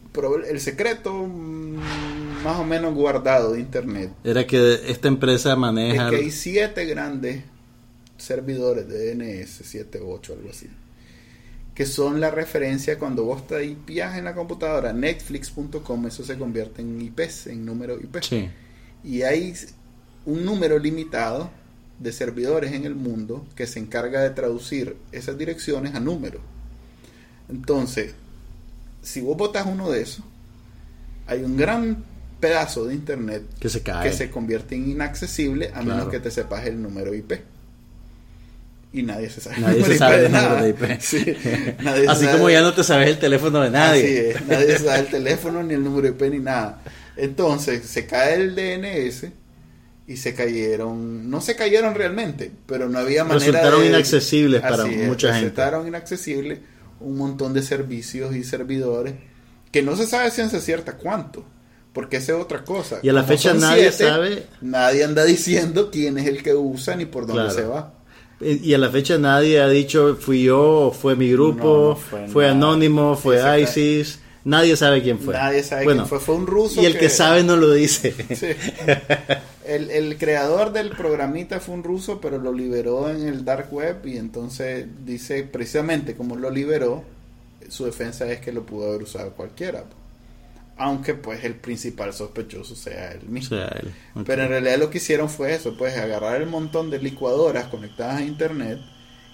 el 0.49 0.61
secreto 0.61 1.27
mm, 1.27 1.77
más 2.45 2.59
o 2.59 2.65
menos 2.65 2.95
guardado 2.95 3.53
de 3.53 3.61
Internet 3.61 4.11
era 4.23 4.47
que 4.47 4.81
esta 4.87 5.09
empresa 5.09 5.57
maneja... 5.57 6.07
Es 6.07 6.11
que 6.11 6.17
hay 6.25 6.31
siete 6.31 6.85
grandes 6.85 7.43
servidores 8.19 8.87
de 8.89 9.15
DNS, 9.15 9.63
siete 9.65 9.99
o 10.01 10.11
ocho, 10.11 10.35
algo 10.35 10.51
así, 10.51 10.69
que 11.75 11.87
son 11.87 12.21
la 12.21 12.31
referencia 12.31 12.99
cuando 12.99 13.25
vos 13.25 13.47
te 13.47 13.65
IPs 13.65 14.17
en 14.17 14.25
la 14.25 14.35
computadora, 14.35 14.93
netflix.com, 14.93 16.07
eso 16.07 16.25
se 16.25 16.39
convierte 16.39 16.83
en 16.83 17.01
IPs, 17.01 17.49
en 17.49 17.65
número 17.65 17.99
IP. 17.99 18.17
Y 19.03 19.23
hay 19.23 19.55
un 20.27 20.45
número 20.45 20.79
limitado 20.79 21.51
de 21.99 22.13
servidores 22.13 22.73
en 22.73 22.85
el 22.85 22.95
mundo 22.95 23.47
que 23.55 23.67
se 23.67 23.79
encarga 23.79 24.21
de 24.23 24.31
traducir 24.31 24.97
esas 25.13 25.39
direcciones 25.39 25.95
a 25.95 26.01
números. 26.01 26.43
Entonces, 27.49 28.15
si 29.05 29.21
vos 29.21 29.37
botas 29.37 29.67
uno 29.67 29.91
de 29.91 30.01
esos, 30.03 30.25
hay 31.27 31.43
un 31.43 31.57
gran 31.57 32.05
pedazo 32.41 32.87
de 32.87 32.95
internet 32.95 33.43
que 33.59 33.69
se 33.69 33.83
cae. 33.83 34.09
que 34.09 34.17
se 34.17 34.31
convierte 34.31 34.75
en 34.75 34.91
inaccesible 34.91 35.71
a 35.75 35.83
menos 35.83 36.09
que 36.09 36.21
te 36.21 36.31
sepas 36.31 36.67
el 36.67 36.83
número 36.83 37.15
IP. 37.15 37.33
Y 38.93 39.03
nadie 39.03 39.29
se 39.29 39.41
sabe, 39.41 39.59
nadie 39.59 39.85
se 39.85 39.99
sabe 39.99 40.27
el 40.27 40.33
número 40.33 40.63
de 40.63 40.69
IP. 40.71 40.83
Así 42.09 42.27
como 42.27 42.49
ya 42.51 42.63
no 42.63 42.75
te 42.75 42.85
sabes 42.85 43.09
el 43.09 43.19
teléfono 43.19 43.61
de 43.61 43.71
nadie. 43.71 44.37
nadie 44.49 44.79
sabe 44.79 45.01
el 45.01 45.07
teléfono, 45.09 45.63
ni 45.63 45.75
el 45.75 45.83
número 45.83 46.09
IP, 46.09 46.23
ni 46.31 46.39
nada. 46.39 46.83
Entonces 47.17 47.85
se 47.87 48.07
cae 48.07 48.35
el 48.35 48.55
DNS 48.55 49.27
y 50.07 50.17
se 50.17 50.35
cayeron, 50.35 51.31
no 51.31 51.41
se 51.41 51.57
cayeron 51.57 51.95
realmente, 51.95 52.51
pero 52.67 52.89
no 52.89 52.99
había 52.99 53.25
manera 53.25 53.47
resultaron 53.47 53.87
inaccesibles 53.87 54.61
para 54.61 54.85
mucha 54.85 55.29
gente. 55.29 55.41
Resultaron 55.41 55.89
inaccesibles 55.89 56.59
un 57.05 57.17
montón 57.17 57.53
de 57.53 57.63
servicios 57.63 58.35
y 58.35 58.45
servidores 58.45 59.15
que 59.71 59.83
no 59.83 59.97
se 59.97 60.07
sabe 60.07 60.31
ciencia 60.31 60.61
cierta 60.61 60.97
cuánto, 60.97 61.45
porque 61.93 62.19
esa 62.19 62.37
es 62.37 62.43
otra 62.43 62.65
cosa. 62.65 63.01
Y 63.03 63.09
a 63.09 63.13
la 63.13 63.25
fecha 63.25 63.55
nadie 63.55 63.91
sabe. 63.91 64.47
Nadie 64.61 65.05
anda 65.05 65.25
diciendo 65.25 65.91
quién 65.91 66.17
es 66.19 66.27
el 66.27 66.43
que 66.43 66.55
usa 66.55 66.95
ni 66.95 67.07
por 67.07 67.27
dónde 67.27 67.51
se 67.51 67.65
va. 67.65 67.93
Y 68.41 68.75
a 68.75 68.79
la 68.79 68.91
fecha 68.91 69.19
nadie 69.19 69.61
ha 69.61 69.69
dicho 69.69 70.17
fui 70.21 70.45
yo, 70.45 70.93
fue 70.97 71.17
mi 71.17 71.33
grupo, 71.33 71.99
fue, 72.33 72.49
anónimo, 72.49 73.17
fue 73.17 73.61
ISIS. 73.61 74.21
Nadie 74.45 74.77
sabe 74.77 75.03
quién 75.03 75.19
fue. 75.19 75.35
Nadie 75.35 75.63
sabe 75.63 75.87
quién 75.87 76.07
fue. 76.07 76.21
Fue 76.21 76.35
un 76.35 76.47
ruso. 76.47 76.83
Y 76.83 76.85
el 76.85 76.99
que, 76.99 77.09
sabe 77.09 77.43
no 77.43 77.57
lo 77.57 77.73
dice. 77.73 78.15
El, 79.75 79.91
el, 79.91 80.19
creador 80.19 80.73
del 80.73 80.91
programita 80.91 81.61
fue 81.61 81.75
un 81.75 81.83
ruso, 81.83 82.21
pero 82.21 82.39
lo 82.39 82.53
liberó 82.53 83.11
en 83.11 83.27
el 83.27 83.45
dark 83.45 83.73
web 83.73 84.07
y 84.07 84.17
entonces 84.17 84.87
dice 85.05 85.43
precisamente 85.45 86.15
como 86.15 86.37
lo 86.37 86.51
liberó, 86.51 87.05
su 87.69 87.85
defensa 87.85 88.31
es 88.31 88.41
que 88.41 88.53
lo 88.53 88.65
pudo 88.65 88.89
haber 88.89 89.03
usado 89.03 89.33
cualquiera. 89.33 89.85
Aunque 90.77 91.15
pues 91.15 91.45
el 91.45 91.55
principal 91.55 92.13
sospechoso 92.13 92.75
sea 92.75 93.13
él 93.13 93.29
mismo. 93.29 93.59
Pero 94.27 94.43
en 94.43 94.49
realidad 94.49 94.79
lo 94.79 94.91
que 94.91 94.99
hicieron 94.99 95.29
fue 95.29 95.55
eso, 95.55 95.77
pues 95.77 95.97
agarrar 95.97 96.41
el 96.41 96.49
montón 96.49 96.91
de 96.91 96.99
licuadoras 96.99 97.67
conectadas 97.67 98.21
a 98.21 98.25
internet 98.25 98.81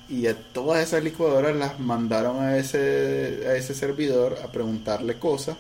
y 0.09 0.27
a 0.27 0.37
todas 0.53 0.83
esas 0.83 1.03
licuadoras 1.03 1.57
las 1.57 1.81
mandaron 1.81 2.43
a 2.43 2.59
ese, 2.59 3.45
a 3.47 3.55
ese 3.57 3.75
servidor 3.75 4.39
a 4.45 4.53
preguntarle 4.53 5.19
cosas 5.19 5.57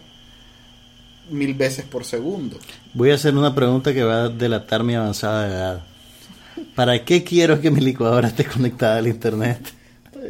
mil 1.28 1.54
veces 1.54 1.84
por 1.84 2.04
segundo. 2.04 2.58
Voy 2.94 3.10
a 3.10 3.14
hacer 3.14 3.34
una 3.34 3.54
pregunta 3.54 3.92
que 3.92 4.02
va 4.02 4.24
a 4.24 4.28
delatar 4.28 4.82
mi 4.82 4.94
avanzada 4.94 5.48
edad. 5.48 5.84
¿Para 6.74 7.04
qué 7.04 7.24
quiero 7.24 7.60
que 7.60 7.70
mi 7.70 7.80
licuadora 7.80 8.28
esté 8.28 8.44
conectada 8.44 8.98
al 8.98 9.06
internet? 9.06 9.74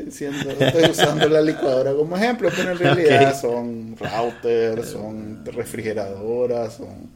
Estoy, 0.07 0.91
usando 0.91 1.29
la 1.29 1.41
licuadora 1.41 1.93
como 1.93 2.17
ejemplo, 2.17 2.49
pero 2.55 2.73
en 2.73 2.79
realidad 2.97 3.41
son 3.41 3.97
routers, 3.97 4.91
son 4.91 5.45
refrigeradoras, 5.45 6.75
son 6.75 7.11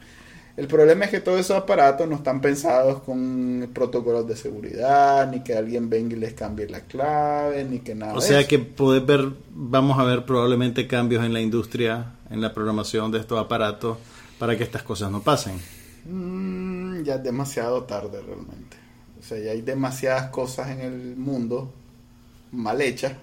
el 0.57 0.69
problema 0.69 1.07
es 1.07 1.11
que 1.11 1.21
todos 1.21 1.41
esos 1.41 1.57
aparatos 1.57 2.09
no 2.09 2.15
están 2.15 2.41
pensados 2.41 3.03
con 3.03 3.71
protocolos 3.75 4.27
de 4.29 4.37
seguridad, 4.37 5.29
ni 5.29 5.43
que 5.43 5.57
alguien 5.57 5.91
venga 5.91 6.15
y 6.15 6.19
les 6.19 6.35
cambie 6.35 6.69
la 6.69 6.83
clave, 6.83 7.65
ni 7.65 7.81
que 7.81 7.97
nada. 7.97 8.15
O 8.15 8.21
sea 8.21 8.47
que 8.47 8.61
poder 8.61 9.03
ver, 9.03 9.33
vamos 9.51 9.99
a 9.99 10.05
ver 10.05 10.25
probablemente 10.25 10.87
cambios 10.87 11.25
en 11.25 11.33
la 11.33 11.41
industria, 11.41 12.13
en 12.31 12.41
la 12.41 12.55
programación 12.55 13.11
de 13.11 13.19
estos 13.19 13.41
aparatos, 13.41 13.99
para 14.39 14.57
que 14.57 14.63
estas 14.63 14.85
cosas 14.85 15.11
no 15.11 15.23
pasen. 15.23 15.61
Mm, 16.05 17.03
ya 17.03 17.17
es 17.17 17.25
demasiado 17.25 17.83
tarde 17.83 18.23
realmente. 18.23 18.77
O 19.19 19.23
sea, 19.25 19.39
ya 19.41 19.51
hay 19.51 19.63
demasiadas 19.63 20.31
cosas 20.31 20.71
en 20.71 20.81
el 20.81 21.17
mundo 21.17 21.73
mal 22.53 22.81
hechas 22.81 23.15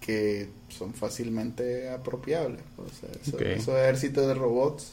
que 0.00 0.48
son 0.68 0.92
fácilmente 0.92 1.88
apropiables. 1.88 2.60
O 2.76 2.84
sea, 2.90 3.40
esos 3.54 3.74
ejércitos 3.74 4.26
de 4.26 4.34
robots 4.34 4.92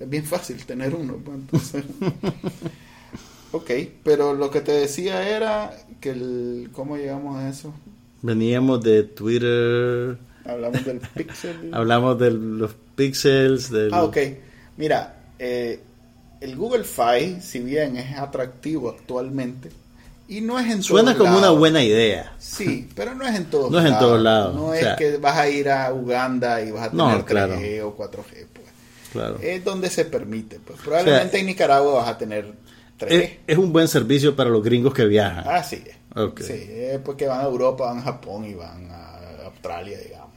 es 0.00 0.08
bien 0.08 0.24
fácil 0.24 0.64
tener 0.64 0.94
uno. 0.94 1.18
Pues, 1.50 1.72
ok, 3.52 3.70
pero 4.04 4.34
lo 4.34 4.50
que 4.50 4.60
te 4.60 4.72
decía 4.72 5.28
era 5.28 5.72
que 6.00 6.10
el, 6.10 6.70
¿cómo 6.72 6.96
llegamos 6.96 7.36
a 7.36 7.48
eso? 7.48 7.74
Veníamos 8.22 8.82
de 8.82 9.04
Twitter. 9.04 10.18
Hablamos 10.44 10.84
del 10.84 11.00
pixel. 11.14 11.70
Hablamos 11.72 12.18
de 12.18 12.30
los 12.30 12.74
pixels. 12.94 13.70
Del... 13.70 13.92
Ah, 13.92 14.04
ok. 14.04 14.16
Mira, 14.76 15.16
eh, 15.38 15.80
el 16.40 16.56
Google 16.56 16.84
Fi, 16.84 17.40
si 17.40 17.60
bien 17.60 17.96
es 17.96 18.16
atractivo 18.16 18.90
actualmente, 18.90 19.70
y 20.28 20.42
no 20.42 20.58
es 20.58 20.70
en 20.70 20.82
Suena 20.82 21.16
como 21.16 21.38
una 21.38 21.50
buena 21.50 21.82
idea. 21.82 22.34
Sí, 22.38 22.88
pero 22.94 23.14
no 23.14 23.26
es 23.26 23.34
en 23.34 23.44
todos 23.50 23.70
no 23.70 23.78
lados. 23.78 23.82
No 23.82 23.88
es 23.88 23.92
en 23.92 23.98
todos 23.98 24.22
lados. 24.22 24.54
No 24.54 24.74
es 24.74 24.96
que 24.96 25.16
vas 25.16 25.38
a 25.38 25.48
ir 25.48 25.70
a 25.70 25.92
Uganda 25.92 26.60
y 26.62 26.70
vas 26.70 26.88
a 26.88 26.90
tener 26.90 27.24
3G 27.24 27.82
o 27.82 27.96
4G. 27.96 28.46
Es 29.40 29.64
donde 29.64 29.90
se 29.90 30.04
permite. 30.04 30.60
Pues. 30.60 30.80
Probablemente 30.80 31.38
en 31.38 31.46
Nicaragua 31.46 31.94
vas 31.94 32.08
a 32.08 32.18
tener 32.18 32.52
tres. 32.96 33.32
Es, 33.46 33.58
un 33.58 33.72
buen 33.72 33.88
servicio 33.88 34.34
para 34.36 34.50
los 34.50 34.62
gringos 34.62 34.94
que 34.94 35.06
viajan. 35.06 35.44
Ah, 35.46 35.62
sí. 35.62 35.82
Sí, 36.40 36.66
es 36.68 36.98
porque 36.98 37.26
van 37.26 37.40
a 37.40 37.44
Europa, 37.44 37.84
van 37.84 37.98
a 37.98 38.02
Japón 38.02 38.44
y 38.44 38.54
van 38.54 38.90
a 38.90 39.44
Australia, 39.44 39.98
digamos. 39.98 40.36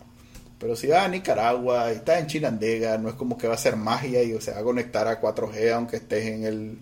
Pero 0.59 0.75
si 0.75 0.87
vas 0.87 1.05
a 1.05 1.07
Nicaragua 1.07 1.91
y 1.91 1.95
estás 1.95 2.19
en 2.19 2.27
Chinandega, 2.27 2.97
no 2.99 3.09
es 3.09 3.15
como 3.15 3.35
que 3.35 3.47
va 3.47 3.55
a 3.55 3.57
ser 3.57 3.77
magia 3.77 4.21
y 4.21 4.39
se 4.39 4.51
va 4.51 4.59
a 4.59 4.63
conectar 4.63 5.07
a 5.07 5.19
4G 5.19 5.73
aunque 5.73 5.95
estés 5.95 6.25
en 6.25 6.43
el 6.43 6.77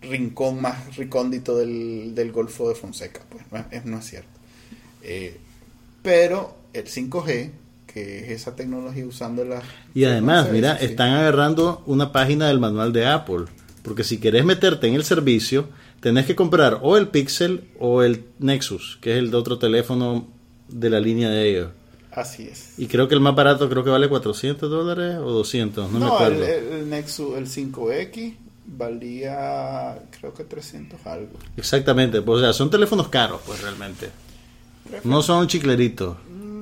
rincón 0.00 0.62
más 0.62 0.96
recóndito 0.96 1.56
del, 1.56 2.14
del 2.14 2.30
Golfo 2.30 2.68
de 2.68 2.76
Fonseca. 2.76 3.22
Pues 3.28 3.44
no 3.50 3.64
es, 3.70 3.84
no 3.84 3.98
es 3.98 4.04
cierto. 4.04 4.38
Eh, 5.02 5.38
pero 6.02 6.56
el 6.72 6.84
5G 6.84 7.50
que 7.92 8.20
es 8.20 8.30
esa 8.42 8.54
tecnología 8.54 9.04
usando 9.06 9.44
la... 9.44 9.62
Y 9.94 10.04
además, 10.04 10.50
mira, 10.50 10.76
están 10.76 11.10
agarrando 11.10 11.82
una 11.86 12.12
página 12.12 12.48
del 12.48 12.60
manual 12.60 12.92
de 12.92 13.06
Apple, 13.06 13.46
porque 13.82 14.04
si 14.04 14.18
querés 14.18 14.44
meterte 14.44 14.86
en 14.86 14.94
el 14.94 15.04
servicio, 15.04 15.68
tenés 16.00 16.26
que 16.26 16.36
comprar 16.36 16.78
o 16.82 16.96
el 16.96 17.08
Pixel 17.08 17.64
o 17.78 18.02
el 18.02 18.24
Nexus, 18.38 18.98
que 19.00 19.12
es 19.12 19.18
el 19.18 19.30
de 19.30 19.36
otro 19.36 19.58
teléfono 19.58 20.28
de 20.68 20.90
la 20.90 21.00
línea 21.00 21.30
de 21.30 21.50
ellos. 21.50 21.68
Así 22.12 22.48
es. 22.48 22.78
Y 22.78 22.86
creo 22.86 23.08
que 23.08 23.14
el 23.14 23.20
más 23.20 23.34
barato 23.34 23.68
creo 23.68 23.84
que 23.84 23.90
vale 23.90 24.08
400 24.08 24.68
dólares 24.68 25.16
o 25.18 25.30
200, 25.30 25.90
no, 25.92 25.98
me 25.98 26.06
acuerdo. 26.06 26.44
El, 26.44 26.72
el, 26.72 26.90
Nexus, 26.90 27.36
el 27.36 27.46
5X 27.46 28.36
valía 28.66 29.98
creo 30.18 30.32
que 30.34 30.44
300 30.44 31.06
algo. 31.06 31.38
Exactamente, 31.56 32.22
pues, 32.22 32.38
o 32.38 32.40
sea, 32.40 32.52
son 32.52 32.70
teléfonos 32.70 33.08
caros 33.08 33.40
pues 33.44 33.60
realmente. 33.62 34.10
No 35.04 35.22
son 35.22 35.46
chicleritos. 35.46 36.16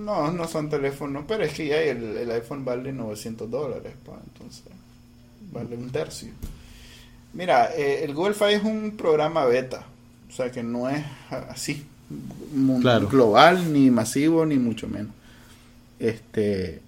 No, 0.08 0.32
no 0.32 0.48
son 0.48 0.70
teléfonos, 0.70 1.24
pero 1.28 1.44
es 1.44 1.52
que 1.52 1.66
ya 1.66 1.82
el, 1.82 2.30
iPhone 2.30 2.64
vale 2.64 2.94
900 2.94 3.50
dólares, 3.50 3.92
pues, 4.02 4.16
entonces 4.26 4.72
vale 5.52 5.76
un 5.76 5.90
tercio. 5.90 6.30
Mira, 7.34 7.74
eh, 7.76 8.04
el 8.04 8.14
Google 8.14 8.32
Fi 8.32 8.54
es 8.54 8.64
un 8.64 8.96
programa 8.96 9.44
beta, 9.44 9.84
o 10.26 10.32
sea 10.32 10.50
que 10.50 10.62
no 10.62 10.88
es 10.88 11.04
así 11.50 11.84
global, 13.10 13.70
ni 13.70 13.90
masivo, 13.90 14.46
ni 14.46 14.56
mucho 14.56 14.88
menos. 14.88 15.12
Este, 15.98 16.80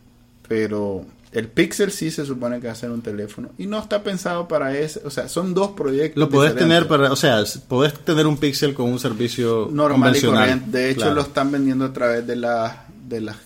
pero 0.49 1.05
el 1.33 1.49
Pixel 1.49 1.93
sí 1.93 2.11
se 2.11 2.25
supone 2.25 2.59
que 2.59 2.69
va 2.69 2.73
a 2.73 2.77
ser 2.77 2.91
un 2.91 3.03
teléfono 3.03 3.51
y 3.59 3.67
no 3.67 3.81
está 3.81 4.03
pensado 4.03 4.49
para 4.49 4.75
ese, 4.79 5.03
o 5.05 5.11
sea, 5.11 5.29
son 5.29 5.53
dos 5.53 5.73
proyectos. 5.73 6.19
Lo 6.19 6.31
podés 6.31 6.57
tener 6.57 6.89
para, 6.89 7.13
o 7.13 7.17
sea, 7.17 7.45
podés 7.69 7.93
tener 7.99 8.27
un 8.27 8.39
Pixel 8.39 8.73
con 8.73 8.91
un 8.91 8.99
servicio 8.99 9.69
normal 9.71 10.17
y 10.17 10.23
corriente. 10.23 10.71
De 10.71 10.91
hecho, 10.91 11.13
lo 11.13 11.21
están 11.21 11.51
vendiendo 11.51 11.85
a 11.85 11.93
través 11.93 12.27
de 12.27 12.37
la 12.37 12.87
de 13.11 13.21
las 13.21 13.37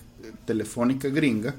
telefónicas 0.45 1.11
gringas. 1.11 1.55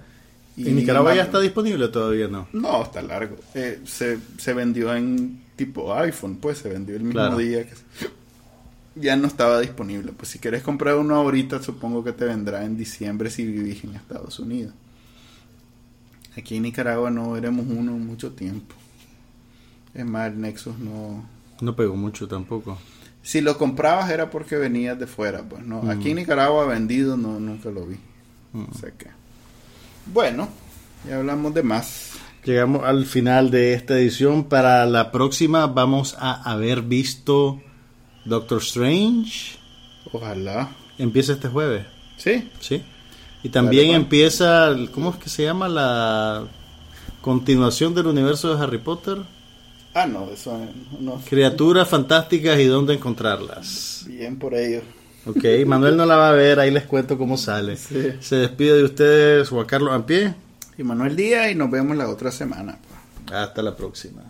Y 0.56 0.68
¿En 0.68 0.76
Nicaragua 0.76 1.14
ya 1.14 1.24
está 1.24 1.38
disponible 1.38 1.88
todavía 1.88 2.28
no? 2.28 2.48
No, 2.54 2.82
está 2.84 3.02
largo. 3.02 3.36
Eh, 3.54 3.80
se, 3.84 4.18
se 4.38 4.54
vendió 4.54 4.94
en 4.94 5.42
tipo 5.54 5.92
iPhone, 5.94 6.36
pues 6.36 6.58
se 6.58 6.70
vendió 6.70 6.96
el 6.96 7.02
mismo 7.02 7.36
día 7.36 7.66
que 7.66 7.74
ya 8.94 9.16
no 9.16 9.26
estaba 9.26 9.60
disponible. 9.60 10.12
Pues 10.12 10.30
si 10.30 10.38
quieres 10.38 10.62
comprar 10.62 10.96
uno 10.96 11.16
ahorita, 11.16 11.62
supongo 11.62 12.02
que 12.02 12.12
te 12.12 12.24
vendrá 12.24 12.64
en 12.64 12.78
diciembre 12.78 13.28
si 13.28 13.44
vivís 13.44 13.84
en 13.84 13.96
Estados 13.96 14.38
Unidos. 14.38 14.72
Aquí 16.38 16.56
en 16.56 16.62
Nicaragua 16.62 17.10
no 17.10 17.32
veremos 17.32 17.66
uno 17.68 17.92
mucho 17.92 18.32
tiempo. 18.32 18.74
Es 19.92 20.06
más, 20.06 20.32
el 20.32 20.40
Nexus 20.40 20.78
no... 20.78 21.28
No 21.60 21.76
pegó 21.76 21.96
mucho 21.96 22.28
tampoco 22.28 22.78
si 23.26 23.40
lo 23.40 23.58
comprabas 23.58 24.08
era 24.08 24.30
porque 24.30 24.54
venías 24.54 24.96
de 25.00 25.08
fuera, 25.08 25.42
pues 25.42 25.64
no. 25.64 25.82
Mm. 25.82 25.90
Aquí 25.90 26.10
en 26.10 26.16
Nicaragua 26.16 26.64
vendido 26.64 27.16
no 27.16 27.40
nunca 27.40 27.70
lo 27.70 27.84
vi. 27.84 27.96
Mm. 28.52 28.66
O 28.70 28.74
sea 28.78 28.92
que 28.92 29.08
bueno, 30.06 30.48
ya 31.08 31.16
hablamos 31.16 31.52
de 31.52 31.64
más. 31.64 32.12
Llegamos 32.44 32.84
al 32.84 33.04
final 33.04 33.50
de 33.50 33.74
esta 33.74 33.98
edición. 33.98 34.44
Para 34.44 34.86
la 34.86 35.10
próxima 35.10 35.66
vamos 35.66 36.16
a 36.20 36.48
haber 36.48 36.82
visto 36.82 37.60
Doctor 38.24 38.62
Strange. 38.62 39.58
Ojalá. 40.12 40.70
Empieza 40.96 41.32
este 41.32 41.48
jueves. 41.48 41.84
Sí. 42.18 42.48
Sí. 42.60 42.80
Y 43.42 43.48
también 43.48 43.90
empieza, 43.90 44.72
¿cómo 44.94 45.10
es 45.10 45.16
que 45.16 45.28
se 45.30 45.42
llama? 45.42 45.68
La 45.68 46.44
continuación 47.22 47.92
del 47.92 48.06
universo 48.06 48.54
de 48.54 48.62
Harry 48.62 48.78
Potter. 48.78 49.18
Ah, 49.98 50.06
no, 50.06 50.30
eso 50.30 50.60
no. 51.00 51.22
Criaturas 51.26 51.88
fantásticas 51.88 52.58
y 52.58 52.66
dónde 52.66 52.92
encontrarlas. 52.92 54.04
Bien 54.06 54.38
por 54.38 54.52
ello. 54.52 54.82
Ok, 55.24 55.42
Manuel 55.66 55.96
no 55.96 56.04
la 56.04 56.16
va 56.16 56.28
a 56.28 56.32
ver, 56.32 56.60
ahí 56.60 56.70
les 56.70 56.84
cuento 56.84 57.16
cómo 57.16 57.38
sale. 57.38 57.78
Se 57.78 58.36
despide 58.36 58.76
de 58.76 58.84
ustedes 58.84 59.48
Juan 59.48 59.64
Carlos 59.64 59.94
Ampie. 59.94 60.34
Y 60.76 60.82
Manuel 60.82 61.16
Díaz 61.16 61.50
y 61.50 61.54
nos 61.54 61.70
vemos 61.70 61.96
la 61.96 62.10
otra 62.10 62.30
semana. 62.30 62.78
Hasta 63.32 63.62
la 63.62 63.74
próxima. 63.74 64.22